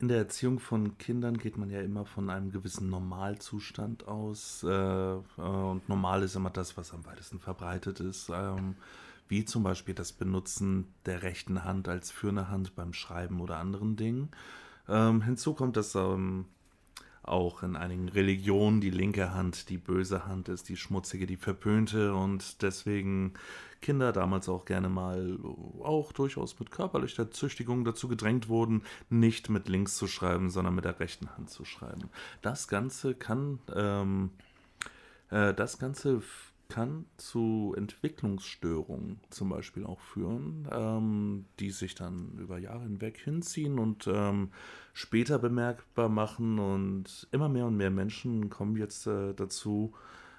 in 0.00 0.08
der 0.08 0.18
Erziehung 0.18 0.60
von 0.60 0.96
Kindern 0.98 1.38
geht 1.38 1.56
man 1.56 1.70
ja 1.70 1.80
immer 1.80 2.04
von 2.04 2.30
einem 2.30 2.52
gewissen 2.52 2.88
Normalzustand 2.88 4.06
aus. 4.06 4.62
Äh, 4.62 4.68
äh, 4.68 5.20
und 5.40 5.88
normal 5.88 6.22
ist 6.22 6.36
immer 6.36 6.50
das, 6.50 6.76
was 6.76 6.92
am 6.92 7.04
weitesten 7.04 7.40
verbreitet 7.40 8.00
ist. 8.00 8.30
Ähm, 8.32 8.76
wie 9.26 9.44
zum 9.44 9.62
Beispiel 9.62 9.94
das 9.94 10.12
Benutzen 10.12 10.94
der 11.04 11.22
rechten 11.22 11.64
Hand 11.64 11.88
als 11.88 12.10
führende 12.10 12.48
Hand 12.48 12.76
beim 12.76 12.92
Schreiben 12.92 13.40
oder 13.40 13.58
anderen 13.58 13.96
Dingen. 13.96 14.30
Ähm, 14.88 15.22
hinzu 15.22 15.52
kommt, 15.52 15.76
dass 15.76 15.94
ähm, 15.94 16.46
auch 17.28 17.62
in 17.62 17.76
einigen 17.76 18.08
Religionen 18.08 18.80
die 18.80 18.90
linke 18.90 19.34
Hand 19.34 19.68
die 19.68 19.78
böse 19.78 20.26
Hand 20.26 20.48
ist, 20.48 20.68
die 20.68 20.76
schmutzige, 20.76 21.26
die 21.26 21.36
verpönte 21.36 22.14
und 22.14 22.62
deswegen 22.62 23.34
Kinder 23.80 24.12
damals 24.12 24.48
auch 24.48 24.64
gerne 24.64 24.88
mal 24.88 25.38
auch 25.82 26.12
durchaus 26.12 26.58
mit 26.58 26.70
körperlicher 26.70 27.30
Züchtigung 27.30 27.84
dazu 27.84 28.08
gedrängt 28.08 28.48
wurden, 28.48 28.82
nicht 29.08 29.50
mit 29.50 29.68
links 29.68 29.96
zu 29.96 30.06
schreiben, 30.06 30.50
sondern 30.50 30.74
mit 30.74 30.84
der 30.84 30.98
rechten 30.98 31.30
Hand 31.36 31.50
zu 31.50 31.64
schreiben. 31.64 32.10
Das 32.42 32.68
Ganze 32.68 33.14
kann, 33.14 33.60
ähm, 33.74 34.30
äh, 35.30 35.54
das 35.54 35.78
Ganze 35.78 36.22
kann 36.68 37.06
zu 37.16 37.74
Entwicklungsstörungen 37.76 39.20
zum 39.30 39.48
Beispiel 39.48 39.84
auch 39.84 40.00
führen, 40.00 40.68
ähm, 40.70 41.46
die 41.60 41.70
sich 41.70 41.94
dann 41.94 42.36
über 42.38 42.58
Jahre 42.58 42.82
hinweg 42.82 43.18
hinziehen 43.18 43.78
und 43.78 44.06
ähm, 44.06 44.50
später 44.92 45.38
bemerkbar 45.38 46.08
machen. 46.08 46.58
Und 46.58 47.26
immer 47.32 47.48
mehr 47.48 47.66
und 47.66 47.76
mehr 47.76 47.90
Menschen 47.90 48.50
kommen 48.50 48.76
jetzt 48.76 49.06
äh, 49.06 49.32
dazu, 49.32 49.94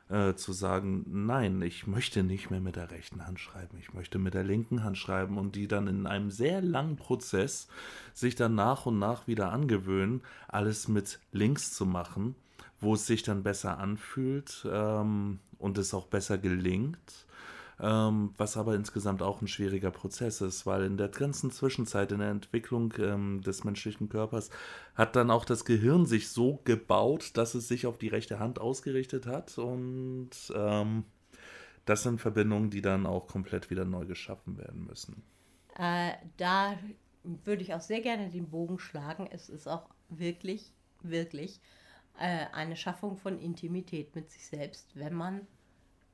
äh, 0.10 0.36
zu 0.36 0.54
sagen, 0.54 1.06
nein, 1.08 1.62
ich 1.62 1.88
möchte 1.88 2.24
nicht 2.24 2.52
mehr 2.52 2.62
mit 2.62 2.76
der 2.76 2.92
rechten 2.92 3.26
Hand 3.26 3.40
schreiben, 3.40 3.78
ich 3.80 3.94
möchte 3.94 4.20
mit 4.20 4.34
der 4.34 4.44
linken 4.44 4.84
Hand 4.84 4.98
schreiben 4.98 5.38
und 5.38 5.56
die 5.56 5.68
dann 5.68 5.88
in 5.88 6.08
einem 6.08 6.32
sehr 6.32 6.62
langen 6.62 6.96
Prozess 6.96 7.68
sich 8.14 8.36
dann 8.36 8.56
nach 8.56 8.86
und 8.86 9.00
nach 9.00 9.28
wieder 9.28 9.52
angewöhnen, 9.52 10.22
alles 10.48 10.88
mit 10.88 11.20
links 11.32 11.74
zu 11.74 11.86
machen, 11.86 12.36
wo 12.80 12.94
es 12.96 13.06
sich 13.06 13.24
dann 13.24 13.44
besser 13.44 13.78
anfühlt 13.78 14.68
ähm, 14.72 15.40
und 15.60 15.78
es 15.78 15.94
auch 15.94 16.08
besser 16.08 16.40
gelingt 16.40 17.28
ähm, 17.82 18.34
was 18.38 18.58
aber 18.58 18.76
insgesamt 18.76 19.22
auch 19.22 19.42
ein 19.42 19.48
schwieriger 19.48 19.92
Prozess 19.92 20.42
ist, 20.42 20.66
weil 20.66 20.84
in 20.84 20.98
der 20.98 21.08
ganzen 21.08 21.50
Zwischenzeit 21.50 22.12
in 22.12 22.20
der 22.20 22.30
Entwicklung 22.30 22.94
ähm, 23.00 23.42
des 23.42 23.64
menschlichen 23.64 24.10
Körpers 24.10 24.50
hat 24.96 25.16
dann 25.16 25.32
auch 25.32 25.46
das 25.46 25.64
Gehirn 25.64 26.06
sich 26.06 26.30
so 26.30 26.60
gebaut, 26.66 27.38
dass 27.38 27.56
es 27.56 27.68
sich 27.68 27.86
auf 27.88 27.98
die 27.98 28.10
rechte 28.10 28.40
Hand 28.40 28.60
ausgerichtet 28.60 29.28
hat 29.28 29.58
und 29.58 30.32
ähm, 30.54 31.06
das 31.86 32.04
sind 32.04 32.20
Verbindungen, 32.20 32.70
die 32.70 32.82
dann 32.82 33.06
auch 33.06 33.28
komplett 33.28 33.70
wieder 33.70 33.86
neu 33.86 34.06
geschaffen 34.06 34.58
werden 34.58 34.86
müssen. 34.86 35.24
Äh, 35.78 36.12
da 36.36 36.78
würde 37.24 37.62
ich 37.62 37.74
auch 37.74 37.82
sehr 37.82 38.02
gerne 38.02 38.30
den 38.30 38.50
Bogen 38.50 38.80
schlagen. 38.80 39.28
Es 39.32 39.48
ist 39.50 39.68
auch 39.68 39.90
wirklich, 40.10 40.74
wirklich 41.02 41.62
äh, 42.20 42.48
eine 42.54 42.76
Schaffung 42.76 43.18
von 43.18 43.40
Intimität 43.40 44.16
mit 44.16 44.30
sich 44.30 44.46
selbst, 44.46 44.96
wenn 44.96 45.14
man 45.14 45.48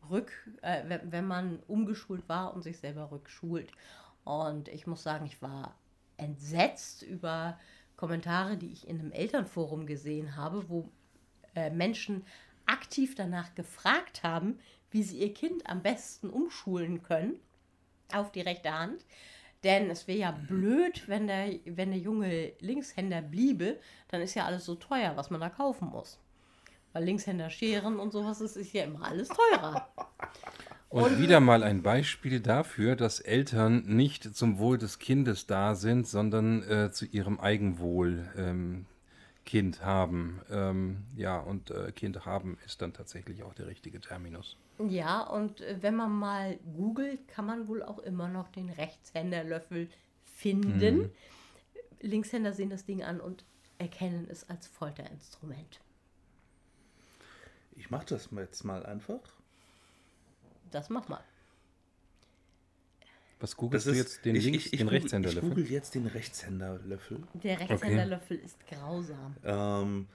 rück, 0.09 0.31
äh, 0.61 0.99
wenn 1.03 1.25
man 1.25 1.59
umgeschult 1.67 2.27
war 2.29 2.53
und 2.53 2.61
sich 2.63 2.77
selber 2.77 3.11
rückschult. 3.11 3.71
Und 4.23 4.67
ich 4.67 4.87
muss 4.87 5.03
sagen, 5.03 5.25
ich 5.25 5.41
war 5.41 5.75
entsetzt 6.17 7.03
über 7.03 7.59
Kommentare, 7.95 8.57
die 8.57 8.71
ich 8.71 8.87
in 8.87 8.99
einem 8.99 9.11
Elternforum 9.11 9.85
gesehen 9.85 10.35
habe, 10.35 10.69
wo 10.69 10.89
äh, 11.55 11.69
Menschen 11.69 12.25
aktiv 12.65 13.15
danach 13.15 13.55
gefragt 13.55 14.23
haben, 14.23 14.59
wie 14.91 15.03
sie 15.03 15.19
ihr 15.19 15.33
Kind 15.33 15.67
am 15.67 15.81
besten 15.81 16.29
umschulen 16.29 17.03
können 17.03 17.39
auf 18.13 18.31
die 18.31 18.41
rechte 18.41 18.71
Hand. 18.71 19.05
Denn 19.65 19.89
es 19.89 20.07
wäre 20.07 20.19
ja 20.19 20.31
blöd, 20.31 21.07
wenn 21.07 21.25
der, 21.25 21.47
wenn 21.65 21.89
der 21.89 21.99
junge 21.99 22.53
Linkshänder 22.59 23.23
bliebe, 23.23 23.79
dann 24.09 24.21
ist 24.21 24.35
ja 24.35 24.45
alles 24.45 24.63
so 24.63 24.75
teuer, 24.75 25.13
was 25.15 25.31
man 25.31 25.41
da 25.41 25.49
kaufen 25.49 25.89
muss. 25.89 26.19
Weil 26.93 27.03
Linkshänder 27.03 27.49
scheren 27.49 27.99
und 27.99 28.11
sowas, 28.11 28.37
das 28.37 28.55
ist 28.55 28.73
ja 28.73 28.83
immer 28.83 29.03
alles 29.03 29.27
teurer. 29.27 29.89
Und, 30.87 31.03
und 31.03 31.19
wieder 31.19 31.41
mal 31.41 31.63
ein 31.63 31.81
Beispiel 31.81 32.39
dafür, 32.39 32.95
dass 32.95 33.19
Eltern 33.19 33.83
nicht 33.85 34.35
zum 34.35 34.59
Wohl 34.59 34.77
des 34.77 34.97
Kindes 34.97 35.45
da 35.45 35.75
sind, 35.75 36.07
sondern 36.07 36.63
äh, 36.63 36.91
zu 36.91 37.05
ihrem 37.05 37.37
Eigenwohl 37.37 38.31
ähm, 38.37 38.85
Kind 39.45 39.83
haben. 39.83 40.41
Ähm, 40.49 41.05
ja, 41.15 41.39
und 41.39 41.71
äh, 41.71 41.91
Kind 41.91 42.25
haben 42.25 42.57
ist 42.65 42.81
dann 42.81 42.93
tatsächlich 42.93 43.43
auch 43.43 43.53
der 43.53 43.67
richtige 43.67 44.01
Terminus. 44.01 44.57
Ja, 44.79 45.21
und 45.21 45.61
äh, 45.61 45.77
wenn 45.81 45.95
man 45.95 46.11
mal 46.11 46.57
googelt, 46.75 47.27
kann 47.27 47.45
man 47.45 47.67
wohl 47.67 47.83
auch 47.83 47.99
immer 47.99 48.27
noch 48.27 48.49
den 48.49 48.69
Rechtshänderlöffel 48.69 49.89
finden. 50.25 50.97
Mhm. 50.97 51.11
Linkshänder 52.01 52.53
sehen 52.53 52.69
das 52.69 52.85
Ding 52.85 53.03
an 53.03 53.21
und 53.21 53.45
erkennen 53.77 54.27
es 54.29 54.49
als 54.49 54.67
Folterinstrument. 54.67 55.79
Ich 57.75 57.89
mache 57.89 58.05
das 58.07 58.29
jetzt 58.31 58.63
mal 58.63 58.85
einfach. 58.85 59.21
Das 60.71 60.89
mach 60.89 61.07
mal. 61.07 61.23
Was 63.39 63.57
googelst 63.57 63.87
du 63.87 63.91
jetzt? 63.91 64.23
Den 64.25 64.35
ich, 64.35 64.45
links, 64.45 64.65
ich, 64.65 64.73
ich 64.73 64.79
den 64.79 64.87
google, 64.87 64.99
Rechtshänderlöffel? 64.99 65.49
Ich 65.49 65.55
google 65.55 65.71
jetzt 65.71 65.95
den 65.95 66.07
Rechtshänderlöffel. 66.07 67.23
Der 67.33 67.59
Rechtshänderlöffel 67.59 68.37
okay. 68.37 68.45
ist 68.45 68.67
grausam. 68.67 69.35
Ähm, 69.43 70.07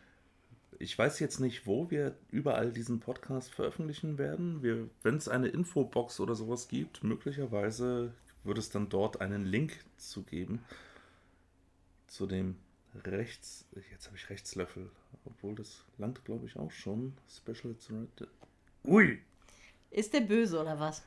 ich 0.79 0.97
weiß 0.97 1.19
jetzt 1.21 1.41
nicht, 1.41 1.67
wo 1.67 1.91
wir 1.91 2.17
überall 2.31 2.73
diesen 2.73 3.01
Podcast 3.01 3.53
veröffentlichen 3.53 4.17
werden. 4.17 4.63
Wenn 5.03 5.17
es 5.17 5.29
eine 5.29 5.49
Infobox 5.49 6.21
oder 6.21 6.35
sowas 6.35 6.69
gibt, 6.69 7.05
möglicherweise 7.05 8.15
würde 8.45 8.61
es 8.61 8.71
dann 8.71 8.89
dort 8.89 9.21
einen 9.21 9.45
Link 9.45 9.85
zu 9.99 10.23
geben 10.23 10.65
zu 12.07 12.27
dem 12.27 12.57
Rechts. 13.05 13.67
Jetzt 13.91 14.07
habe 14.07 14.17
ich 14.17 14.31
Rechtslöffel. 14.31 14.91
Obwohl 15.27 15.55
das 15.55 15.85
langt, 15.99 16.25
glaube 16.25 16.47
ich, 16.47 16.57
auch 16.57 16.71
schon. 16.71 17.13
Special. 17.29 17.77
Ui! 18.85 19.19
Ist 19.91 20.15
der 20.15 20.21
böse 20.21 20.61
oder 20.61 20.81
was? 20.81 21.03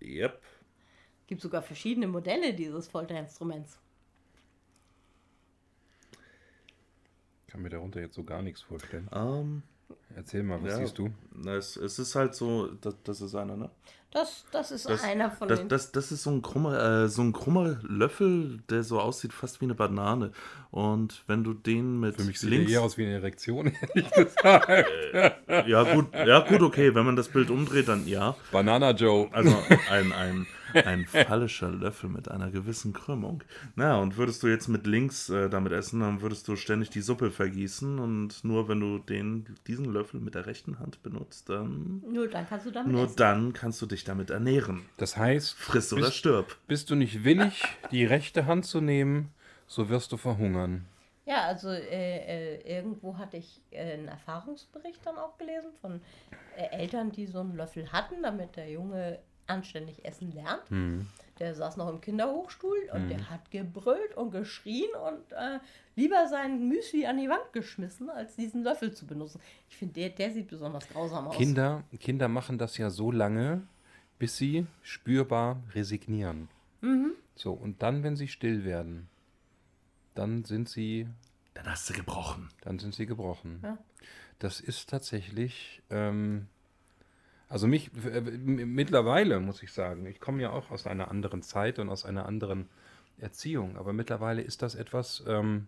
Yep. 0.00 0.40
Gibt 1.30 1.42
sogar 1.42 1.62
verschiedene 1.62 2.08
Modelle 2.08 2.54
dieses 2.54 2.88
Folterinstruments. 2.88 3.78
Ich 7.46 7.52
kann 7.52 7.62
mir 7.62 7.68
darunter 7.68 8.00
jetzt 8.00 8.16
so 8.16 8.24
gar 8.24 8.42
nichts 8.42 8.62
vorstellen. 8.62 9.06
Um, 9.06 9.18
ähm, 9.20 9.62
Erzähl 10.16 10.42
mal, 10.42 10.60
was 10.60 10.72
ja, 10.72 10.78
siehst 10.78 10.98
du? 10.98 11.10
Es, 11.46 11.76
es, 11.76 12.00
ist 12.00 12.16
halt 12.16 12.34
so, 12.34 12.66
das, 12.80 12.96
das 13.04 13.20
ist 13.20 13.36
einer, 13.36 13.56
ne? 13.56 13.70
Das, 14.10 14.44
das 14.50 14.72
ist 14.72 14.88
das, 14.88 15.04
einer 15.04 15.30
von 15.30 15.46
das, 15.46 15.60
den. 15.60 15.68
Das, 15.68 15.92
das 15.92 16.10
ist 16.10 16.24
so 16.24 16.30
ein, 16.30 16.42
krummer, 16.42 17.04
äh, 17.04 17.08
so 17.08 17.22
ein 17.22 17.32
krummer 17.32 17.78
Löffel, 17.84 18.58
der 18.68 18.82
so 18.82 18.98
aussieht 18.98 19.32
fast 19.32 19.60
wie 19.60 19.66
eine 19.66 19.76
Banane. 19.76 20.32
Und 20.72 21.22
wenn 21.28 21.44
du 21.44 21.54
den 21.54 22.00
mit. 22.00 22.16
Für 22.16 22.24
mich 22.24 22.40
sieht 22.40 22.50
links, 22.50 22.72
der 22.72 22.80
eher 22.80 22.84
aus 22.84 22.98
wie 22.98 23.04
eine 23.04 23.14
Erektion, 23.14 23.66
ehrlich 23.80 24.10
gesagt. 24.10 24.68
Äh, 24.68 25.30
ja, 25.68 25.94
gut, 25.94 26.12
ja, 26.12 26.40
gut, 26.40 26.62
okay. 26.62 26.92
Wenn 26.92 27.06
man 27.06 27.14
das 27.14 27.28
Bild 27.28 27.50
umdreht, 27.50 27.86
dann 27.86 28.08
ja. 28.08 28.34
Banana 28.50 28.90
Joe. 28.90 29.28
Also 29.30 29.56
ein, 29.90 30.12
ein, 30.12 30.48
ein 30.74 31.06
phallischer 31.06 31.70
Löffel 31.70 32.08
mit 32.08 32.30
einer 32.30 32.50
gewissen 32.50 32.92
Krümmung. 32.92 33.42
Na, 33.76 33.98
und 33.98 34.16
würdest 34.16 34.42
du 34.42 34.48
jetzt 34.48 34.68
mit 34.68 34.86
links 34.86 35.28
äh, 35.30 35.48
damit 35.48 35.72
essen, 35.72 36.00
dann 36.00 36.20
würdest 36.20 36.48
du 36.48 36.56
ständig 36.56 36.90
die 36.90 37.00
Suppe 37.00 37.30
vergießen. 37.30 37.98
Und 37.98 38.44
nur 38.44 38.68
wenn 38.68 38.80
du 38.80 38.98
den, 38.98 39.46
diesen 39.66 39.86
Löffel 39.86 40.20
mit 40.20 40.34
der 40.34 40.46
rechten 40.46 40.78
Hand 40.78 41.02
benutzt, 41.02 41.48
dann. 41.48 42.02
Nur 42.10 42.28
dann 42.28 42.46
kannst 42.48 42.66
du 42.66 42.70
damit 42.70 42.92
Nur 42.92 43.04
essen. 43.04 43.16
dann 43.16 43.52
kannst 43.52 43.80
du 43.82 43.86
dich 43.86 44.04
damit 44.04 44.30
ernähren. 44.30 44.82
Das 44.96 45.16
heißt, 45.16 45.54
friss 45.54 45.92
oder 45.92 46.10
stirb. 46.10 46.56
Bist 46.66 46.90
du 46.90 46.94
nicht 46.94 47.24
willig, 47.24 47.62
die 47.90 48.04
rechte 48.04 48.46
Hand 48.46 48.66
zu 48.66 48.80
nehmen, 48.80 49.30
so 49.66 49.88
wirst 49.88 50.12
du 50.12 50.16
verhungern. 50.16 50.86
Ja, 51.26 51.44
also 51.44 51.68
äh, 51.68 52.56
äh, 52.56 52.76
irgendwo 52.78 53.16
hatte 53.16 53.36
ich 53.36 53.62
äh, 53.70 53.92
einen 53.92 54.08
Erfahrungsbericht 54.08 55.04
dann 55.06 55.16
auch 55.16 55.38
gelesen 55.38 55.70
von 55.80 56.00
äh, 56.56 56.76
Eltern, 56.76 57.12
die 57.12 57.26
so 57.26 57.38
einen 57.38 57.54
Löffel 57.56 57.92
hatten, 57.92 58.22
damit 58.22 58.56
der 58.56 58.68
Junge 58.68 59.20
anständig 59.50 60.04
essen 60.04 60.32
lernt. 60.32 60.68
Hm. 60.70 61.06
Der 61.38 61.54
saß 61.54 61.78
noch 61.78 61.88
im 61.88 62.00
Kinderhochstuhl 62.00 62.90
und 62.92 63.02
hm. 63.02 63.08
der 63.08 63.30
hat 63.30 63.50
gebrüllt 63.50 64.14
und 64.14 64.30
geschrien 64.30 64.90
und 65.06 65.32
äh, 65.32 65.58
lieber 65.96 66.28
sein 66.28 66.68
Müsli 66.68 67.06
an 67.06 67.16
die 67.16 67.28
Wand 67.28 67.52
geschmissen, 67.52 68.10
als 68.10 68.36
diesen 68.36 68.62
Löffel 68.62 68.92
zu 68.92 69.06
benutzen. 69.06 69.40
Ich 69.68 69.76
finde, 69.76 69.94
der, 69.94 70.10
der 70.10 70.32
sieht 70.32 70.48
besonders 70.48 70.88
grausam 70.88 71.28
aus. 71.28 71.36
Kinder, 71.36 71.82
Kinder 71.98 72.28
machen 72.28 72.58
das 72.58 72.76
ja 72.76 72.90
so 72.90 73.10
lange, 73.10 73.62
bis 74.18 74.36
sie 74.36 74.66
spürbar 74.82 75.62
resignieren. 75.74 76.48
Mhm. 76.82 77.12
So, 77.34 77.52
und 77.52 77.82
dann, 77.82 78.02
wenn 78.02 78.16
sie 78.16 78.28
still 78.28 78.64
werden, 78.64 79.08
dann 80.14 80.44
sind 80.44 80.68
sie. 80.68 81.06
Dann 81.54 81.66
hast 81.66 81.88
du 81.88 81.94
gebrochen. 81.94 82.50
Dann 82.60 82.78
sind 82.78 82.94
sie 82.94 83.06
gebrochen. 83.06 83.60
Ja. 83.62 83.78
Das 84.38 84.60
ist 84.60 84.90
tatsächlich. 84.90 85.82
Ähm, 85.88 86.48
also 87.50 87.66
mich 87.66 87.90
mittlerweile 87.92 89.40
muss 89.40 89.62
ich 89.62 89.72
sagen, 89.72 90.06
ich 90.06 90.20
komme 90.20 90.40
ja 90.40 90.50
auch 90.50 90.70
aus 90.70 90.86
einer 90.86 91.10
anderen 91.10 91.42
Zeit 91.42 91.80
und 91.80 91.88
aus 91.88 92.04
einer 92.04 92.24
anderen 92.24 92.68
Erziehung, 93.18 93.76
aber 93.76 93.92
mittlerweile 93.92 94.40
ist 94.40 94.62
das 94.62 94.76
etwas, 94.76 95.24
ähm, 95.26 95.66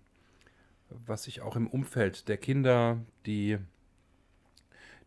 was 0.89 1.27
ich 1.27 1.41
auch 1.41 1.57
im 1.57 1.67
Umfeld 1.67 2.29
der 2.29 2.37
Kinder, 2.37 2.99
die 3.27 3.59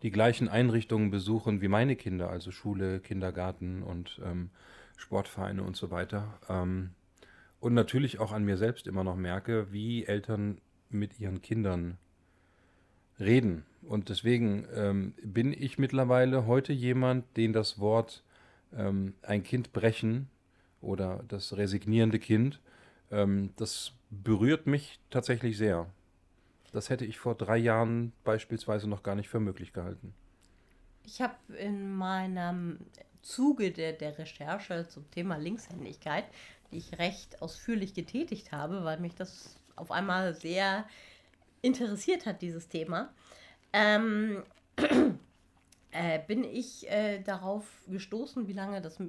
die 0.01 0.11
gleichen 0.11 0.49
Einrichtungen 0.49 1.11
besuchen 1.11 1.61
wie 1.61 1.69
meine 1.69 1.95
Kinder, 1.95 2.29
also 2.29 2.51
Schule, 2.51 2.99
Kindergarten 2.99 3.81
und 3.81 4.19
ähm, 4.23 4.49
Sportvereine 4.97 5.63
und 5.63 5.77
so 5.77 5.91
weiter. 5.91 6.39
Ähm, 6.49 6.91
und 7.61 7.73
natürlich 7.73 8.19
auch 8.19 8.33
an 8.33 8.43
mir 8.43 8.57
selbst 8.57 8.85
immer 8.85 9.05
noch 9.05 9.15
merke, 9.15 9.71
wie 9.71 10.05
Eltern 10.05 10.59
mit 10.89 11.21
ihren 11.21 11.41
Kindern 11.41 11.97
reden. 13.19 13.65
Und 13.81 14.09
deswegen 14.09 14.67
ähm, 14.73 15.13
bin 15.23 15.53
ich 15.53 15.77
mittlerweile 15.77 16.47
heute 16.47 16.73
jemand, 16.73 17.25
den 17.37 17.53
das 17.53 17.79
Wort 17.79 18.23
ähm, 18.75 19.13
ein 19.21 19.43
Kind 19.43 19.73
brechen 19.73 20.27
oder 20.81 21.23
das 21.27 21.55
resignierende 21.55 22.19
Kind, 22.19 22.59
ähm, 23.11 23.51
das 23.57 23.93
berührt 24.09 24.67
mich 24.67 24.99
tatsächlich 25.09 25.57
sehr. 25.57 25.87
Das 26.71 26.89
hätte 26.89 27.05
ich 27.05 27.19
vor 27.19 27.35
drei 27.35 27.57
Jahren 27.57 28.11
beispielsweise 28.23 28.89
noch 28.89 29.03
gar 29.03 29.15
nicht 29.15 29.29
für 29.29 29.39
möglich 29.39 29.71
gehalten. 29.71 30.13
Ich 31.03 31.21
habe 31.21 31.35
in 31.57 31.93
meinem 31.95 32.79
Zuge 33.21 33.71
der, 33.71 33.93
der 33.93 34.17
Recherche 34.17 34.87
zum 34.87 35.09
Thema 35.11 35.37
Linkshändigkeit, 35.37 36.25
die 36.71 36.77
ich 36.77 36.97
recht 36.97 37.41
ausführlich 37.41 37.93
getätigt 37.93 38.51
habe, 38.51 38.83
weil 38.83 38.99
mich 38.99 39.15
das 39.15 39.55
auf 39.75 39.91
einmal 39.91 40.35
sehr 40.35 40.85
interessiert 41.65 42.25
hat, 42.25 42.41
dieses 42.41 42.67
Thema, 42.69 43.13
ähm, 43.73 44.43
äh, 45.91 46.19
bin 46.27 46.43
ich 46.43 46.89
äh, 46.89 47.19
darauf 47.19 47.65
gestoßen, 47.87 48.47
wie 48.47 48.53
lange 48.53 48.81
das 48.81 48.99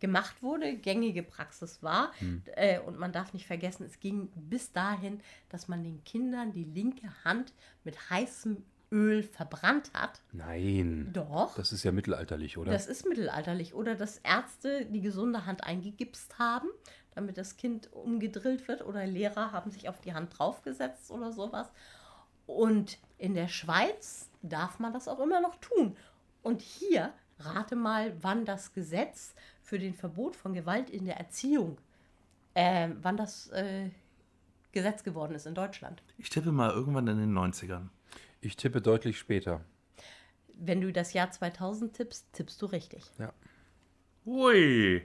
gemacht 0.00 0.42
wurde, 0.42 0.76
gängige 0.76 1.22
Praxis 1.22 1.82
war. 1.82 2.12
Hm. 2.20 2.42
Äh, 2.54 2.78
und 2.80 2.98
man 2.98 3.12
darf 3.12 3.32
nicht 3.32 3.46
vergessen, 3.46 3.84
es 3.84 3.98
ging 4.00 4.28
bis 4.36 4.72
dahin, 4.72 5.20
dass 5.48 5.68
man 5.68 5.82
den 5.82 6.04
Kindern 6.04 6.52
die 6.52 6.64
linke 6.64 7.08
Hand 7.24 7.52
mit 7.84 8.10
heißem 8.10 8.62
Öl 8.90 9.22
verbrannt 9.22 9.90
hat. 9.92 10.22
Nein. 10.32 11.10
Doch. 11.12 11.56
Das 11.56 11.72
ist 11.72 11.82
ja 11.82 11.92
mittelalterlich, 11.92 12.56
oder? 12.56 12.72
Das 12.72 12.86
ist 12.86 13.06
mittelalterlich. 13.06 13.74
Oder 13.74 13.94
dass 13.96 14.18
Ärzte 14.18 14.86
die 14.86 15.00
gesunde 15.00 15.44
Hand 15.44 15.64
eingegipst 15.64 16.38
haben, 16.38 16.68
damit 17.18 17.36
das 17.36 17.56
Kind 17.56 17.92
umgedrillt 17.92 18.68
wird. 18.68 18.86
Oder 18.86 19.06
Lehrer 19.06 19.50
haben 19.52 19.70
sich 19.70 19.88
auf 19.88 20.00
die 20.00 20.14
Hand 20.14 20.38
draufgesetzt 20.38 21.10
oder 21.10 21.32
sowas. 21.32 21.68
Und 22.46 22.98
in 23.18 23.34
der 23.34 23.48
Schweiz 23.48 24.30
darf 24.42 24.78
man 24.78 24.92
das 24.92 25.08
auch 25.08 25.18
immer 25.18 25.40
noch 25.40 25.56
tun. 25.56 25.96
Und 26.42 26.62
hier 26.62 27.12
rate 27.40 27.74
mal, 27.76 28.14
wann 28.22 28.44
das 28.44 28.72
Gesetz 28.72 29.34
für 29.62 29.78
den 29.78 29.94
Verbot 29.94 30.36
von 30.36 30.54
Gewalt 30.54 30.90
in 30.90 31.04
der 31.04 31.18
Erziehung, 31.18 31.78
äh, 32.54 32.88
wann 33.02 33.16
das 33.16 33.48
äh, 33.48 33.90
Gesetz 34.72 35.02
geworden 35.02 35.34
ist 35.34 35.46
in 35.46 35.54
Deutschland. 35.54 36.02
Ich 36.18 36.30
tippe 36.30 36.52
mal 36.52 36.70
irgendwann 36.70 37.08
in 37.08 37.18
den 37.18 37.36
90ern. 37.36 37.88
ich 38.40 38.56
tippe 38.56 38.80
deutlich 38.80 39.18
später. 39.18 39.60
Wenn 40.54 40.80
du 40.80 40.92
das 40.92 41.12
Jahr 41.12 41.30
2000 41.30 41.92
tippst, 41.94 42.32
tippst 42.32 42.62
du 42.62 42.66
richtig. 42.66 43.04
Ja. 43.18 43.32
Ui. 44.24 45.02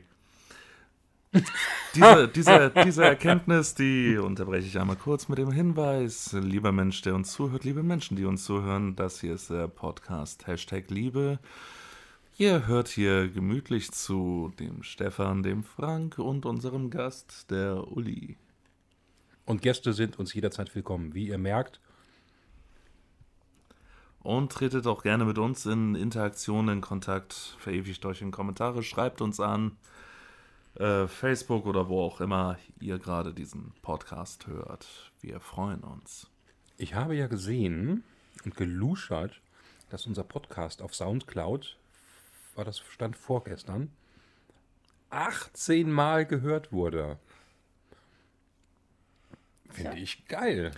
Diese, 1.96 2.28
diese, 2.28 2.72
diese 2.86 3.04
Erkenntnis, 3.04 3.76
die 3.76 4.18
unterbreche 4.18 4.68
ich 4.68 4.80
einmal 4.80 4.96
kurz 4.96 5.28
mit 5.28 5.38
dem 5.38 5.52
Hinweis. 5.52 6.34
Lieber 6.34 6.72
Mensch, 6.72 7.02
der 7.02 7.16
uns 7.16 7.32
zuhört, 7.32 7.64
liebe 7.64 7.84
Menschen, 7.84 8.18
die 8.18 8.26
uns 8.26 8.44
zuhören, 8.44 8.96
das 8.96 9.22
hier 9.22 9.36
ist 9.36 9.50
der 9.50 9.68
Podcast 9.68 10.48
Hashtag 10.48 10.90
Liebe. 10.90 11.40
Ihr 12.38 12.66
hört 12.68 12.88
hier 12.88 13.30
gemütlich 13.30 13.92
zu 13.92 14.52
dem 14.60 14.82
Stefan, 14.82 15.44
dem 15.44 15.64
Frank 15.64 16.18
und 16.18 16.46
unserem 16.46 16.90
Gast, 16.90 17.52
der 17.52 17.88
Uli. 17.92 18.38
Und 19.46 19.62
Gäste 19.62 19.94
sind 19.94 20.18
uns 20.18 20.34
jederzeit 20.34 20.74
willkommen. 20.74 21.14
Wie 21.14 21.28
ihr 21.28 21.38
merkt, 21.38 21.80
Und 24.24 24.52
tretet 24.52 24.88
auch 24.88 25.04
gerne 25.04 25.26
mit 25.26 25.38
uns 25.38 25.66
in 25.66 25.96
Interaktion, 25.96 26.70
in 26.70 26.82
Kontakt, 26.82 27.34
verewigt 27.60 28.06
euch 28.06 28.22
in 28.22 28.32
Kommentare, 28.32 28.82
schreibt 28.82 29.22
uns 29.22 29.40
an, 29.40 29.78
äh, 30.76 31.08
Facebook 31.08 31.66
oder 31.66 31.88
wo 31.90 32.02
auch 32.02 32.22
immer 32.22 32.58
ihr 32.80 33.00
gerade 33.00 33.34
diesen 33.34 33.74
Podcast 33.82 34.48
hört. 34.48 35.12
Wir 35.22 35.40
freuen 35.40 35.82
uns. 35.82 36.30
ich 36.78 36.96
habe 36.96 37.16
ja 37.16 37.28
gesehen 37.28 38.04
und 38.44 38.58
geluschert, 38.58 39.42
dass 39.90 40.08
unser 40.08 40.24
Podcast 40.24 40.82
auf 40.82 40.96
Soundcloud, 40.96 41.78
war 42.56 42.66
das 42.66 42.80
stand 42.80 43.16
vorgestern, 43.16 43.92
18 45.12 45.92
Mal 45.92 46.26
gehört 46.26 46.72
wurde. 46.72 47.20
Finde 49.70 49.98
ich 49.98 50.28
geil. 50.28 50.72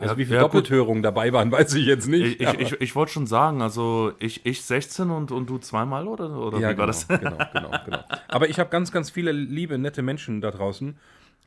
Also 0.00 0.14
ja, 0.14 0.18
wie 0.18 0.24
viele 0.24 0.36
ja. 0.36 0.42
Doppelthörungen 0.42 1.02
dabei 1.02 1.30
waren, 1.34 1.52
weiß 1.52 1.74
ich 1.74 1.84
jetzt 1.84 2.08
nicht. 2.08 2.40
Ich, 2.40 2.48
ich, 2.48 2.60
ich, 2.60 2.80
ich 2.80 2.96
wollte 2.96 3.12
schon 3.12 3.26
sagen, 3.26 3.60
also 3.60 4.12
ich, 4.18 4.46
ich 4.46 4.62
16 4.62 5.10
und, 5.10 5.30
und 5.30 5.50
du 5.50 5.58
zweimal 5.58 6.08
oder, 6.08 6.30
oder 6.38 6.58
ja, 6.58 6.70
wie 6.70 6.78
war 6.78 6.86
genau, 6.86 6.86
das? 6.86 7.06
genau, 7.06 7.38
genau, 7.52 7.70
genau. 7.84 7.98
Aber 8.28 8.48
ich 8.48 8.58
habe 8.58 8.70
ganz, 8.70 8.92
ganz 8.92 9.10
viele 9.10 9.32
liebe, 9.32 9.76
nette 9.76 10.00
Menschen 10.00 10.40
da 10.40 10.50
draußen, 10.50 10.96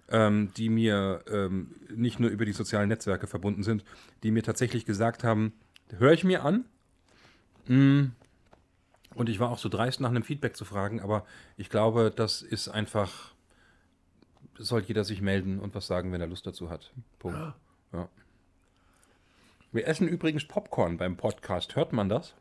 ähm, 0.10 0.52
die 0.56 0.70
mir 0.70 1.24
ähm, 1.32 1.72
nicht 1.96 2.20
nur 2.20 2.30
über 2.30 2.46
die 2.46 2.52
sozialen 2.52 2.90
Netzwerke 2.90 3.26
verbunden 3.26 3.64
sind, 3.64 3.84
die 4.22 4.30
mir 4.30 4.44
tatsächlich 4.44 4.86
gesagt 4.86 5.24
haben, 5.24 5.54
höre 5.98 6.14
ich 6.14 6.24
mir 6.24 6.46
an. 6.46 6.66
Mm. 7.68 8.12
Und 9.16 9.30
ich 9.30 9.40
war 9.40 9.50
auch 9.50 9.60
so 9.60 9.70
dreist, 9.70 10.00
nach 10.00 10.10
einem 10.10 10.24
Feedback 10.24 10.56
zu 10.56 10.66
fragen, 10.66 11.00
aber 11.00 11.26
ich 11.58 11.70
glaube, 11.70 12.12
das 12.16 12.42
ist 12.42 12.68
einfach, 12.68 13.34
soll 14.58 14.82
jeder 14.82 15.04
sich 15.04 15.22
melden 15.22 15.60
und 15.60 15.76
was 15.76 15.88
sagen, 15.88 16.12
wenn 16.12 16.22
er 16.22 16.28
Lust 16.28 16.46
dazu 16.46 16.70
hat. 16.70 16.92
Punkt. 17.20 17.38
Ja. 17.38 17.56
Wir 19.74 19.88
essen 19.88 20.08
übrigens 20.08 20.46
Popcorn 20.48 20.98
beim 20.98 21.18
Podcast. 21.18 21.76
Hört 21.76 21.94
man 21.94 22.08
das? 22.10 22.34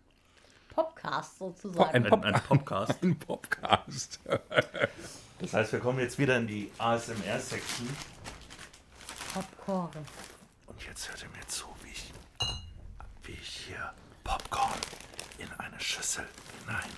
Podcast 0.74 1.38
Po- 1.38 1.48
sozusagen. 1.62 1.90
ein 1.94 2.04
Pop- 2.04 2.24
ein 2.24 2.34
Podcast. 2.46 2.94
Ein 3.02 3.18
Podcast. 3.18 4.20
Das 5.38 5.52
heißt, 5.54 5.72
wir 5.72 5.80
kommen 5.80 5.98
jetzt 5.98 6.18
wieder 6.18 6.36
in 6.36 6.46
die 6.46 6.70
ASMR-Section. 6.78 7.88
Popcorn. 9.34 9.90
Und 10.66 10.84
jetzt 10.86 11.08
hört 11.08 11.22
ihr 11.22 11.28
mir 11.30 11.46
zu, 11.46 11.64
wie 11.82 11.90
ich, 11.90 12.12
wie 13.24 13.32
ich 13.32 13.48
hier 13.66 13.92
Popcorn 14.24 14.78
in 15.38 15.48
eine 15.58 15.80
Schüssel 15.80 16.24
hinein. 16.60 16.90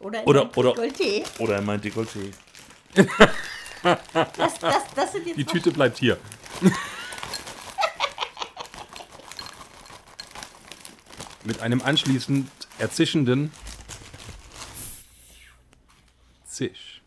Oder, 0.00 0.20
in 0.20 0.26
Oder- 0.26 0.42
ein 0.42 0.50
oder- 0.54 0.70
Dekolleté. 0.72 1.24
Oder 1.40 1.58
in 1.58 1.64
mein 1.64 1.80
Dekolleté. 1.80 2.32
Das, 3.82 4.58
das, 4.58 4.82
das 4.94 5.12
sind 5.12 5.26
jetzt 5.26 5.36
Die 5.38 5.44
Tüte 5.44 5.70
bleibt 5.72 5.98
hier. 5.98 6.18
Mit 11.44 11.60
einem 11.60 11.82
anschließend 11.82 12.48
erzischenden 12.78 13.50
Zisch. 16.44 17.02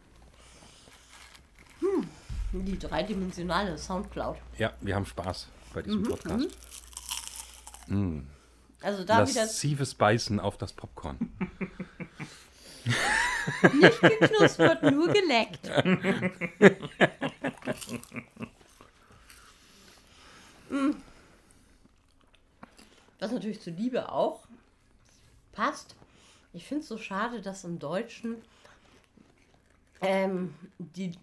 die 2.65 2.79
dreidimensionale 2.79 3.77
Soundcloud. 3.77 4.37
Ja, 4.57 4.73
wir 4.81 4.95
haben 4.95 5.05
Spaß 5.05 5.47
bei 5.73 5.81
diesem 5.81 6.03
Podcast. 6.03 6.47
Also 8.81 9.03
da 9.03 9.27
wieder 9.27 9.41
Lassives 9.41 9.93
Beißen 9.93 10.39
auf 10.39 10.57
das 10.57 10.73
Popcorn. 10.73 11.17
nicht 13.73 14.01
geknuspert, 14.01 14.83
nur 14.83 15.07
geleckt. 15.07 15.69
Mm. 20.75 20.95
Was 23.19 23.31
natürlich 23.31 23.61
zur 23.61 23.73
Liebe 23.73 24.11
auch 24.11 24.45
passt. 25.51 25.95
Ich 26.53 26.65
finde 26.65 26.81
es 26.81 26.89
so 26.89 26.97
schade, 26.97 27.41
dass 27.41 27.63
im 27.63 27.79
Deutschen 27.79 28.37
ähm, 30.01 30.53
die, 30.77 31.13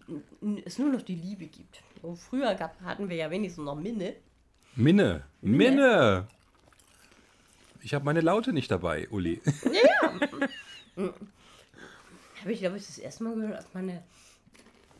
es 0.65 0.79
nur 0.79 0.89
noch 0.89 1.01
die 1.01 1.15
Liebe 1.15 1.45
gibt. 1.45 1.83
So, 2.01 2.15
früher 2.15 2.55
gab, 2.55 2.79
hatten 2.81 3.09
wir 3.09 3.15
ja 3.15 3.29
wenigstens 3.29 3.63
noch 3.65 3.75
Minne. 3.75 4.15
Minne. 4.75 5.23
Minne. 5.41 6.27
Ich 7.81 7.93
habe 7.93 8.05
meine 8.05 8.21
Laute 8.21 8.53
nicht 8.53 8.71
dabei, 8.71 9.07
Uli. 9.09 9.41
Habe 10.95 12.51
ich, 12.51 12.59
glaube 12.59 12.77
ich, 12.77 12.85
das 12.85 12.97
erste 12.97 13.23
Mal 13.23 13.35
gehört, 13.35 13.57
als 13.57 13.73
meine 13.73 14.03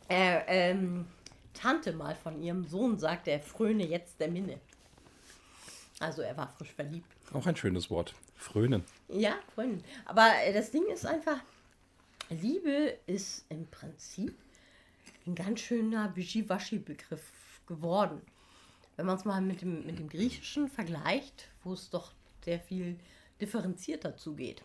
äh, 0.09 0.39
ähm, 0.47 1.05
Tante 1.53 1.93
mal 1.93 2.15
von 2.15 2.41
ihrem 2.41 2.65
Sohn 2.65 2.97
sagte, 2.97 3.31
er 3.31 3.39
fröne 3.39 3.85
jetzt 3.85 4.19
der 4.19 4.29
Minne. 4.29 4.59
Also 5.99 6.21
er 6.21 6.35
war 6.35 6.49
frisch 6.49 6.73
verliebt. 6.73 7.07
Auch 7.33 7.45
ein 7.45 7.55
schönes 7.55 7.89
Wort. 7.89 8.13
Frönen. 8.35 8.83
Ja, 9.07 9.35
frönen. 9.53 9.83
Aber 10.05 10.29
äh, 10.43 10.53
das 10.53 10.71
Ding 10.71 10.85
ist 10.91 11.05
einfach, 11.05 11.37
Liebe 12.29 12.97
ist 13.05 13.45
im 13.49 13.67
Prinzip 13.67 14.35
ein 15.25 15.35
ganz 15.35 15.61
schöner 15.61 16.15
Wischiwaschi-Begriff 16.15 17.61
geworden. 17.67 18.21
Wenn 18.95 19.05
man 19.05 19.17
es 19.17 19.25
mal 19.25 19.41
mit 19.41 19.61
dem, 19.61 19.85
mit 19.85 19.99
dem 19.99 20.09
Griechischen 20.09 20.67
vergleicht, 20.67 21.49
wo 21.63 21.73
es 21.73 21.89
doch 21.89 22.11
sehr 22.43 22.59
viel 22.59 22.99
differenzierter 23.39 24.15
zugeht. 24.17 24.61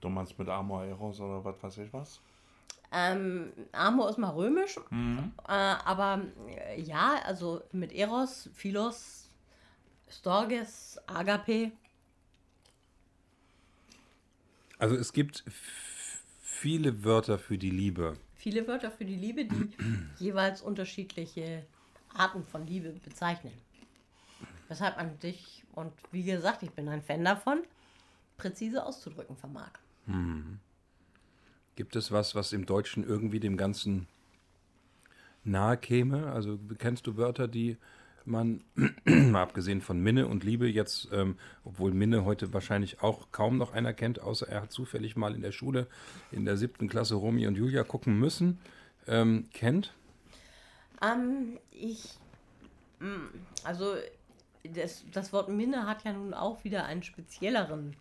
Du 0.00 0.08
meinst 0.08 0.38
mit 0.38 0.48
Amor 0.48 0.84
Eros 0.84 1.20
oder 1.20 1.44
was 1.44 1.62
weiß 1.62 1.78
ich 1.78 1.92
was? 1.92 2.20
Ähm, 2.92 3.52
Amor 3.72 4.10
ist 4.10 4.18
mal 4.18 4.30
römisch, 4.30 4.76
äh, 5.46 5.52
aber 5.52 6.22
äh, 6.48 6.80
ja, 6.80 7.20
also 7.24 7.62
mit 7.72 7.92
Eros, 7.92 8.50
Philos, 8.54 9.30
Storges, 10.10 10.98
Agape. 11.06 11.70
Also 14.78 14.96
es 14.96 15.12
gibt 15.12 15.44
viele 16.40 17.04
Wörter 17.04 17.38
für 17.38 17.58
die 17.58 17.70
Liebe. 17.70 18.16
Viele 18.34 18.66
Wörter 18.66 18.90
für 18.90 19.04
die 19.04 19.14
Liebe, 19.14 19.44
die 19.44 19.70
jeweils 20.18 20.60
unterschiedliche 20.62 21.64
Arten 22.14 22.42
von 22.44 22.66
Liebe 22.66 22.90
bezeichnen. 23.04 23.52
Weshalb 24.68 24.96
man 24.96 25.16
sich, 25.20 25.64
und 25.74 25.92
wie 26.10 26.24
gesagt, 26.24 26.62
ich 26.62 26.70
bin 26.70 26.88
ein 26.88 27.02
Fan 27.02 27.24
davon, 27.24 27.62
präzise 28.36 28.84
auszudrücken 28.84 29.36
vermag. 29.36 29.70
Gibt 31.80 31.96
es 31.96 32.12
was, 32.12 32.34
was 32.34 32.52
im 32.52 32.66
Deutschen 32.66 33.08
irgendwie 33.08 33.40
dem 33.40 33.56
Ganzen 33.56 34.06
nahe 35.44 35.78
käme? 35.78 36.30
Also 36.30 36.58
kennst 36.76 37.06
du 37.06 37.16
Wörter, 37.16 37.48
die 37.48 37.78
man, 38.26 38.62
mal 39.04 39.40
abgesehen 39.40 39.80
von 39.80 39.98
Minne 39.98 40.26
und 40.26 40.44
Liebe, 40.44 40.68
jetzt, 40.68 41.08
ähm, 41.10 41.38
obwohl 41.64 41.92
Minne 41.92 42.26
heute 42.26 42.52
wahrscheinlich 42.52 43.02
auch 43.02 43.28
kaum 43.32 43.56
noch 43.56 43.72
einer 43.72 43.94
kennt, 43.94 44.20
außer 44.20 44.46
er 44.46 44.60
hat 44.60 44.72
zufällig 44.72 45.16
mal 45.16 45.34
in 45.34 45.40
der 45.40 45.52
Schule 45.52 45.86
in 46.30 46.44
der 46.44 46.58
siebten 46.58 46.86
Klasse 46.86 47.14
Romy 47.14 47.46
und 47.46 47.54
Julia 47.54 47.82
gucken 47.82 48.18
müssen, 48.18 48.58
ähm, 49.06 49.48
kennt? 49.54 49.94
Ähm, 51.00 51.58
ich, 51.70 52.10
mm, 52.98 53.38
also 53.64 53.94
das, 54.64 55.06
das 55.14 55.32
Wort 55.32 55.48
Minne 55.48 55.86
hat 55.86 56.04
ja 56.04 56.12
nun 56.12 56.34
auch 56.34 56.62
wieder 56.62 56.84
einen 56.84 57.02
spezielleren 57.02 57.96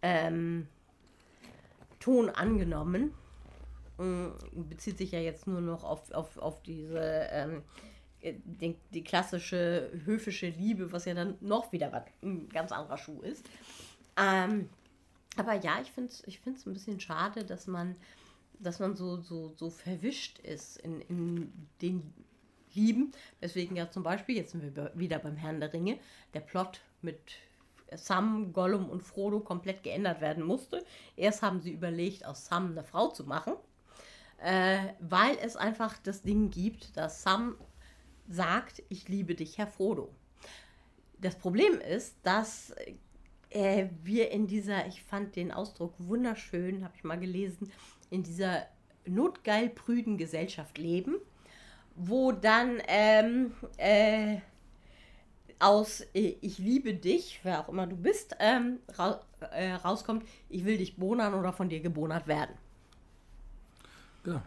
ähm, 0.00 0.68
Ton 2.04 2.28
angenommen. 2.28 3.14
Mm, 3.96 4.28
Bezieht 4.68 4.98
sich 4.98 5.12
ja 5.12 5.20
jetzt 5.20 5.46
nur 5.46 5.62
noch 5.62 5.84
auf, 5.84 6.10
auf, 6.10 6.36
auf 6.36 6.62
diese 6.62 6.98
ähm, 7.30 7.62
äh, 8.20 8.34
die, 8.44 8.76
die 8.92 9.02
klassische 9.02 9.90
höfische 10.04 10.48
Liebe, 10.48 10.92
was 10.92 11.06
ja 11.06 11.14
dann 11.14 11.38
noch 11.40 11.72
wieder 11.72 11.92
was, 11.92 12.02
ein 12.22 12.50
ganz 12.50 12.72
anderer 12.72 12.98
Schuh 12.98 13.22
ist. 13.22 13.46
Ähm, 14.18 14.68
aber 15.38 15.54
ja, 15.54 15.80
ich 15.80 15.92
finde 15.92 16.10
es 16.10 16.22
ich 16.26 16.40
find's 16.40 16.66
ein 16.66 16.74
bisschen 16.74 17.00
schade, 17.00 17.42
dass 17.42 17.66
man, 17.66 17.96
dass 18.58 18.80
man 18.80 18.96
so, 18.96 19.22
so, 19.22 19.54
so 19.56 19.70
verwischt 19.70 20.40
ist 20.40 20.76
in, 20.76 21.00
in 21.00 21.52
den 21.80 22.12
Lieben. 22.74 23.12
Deswegen 23.40 23.76
ja 23.76 23.90
zum 23.90 24.02
Beispiel, 24.02 24.36
jetzt 24.36 24.52
sind 24.52 24.76
wir 24.76 24.92
wieder 24.94 25.18
beim 25.20 25.36
Herrn 25.36 25.58
der 25.58 25.72
Ringe, 25.72 25.98
der 26.34 26.40
Plot 26.40 26.82
mit 27.00 27.18
Sam, 27.96 28.52
Gollum 28.52 28.88
und 28.88 29.02
Frodo 29.02 29.40
komplett 29.40 29.82
geändert 29.82 30.20
werden 30.20 30.44
musste. 30.44 30.84
Erst 31.16 31.42
haben 31.42 31.60
sie 31.60 31.72
überlegt, 31.72 32.24
aus 32.24 32.46
Sam 32.46 32.72
eine 32.72 32.84
Frau 32.84 33.08
zu 33.08 33.24
machen, 33.24 33.54
äh, 34.38 34.78
weil 35.00 35.36
es 35.42 35.56
einfach 35.56 35.98
das 35.98 36.22
Ding 36.22 36.50
gibt, 36.50 36.96
dass 36.96 37.22
Sam 37.22 37.56
sagt, 38.28 38.82
ich 38.88 39.08
liebe 39.08 39.34
dich, 39.34 39.58
Herr 39.58 39.66
Frodo. 39.66 40.10
Das 41.18 41.36
Problem 41.36 41.80
ist, 41.80 42.16
dass 42.22 42.74
äh, 43.50 43.86
wir 44.02 44.30
in 44.30 44.46
dieser, 44.46 44.86
ich 44.86 45.02
fand 45.02 45.36
den 45.36 45.52
Ausdruck 45.52 45.94
wunderschön, 45.98 46.84
habe 46.84 46.94
ich 46.96 47.04
mal 47.04 47.18
gelesen, 47.18 47.70
in 48.10 48.22
dieser 48.22 48.66
notgeil 49.06 49.68
prüden 49.68 50.18
Gesellschaft 50.18 50.78
leben, 50.78 51.16
wo 51.94 52.32
dann 52.32 52.82
ähm, 52.88 53.52
äh, 53.76 54.38
aus 55.60 56.00
äh, 56.14 56.36
Ich 56.40 56.58
liebe 56.58 56.94
dich, 56.94 57.40
wer 57.42 57.60
auch 57.60 57.68
immer 57.68 57.86
du 57.86 57.96
bist, 57.96 58.36
ähm, 58.38 58.78
ra 58.94 59.20
äh, 59.52 59.72
rauskommt, 59.74 60.24
ich 60.48 60.64
will 60.64 60.78
dich 60.78 60.96
bonern 60.96 61.34
oder 61.34 61.52
von 61.52 61.68
dir 61.68 61.80
gebonert 61.80 62.26
werden. 62.26 62.54
Ja. 64.24 64.42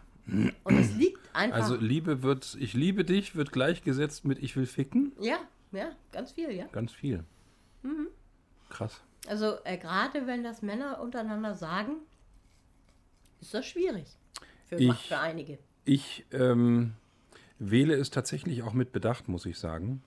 Und 0.64 0.76
es 0.78 0.94
liegt 0.94 1.20
einfach. 1.34 1.56
Also 1.56 1.76
Liebe 1.76 2.22
wird, 2.22 2.56
ich 2.60 2.74
liebe 2.74 3.04
dich, 3.04 3.34
wird 3.34 3.50
gleichgesetzt 3.52 4.24
mit 4.24 4.38
ich 4.40 4.56
will 4.56 4.66
ficken. 4.66 5.12
Ja, 5.20 5.38
ja, 5.72 5.90
ganz 6.12 6.32
viel, 6.32 6.50
ja. 6.50 6.66
Ganz 6.66 6.92
viel. 6.92 7.24
Mhm. 7.82 8.08
Krass. 8.68 9.00
Also 9.26 9.56
äh, 9.64 9.78
gerade 9.78 10.26
wenn 10.26 10.42
das 10.42 10.60
Männer 10.62 11.00
untereinander 11.00 11.54
sagen, 11.54 11.96
ist 13.40 13.54
das 13.54 13.66
schwierig. 13.66 14.06
Für, 14.66 14.76
Ich- 14.76 15.08
für 15.08 15.18
einige. 15.18 15.58
Ich 15.84 16.26
ähm, 16.32 16.92
wähle 17.58 17.94
es 17.94 18.10
tatsächlich 18.10 18.62
auch 18.62 18.74
mit 18.74 18.92
Bedacht, 18.92 19.28
muss 19.28 19.46
ich 19.46 19.58
sagen, 19.58 20.02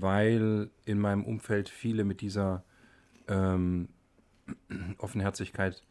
weil 0.00 0.70
in 0.84 0.98
meinem 0.98 1.24
Umfeld 1.24 1.68
viele 1.68 2.04
mit 2.04 2.20
dieser 2.20 2.62
ähm, 3.28 3.88
Offenherzigkeit 4.98 5.82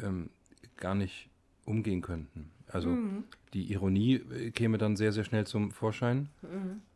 ähm, 0.00 0.30
gar 0.76 0.94
nicht 0.94 1.28
umgehen 1.64 2.00
könnten. 2.02 2.50
Also 2.68 2.90
Mhm. 2.90 3.24
die 3.54 3.72
Ironie 3.72 4.14
äh, 4.14 4.50
käme 4.50 4.78
dann 4.78 4.96
sehr, 4.96 5.12
sehr 5.12 5.24
schnell 5.24 5.46
zum 5.46 5.70
Vorschein. 5.70 6.28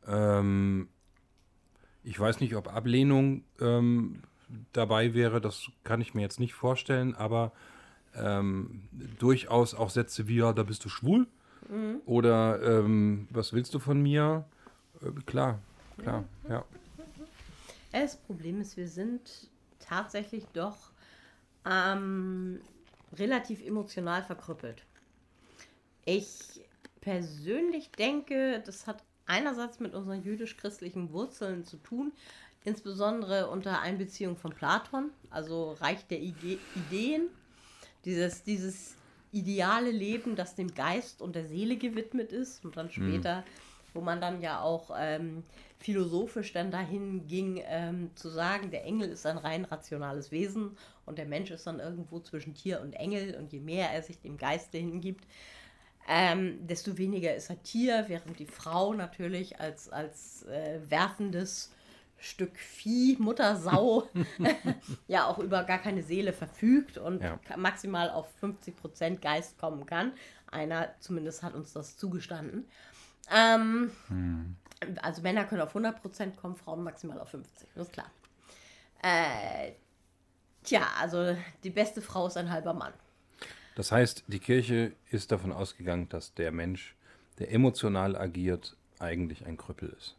Ähm, 0.06 0.88
ich 2.02 2.18
weiß 2.18 2.40
nicht, 2.40 2.54
ob 2.56 2.68
Ablehnung 2.74 3.44
ähm, 3.60 4.22
dabei 4.72 5.14
wäre, 5.14 5.40
das 5.40 5.70
kann 5.84 6.00
ich 6.00 6.14
mir 6.14 6.22
jetzt 6.22 6.38
nicht 6.40 6.54
vorstellen, 6.54 7.14
aber 7.14 7.52
ähm, 8.14 8.82
durchaus 9.18 9.74
auch 9.74 9.90
Sätze 9.90 10.28
wie, 10.28 10.36
ja, 10.36 10.52
da 10.52 10.62
bist 10.62 10.84
du 10.84 10.88
schwul 10.88 11.26
oder 12.04 12.62
ähm, 12.62 13.26
was 13.30 13.52
willst 13.52 13.74
du 13.74 13.78
von 13.78 14.00
mir? 14.02 14.44
Äh, 15.02 15.10
klar, 15.26 15.60
klar, 15.98 16.24
ja. 16.48 16.64
Das 17.92 18.16
Problem 18.16 18.60
ist, 18.60 18.76
wir 18.76 18.88
sind 18.88 19.48
tatsächlich 19.78 20.44
doch 20.52 20.90
ähm, 21.64 22.60
relativ 23.16 23.64
emotional 23.64 24.22
verkrüppelt. 24.22 24.82
Ich 26.04 26.60
persönlich 27.00 27.90
denke, 27.92 28.62
das 28.64 28.86
hat 28.86 29.02
einerseits 29.26 29.80
mit 29.80 29.94
unseren 29.94 30.22
jüdisch-christlichen 30.22 31.12
Wurzeln 31.12 31.64
zu 31.64 31.76
tun, 31.78 32.12
insbesondere 32.64 33.48
unter 33.48 33.80
Einbeziehung 33.80 34.36
von 34.36 34.52
Platon, 34.52 35.10
also 35.30 35.72
Reich 35.72 36.06
der 36.06 36.20
Ide 36.20 36.58
Ideen, 36.74 37.28
dieses, 38.04 38.42
dieses 38.42 38.94
ideale 39.32 39.90
Leben, 39.90 40.36
das 40.36 40.54
dem 40.54 40.74
Geist 40.74 41.22
und 41.22 41.34
der 41.34 41.46
Seele 41.46 41.76
gewidmet 41.76 42.32
ist 42.32 42.64
und 42.64 42.76
dann 42.76 42.90
später, 42.90 43.44
wo 43.94 44.00
man 44.00 44.20
dann 44.20 44.42
ja 44.42 44.60
auch 44.60 44.90
ähm, 44.98 45.44
philosophisch 45.78 46.52
dann 46.52 46.70
dahin 46.70 47.26
ging, 47.26 47.62
ähm, 47.66 48.10
zu 48.16 48.28
sagen, 48.28 48.70
der 48.70 48.84
Engel 48.84 49.08
ist 49.10 49.26
ein 49.26 49.38
rein 49.38 49.64
rationales 49.64 50.30
Wesen 50.32 50.76
und 51.06 51.18
der 51.18 51.26
Mensch 51.26 51.50
ist 51.50 51.66
dann 51.66 51.80
irgendwo 51.80 52.20
zwischen 52.20 52.54
Tier 52.54 52.80
und 52.80 52.94
Engel 52.94 53.36
und 53.36 53.52
je 53.52 53.60
mehr 53.60 53.90
er 53.90 54.02
sich 54.02 54.20
dem 54.20 54.36
Geiste 54.36 54.78
hingibt, 54.78 55.26
ähm, 56.08 56.66
desto 56.66 56.98
weniger 56.98 57.34
ist 57.34 57.50
er 57.50 57.62
Tier, 57.62 58.04
während 58.08 58.38
die 58.38 58.46
Frau 58.46 58.92
natürlich 58.92 59.60
als, 59.60 59.88
als 59.88 60.44
äh, 60.46 60.80
werfendes 60.88 61.72
Stück 62.18 62.58
Vieh, 62.58 63.16
Muttersau, 63.18 64.08
ja 65.08 65.26
auch 65.26 65.38
über 65.38 65.64
gar 65.64 65.78
keine 65.78 66.02
Seele 66.02 66.32
verfügt 66.32 66.98
und 66.98 67.22
Ja. 67.22 67.38
maximal 67.56 68.10
auf 68.10 68.28
50% 68.40 69.22
Geist 69.22 69.58
kommen 69.58 69.86
kann. 69.86 70.12
Einer 70.50 70.94
zumindest 71.00 71.42
hat 71.42 71.54
uns 71.54 71.72
das 71.72 71.96
zugestanden. 71.96 72.68
Ähm, 73.30 73.90
Also 75.00 75.22
Männer 75.22 75.44
können 75.44 75.62
auf 75.62 75.74
100% 75.74 76.36
kommen, 76.36 76.56
Frauen 76.56 76.82
maximal 76.82 77.18
auf 77.20 77.32
50%, 77.34 77.44
das 77.74 77.86
ist 77.86 77.92
klar. 77.92 78.10
Äh, 79.02 79.72
tja, 80.62 80.82
also 81.00 81.36
die 81.62 81.70
beste 81.70 82.00
Frau 82.02 82.26
ist 82.26 82.36
ein 82.36 82.50
halber 82.50 82.74
Mann. 82.74 82.92
Das 83.76 83.92
heißt, 83.92 84.24
die 84.28 84.38
Kirche 84.38 84.92
ist 85.10 85.32
davon 85.32 85.52
ausgegangen, 85.52 86.08
dass 86.08 86.34
der 86.34 86.52
Mensch, 86.52 86.94
der 87.38 87.50
emotional 87.52 88.16
agiert, 88.16 88.76
eigentlich 88.98 89.46
ein 89.46 89.56
Krüppel 89.56 89.88
ist. 89.98 90.16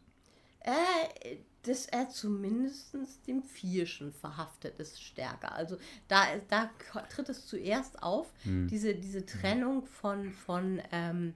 Äh, 0.60 1.36
dass 1.62 1.86
er 1.86 2.08
zumindest 2.08 2.94
dem 3.26 3.42
Vierschen 3.42 4.12
verhaftet 4.12 4.78
ist 4.78 5.02
stärker. 5.02 5.52
Also 5.52 5.78
da, 6.06 6.24
da 6.48 6.70
tritt 7.08 7.28
es 7.28 7.46
zuerst 7.46 8.02
auf, 8.02 8.32
diese, 8.44 8.94
diese 8.94 9.26
Trennung 9.26 9.84
von, 9.86 10.32
von 10.32 10.80
ähm, 10.92 11.34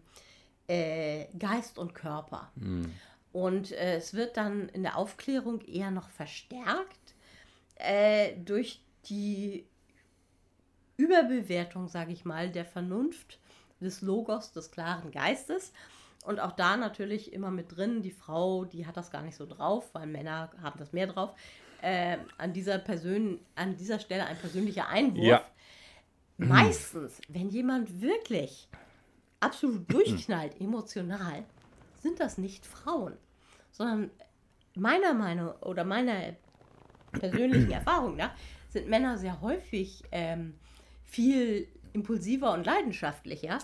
äh, 0.71 1.27
Geist 1.37 1.79
und 1.79 1.95
Körper. 1.95 2.53
Und 3.33 3.73
äh, 3.73 3.97
es 3.97 4.15
wird 4.15 4.37
dann 4.37 4.69
in 4.69 4.83
der 4.83 4.97
Aufklärung 4.97 5.61
eher 5.63 5.91
noch 5.91 6.11
verstärkt 6.11 7.15
äh, 7.75 8.37
durch 8.37 8.81
die 9.07 9.67
Überbewertung, 10.97 11.89
sage 11.89 12.13
ich 12.13 12.25
mal, 12.25 12.51
der 12.51 12.65
Vernunft 12.65 13.41
des 13.81 14.01
Logos, 14.01 14.53
des 14.53 14.71
klaren 14.71 15.11
Geistes. 15.11 15.73
Und 16.25 16.39
auch 16.39 16.53
da 16.53 16.77
natürlich 16.77 17.33
immer 17.33 17.51
mit 17.51 17.77
drin, 17.77 18.03
die 18.03 18.11
Frau, 18.13 18.65
die 18.65 18.87
hat 18.87 18.97
das 18.97 19.11
gar 19.11 19.23
nicht 19.23 19.37
so 19.37 19.47
drauf, 19.47 19.91
weil 19.95 20.07
Männer 20.07 20.53
haben 20.63 20.79
das 20.79 20.93
mehr 20.93 21.07
drauf. 21.09 21.35
Äh, 21.83 22.19
an, 22.37 22.53
dieser 22.53 22.79
Persön 22.79 23.41
an 23.57 23.77
dieser 23.77 23.99
Stelle 23.99 24.27
ein 24.27 24.37
persönlicher 24.37 24.87
Einwurf. 24.89 25.25
Ja. 25.25 25.45
Meistens, 26.37 27.21
wenn 27.29 27.49
jemand 27.49 28.01
wirklich 28.03 28.69
absolut 29.41 29.91
durchknallt, 29.93 30.61
emotional, 30.61 31.45
sind 32.01 32.21
das 32.21 32.39
nicht 32.39 32.65
Frauen, 32.65 33.17
sondern 33.73 34.11
meiner 34.75 35.15
Meinung 35.15 35.51
oder 35.61 35.85
meiner 35.85 36.37
persönlichen 37.13 37.71
Erfahrung 37.73 38.17
nach 38.17 38.35
sind 38.69 38.89
Männer 38.89 39.19
sehr 39.19 39.41
häufig 39.41 40.05
ähm, 40.13 40.55
viel 41.05 41.67
impulsiver 41.93 42.53
und 42.53 42.65
leidenschaftlicher. 42.65 43.59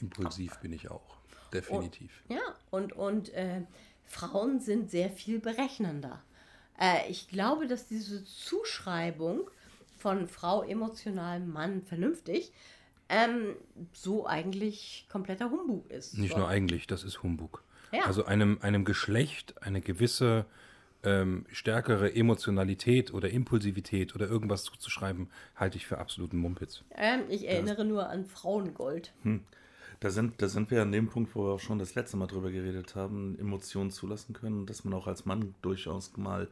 Impulsiv 0.00 0.56
bin 0.58 0.72
ich 0.72 0.90
auch. 0.90 1.16
Definitiv. 1.52 2.22
Ja, 2.28 2.40
und, 2.70 2.92
und 2.92 3.32
äh, 3.34 3.62
Frauen 4.04 4.60
sind 4.60 4.90
sehr 4.90 5.10
viel 5.10 5.38
berechnender. 5.38 6.22
Äh, 6.78 7.08
ich 7.08 7.28
glaube, 7.28 7.66
dass 7.66 7.86
diese 7.86 8.24
Zuschreibung 8.24 9.48
von 9.96 10.28
Frau 10.28 10.62
emotional, 10.62 11.40
Mann 11.40 11.82
vernünftig, 11.82 12.52
ähm, 13.08 13.56
so 13.92 14.26
eigentlich 14.26 15.06
kompletter 15.10 15.50
Humbug 15.50 15.90
ist. 15.90 16.18
Nicht 16.18 16.32
so. 16.32 16.38
nur 16.38 16.48
eigentlich, 16.48 16.86
das 16.86 17.04
ist 17.04 17.22
Humbug. 17.22 17.62
Ja. 17.92 18.04
Also 18.04 18.24
einem, 18.24 18.58
einem 18.60 18.84
Geschlecht 18.84 19.62
eine 19.62 19.80
gewisse 19.80 20.44
ähm, 21.04 21.46
stärkere 21.50 22.14
Emotionalität 22.14 23.14
oder 23.14 23.30
Impulsivität 23.30 24.14
oder 24.14 24.28
irgendwas 24.28 24.64
zuzuschreiben, 24.64 25.28
halte 25.56 25.76
ich 25.76 25.86
für 25.86 25.98
absoluten 25.98 26.38
Mumpitz. 26.38 26.82
ähm, 26.96 27.22
ich 27.28 27.48
erinnere 27.48 27.84
nur 27.84 28.08
an 28.08 28.24
Frauengold. 28.24 29.12
Da 30.00 30.10
sind, 30.10 30.40
da 30.42 30.48
sind 30.48 30.70
wir 30.70 30.82
an 30.82 30.92
dem 30.92 31.08
Punkt, 31.08 31.34
wo 31.34 31.44
wir 31.44 31.54
auch 31.54 31.60
schon 31.60 31.78
das 31.78 31.94
letzte 31.94 32.16
Mal 32.16 32.26
drüber 32.26 32.50
geredet 32.50 32.94
haben, 32.94 33.36
Emotionen 33.38 33.90
zulassen 33.90 34.32
können, 34.32 34.66
dass 34.66 34.84
man 34.84 34.94
auch 34.94 35.06
als 35.06 35.24
Mann 35.24 35.54
durchaus 35.62 36.16
mal 36.16 36.48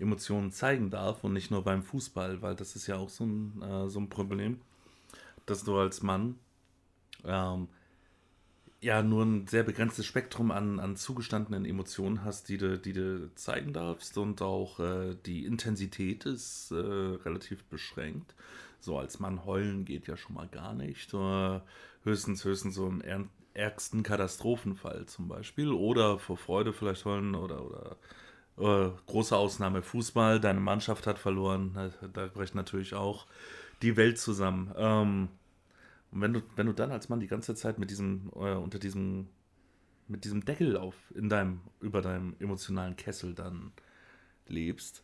Emotionen 0.00 0.52
zeigen 0.52 0.90
darf 0.90 1.22
und 1.24 1.32
nicht 1.32 1.50
nur 1.50 1.62
beim 1.62 1.82
Fußball, 1.82 2.40
weil 2.42 2.54
das 2.54 2.76
ist 2.76 2.86
ja 2.86 2.96
auch 2.96 3.08
so 3.08 3.24
ein, 3.24 3.62
äh, 3.62 3.88
so 3.88 4.00
ein 4.00 4.08
Problem, 4.08 4.60
dass 5.50 5.64
du 5.64 5.76
als 5.78 6.02
Mann 6.02 6.38
ähm, 7.24 7.68
ja 8.80 9.02
nur 9.02 9.24
ein 9.24 9.46
sehr 9.46 9.64
begrenztes 9.64 10.06
Spektrum 10.06 10.50
an, 10.50 10.78
an 10.78 10.96
zugestandenen 10.96 11.64
Emotionen 11.64 12.24
hast, 12.24 12.48
die 12.48 12.58
du, 12.58 12.78
die 12.78 12.92
du 12.92 13.34
zeigen 13.34 13.72
darfst 13.72 14.16
und 14.18 14.40
auch 14.42 14.78
äh, 14.78 15.16
die 15.26 15.44
Intensität 15.44 16.26
ist 16.26 16.70
äh, 16.70 16.74
relativ 16.74 17.64
beschränkt. 17.64 18.34
So 18.80 18.98
als 18.98 19.18
Mann 19.18 19.44
heulen 19.44 19.84
geht 19.84 20.06
ja 20.06 20.16
schon 20.16 20.34
mal 20.34 20.46
gar 20.46 20.74
nicht. 20.74 21.12
Äh, 21.12 21.60
höchstens, 22.04 22.44
höchstens 22.44 22.76
so 22.76 22.86
im 22.86 23.30
ärgsten 23.54 24.04
Katastrophenfall 24.04 25.06
zum 25.06 25.26
Beispiel 25.26 25.72
oder 25.72 26.18
vor 26.20 26.36
Freude 26.36 26.72
vielleicht 26.72 27.04
wollen 27.04 27.34
oder, 27.34 27.64
oder 27.64 27.96
äh, 28.58 28.90
große 29.06 29.36
Ausnahme 29.36 29.82
Fußball, 29.82 30.38
deine 30.38 30.60
Mannschaft 30.60 31.08
hat 31.08 31.18
verloren, 31.18 31.92
da 32.12 32.26
bricht 32.26 32.54
natürlich 32.54 32.94
auch 32.94 33.26
die 33.82 33.96
Welt 33.96 34.18
zusammen. 34.18 34.72
Ähm, 34.76 35.28
und 36.10 36.20
wenn 36.20 36.32
du, 36.32 36.42
wenn 36.56 36.66
du 36.66 36.72
dann 36.72 36.90
als 36.90 37.08
Mann 37.08 37.20
die 37.20 37.26
ganze 37.26 37.54
Zeit 37.54 37.78
mit 37.78 37.90
diesem, 37.90 38.30
äh, 38.34 38.54
unter 38.54 38.78
diesem, 38.78 39.28
mit 40.08 40.24
diesem 40.24 40.44
Deckel 40.44 40.76
auf, 40.76 40.94
in 41.14 41.28
deinem, 41.28 41.60
über 41.80 42.00
deinem 42.00 42.34
emotionalen 42.40 42.96
Kessel 42.96 43.34
dann 43.34 43.72
lebst, 44.46 45.02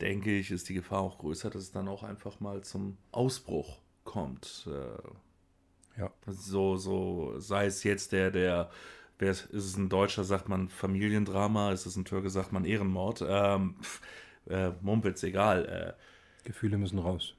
denke 0.00 0.36
ich, 0.36 0.50
ist 0.50 0.68
die 0.68 0.74
Gefahr 0.74 1.00
auch 1.00 1.18
größer, 1.18 1.48
dass 1.48 1.62
es 1.62 1.72
dann 1.72 1.88
auch 1.88 2.02
einfach 2.02 2.40
mal 2.40 2.62
zum 2.62 2.98
Ausbruch 3.10 3.80
kommt. 4.04 4.68
Äh, 4.68 6.00
ja. 6.00 6.10
So, 6.26 6.76
so, 6.76 7.38
sei 7.38 7.66
es 7.66 7.84
jetzt 7.84 8.12
der, 8.12 8.30
der, 8.30 8.70
wer 9.18 9.30
ist, 9.30 9.46
ist 9.46 9.64
es 9.64 9.76
ein 9.76 9.88
Deutscher, 9.88 10.24
sagt 10.24 10.48
man 10.48 10.68
Familiendrama, 10.68 11.72
ist 11.72 11.86
es 11.86 11.96
ein 11.96 12.04
Türke, 12.04 12.30
sagt 12.30 12.52
man 12.52 12.64
Ehrenmord. 12.64 13.24
Ähm, 13.26 13.76
äh, 14.46 14.70
Mumpitz, 14.80 15.22
egal. 15.22 15.96
Äh, 15.96 16.44
Gefühle 16.44 16.76
müssen 16.76 16.98
raus. 16.98 17.34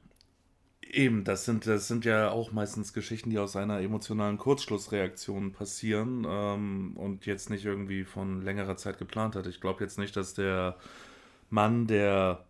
Eben, 0.94 1.24
das 1.24 1.46
sind, 1.46 1.66
das 1.66 1.88
sind 1.88 2.06
ja 2.06 2.30
auch 2.30 2.52
meistens 2.52 2.94
Geschichten, 2.94 3.32
die 3.32 3.40
aus 3.40 3.56
einer 3.56 3.80
emotionalen 3.80 4.38
Kurzschlussreaktion 4.38 5.52
passieren 5.52 6.24
ähm, 6.30 6.96
und 6.96 7.26
jetzt 7.26 7.50
nicht 7.50 7.66
irgendwie 7.66 8.04
von 8.04 8.44
längerer 8.44 8.78
Zeit 8.78 9.00
geplant 9.00 9.36
hat. 9.36 9.48
Ich 9.48 9.60
glaube 9.60 9.84
jetzt 9.84 9.98
nicht, 9.98 10.16
dass 10.16 10.36
der 10.36 10.78
Mann, 11.50 11.88
der 11.88 12.46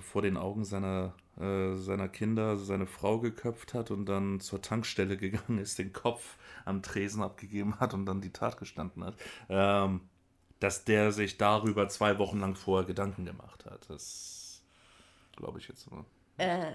vor 0.00 0.22
den 0.22 0.38
Augen 0.38 0.64
seiner, 0.64 1.12
äh, 1.38 1.74
seiner 1.74 2.08
Kinder 2.08 2.56
seine 2.56 2.86
Frau 2.86 3.20
geköpft 3.20 3.74
hat 3.74 3.90
und 3.90 4.06
dann 4.06 4.40
zur 4.40 4.62
Tankstelle 4.62 5.16
gegangen 5.18 5.58
ist, 5.58 5.78
den 5.78 5.92
Kopf 5.92 6.38
am 6.64 6.82
Tresen 6.82 7.22
abgegeben 7.22 7.78
hat 7.78 7.92
und 7.92 8.06
dann 8.06 8.22
die 8.22 8.32
Tat 8.32 8.56
gestanden 8.56 9.04
hat, 9.04 9.16
ähm, 9.50 10.00
dass 10.60 10.86
der 10.86 11.12
sich 11.12 11.36
darüber 11.36 11.88
zwei 11.90 12.18
Wochen 12.18 12.40
lang 12.40 12.54
vorher 12.54 12.86
Gedanken 12.86 13.26
gemacht 13.26 13.66
hat. 13.66 13.90
Das 13.90 14.62
glaube 15.36 15.58
ich 15.58 15.68
jetzt 15.68 15.90
mal. 15.90 16.06
Äh, 16.38 16.72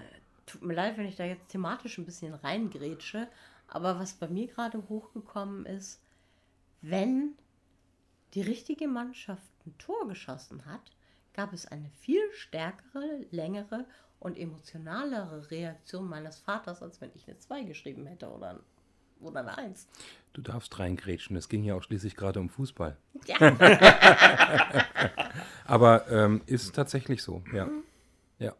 tut 0.48 0.62
mir 0.62 0.74
leid, 0.74 0.96
wenn 0.96 1.06
ich 1.06 1.16
da 1.16 1.24
jetzt 1.24 1.48
thematisch 1.48 1.98
ein 1.98 2.06
bisschen 2.06 2.34
reingrätsche, 2.34 3.28
aber 3.68 3.98
was 3.98 4.14
bei 4.14 4.28
mir 4.28 4.46
gerade 4.46 4.88
hochgekommen 4.88 5.66
ist, 5.66 6.00
wenn 6.80 7.34
die 8.34 8.42
richtige 8.42 8.88
Mannschaft 8.88 9.52
ein 9.66 9.76
Tor 9.78 10.08
geschossen 10.08 10.64
hat, 10.66 10.92
gab 11.34 11.52
es 11.52 11.66
eine 11.66 11.90
viel 11.90 12.20
stärkere, 12.32 13.24
längere 13.30 13.86
und 14.20 14.36
emotionalere 14.36 15.50
Reaktion 15.50 16.08
meines 16.08 16.38
Vaters, 16.38 16.82
als 16.82 17.00
wenn 17.00 17.10
ich 17.14 17.28
eine 17.28 17.38
2 17.38 17.62
geschrieben 17.62 18.06
hätte 18.06 18.28
oder, 18.28 18.60
oder 19.20 19.40
eine 19.40 19.56
1. 19.56 19.86
Du 20.32 20.42
darfst 20.42 20.78
reingrätschen, 20.78 21.36
es 21.36 21.48
ging 21.48 21.62
ja 21.62 21.74
auch 21.74 21.82
schließlich 21.82 22.16
gerade 22.16 22.40
um 22.40 22.48
Fußball. 22.48 22.96
Ja. 23.26 23.36
Aber 25.64 26.08
ähm, 26.10 26.42
ist 26.46 26.74
tatsächlich 26.74 27.22
so, 27.22 27.42
ja. 27.52 27.66
Mhm. 27.66 27.84
Ja. 28.38 28.54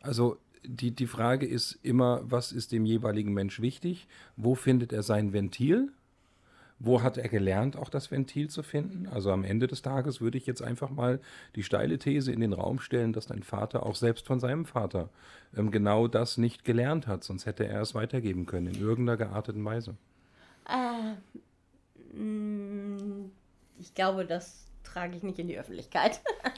Also 0.00 0.38
die, 0.64 0.90
die 0.90 1.06
Frage 1.06 1.46
ist 1.46 1.78
immer, 1.82 2.20
was 2.24 2.52
ist 2.52 2.72
dem 2.72 2.84
jeweiligen 2.84 3.32
Mensch 3.32 3.60
wichtig? 3.60 4.08
Wo 4.36 4.54
findet 4.54 4.92
er 4.92 5.02
sein 5.02 5.32
Ventil? 5.32 5.90
Wo 6.78 7.02
hat 7.02 7.18
er 7.18 7.28
gelernt, 7.28 7.76
auch 7.76 7.90
das 7.90 8.10
Ventil 8.10 8.48
zu 8.48 8.62
finden? 8.62 9.06
Also 9.06 9.30
am 9.32 9.44
Ende 9.44 9.66
des 9.66 9.82
Tages 9.82 10.22
würde 10.22 10.38
ich 10.38 10.46
jetzt 10.46 10.62
einfach 10.62 10.88
mal 10.88 11.20
die 11.54 11.62
steile 11.62 11.98
These 11.98 12.32
in 12.32 12.40
den 12.40 12.54
Raum 12.54 12.80
stellen, 12.80 13.12
dass 13.12 13.26
dein 13.26 13.42
Vater 13.42 13.84
auch 13.84 13.96
selbst 13.96 14.26
von 14.26 14.40
seinem 14.40 14.64
Vater 14.64 15.10
ähm, 15.54 15.70
genau 15.70 16.08
das 16.08 16.38
nicht 16.38 16.64
gelernt 16.64 17.06
hat, 17.06 17.22
sonst 17.22 17.44
hätte 17.44 17.66
er 17.66 17.82
es 17.82 17.94
weitergeben 17.94 18.46
können, 18.46 18.68
in 18.68 18.80
irgendeiner 18.80 19.18
gearteten 19.18 19.62
Weise. 19.62 19.94
Äh, 20.66 21.16
ich 23.78 23.94
glaube, 23.94 24.24
das 24.24 24.66
trage 24.82 25.16
ich 25.16 25.22
nicht 25.22 25.38
in 25.38 25.48
die 25.48 25.58
Öffentlichkeit. 25.58 26.22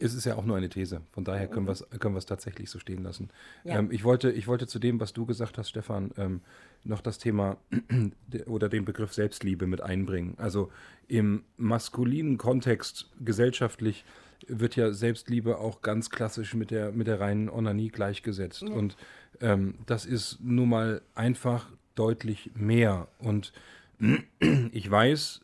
Es 0.00 0.14
ist 0.14 0.24
ja 0.24 0.36
auch 0.36 0.44
nur 0.44 0.56
eine 0.56 0.68
These. 0.68 1.00
Von 1.12 1.24
daher 1.24 1.48
können 1.48 1.66
wir 1.66 1.72
es 1.72 1.84
können 1.98 2.18
tatsächlich 2.20 2.70
so 2.70 2.78
stehen 2.78 3.02
lassen. 3.02 3.30
Ja. 3.64 3.78
Ähm, 3.78 3.90
ich, 3.90 4.04
wollte, 4.04 4.30
ich 4.30 4.46
wollte 4.46 4.66
zu 4.66 4.78
dem, 4.78 5.00
was 5.00 5.12
du 5.12 5.26
gesagt 5.26 5.58
hast, 5.58 5.70
Stefan, 5.70 6.12
ähm, 6.16 6.40
noch 6.84 7.00
das 7.00 7.18
Thema 7.18 7.56
oder 8.46 8.68
den 8.68 8.84
Begriff 8.84 9.12
Selbstliebe 9.12 9.66
mit 9.66 9.80
einbringen. 9.80 10.34
Also 10.38 10.70
im 11.08 11.42
maskulinen 11.56 12.38
Kontext 12.38 13.10
gesellschaftlich 13.20 14.04
wird 14.46 14.76
ja 14.76 14.92
Selbstliebe 14.92 15.58
auch 15.58 15.82
ganz 15.82 16.10
klassisch 16.10 16.54
mit 16.54 16.70
der, 16.70 16.92
mit 16.92 17.06
der 17.06 17.20
reinen 17.20 17.48
Onanie 17.48 17.88
gleichgesetzt. 17.88 18.62
Ja. 18.62 18.72
Und 18.72 18.96
ähm, 19.40 19.74
das 19.86 20.06
ist 20.06 20.38
nun 20.40 20.68
mal 20.68 21.02
einfach 21.14 21.68
deutlich 21.94 22.52
mehr. 22.54 23.08
Und 23.18 23.52
ich 24.72 24.90
weiß 24.90 25.40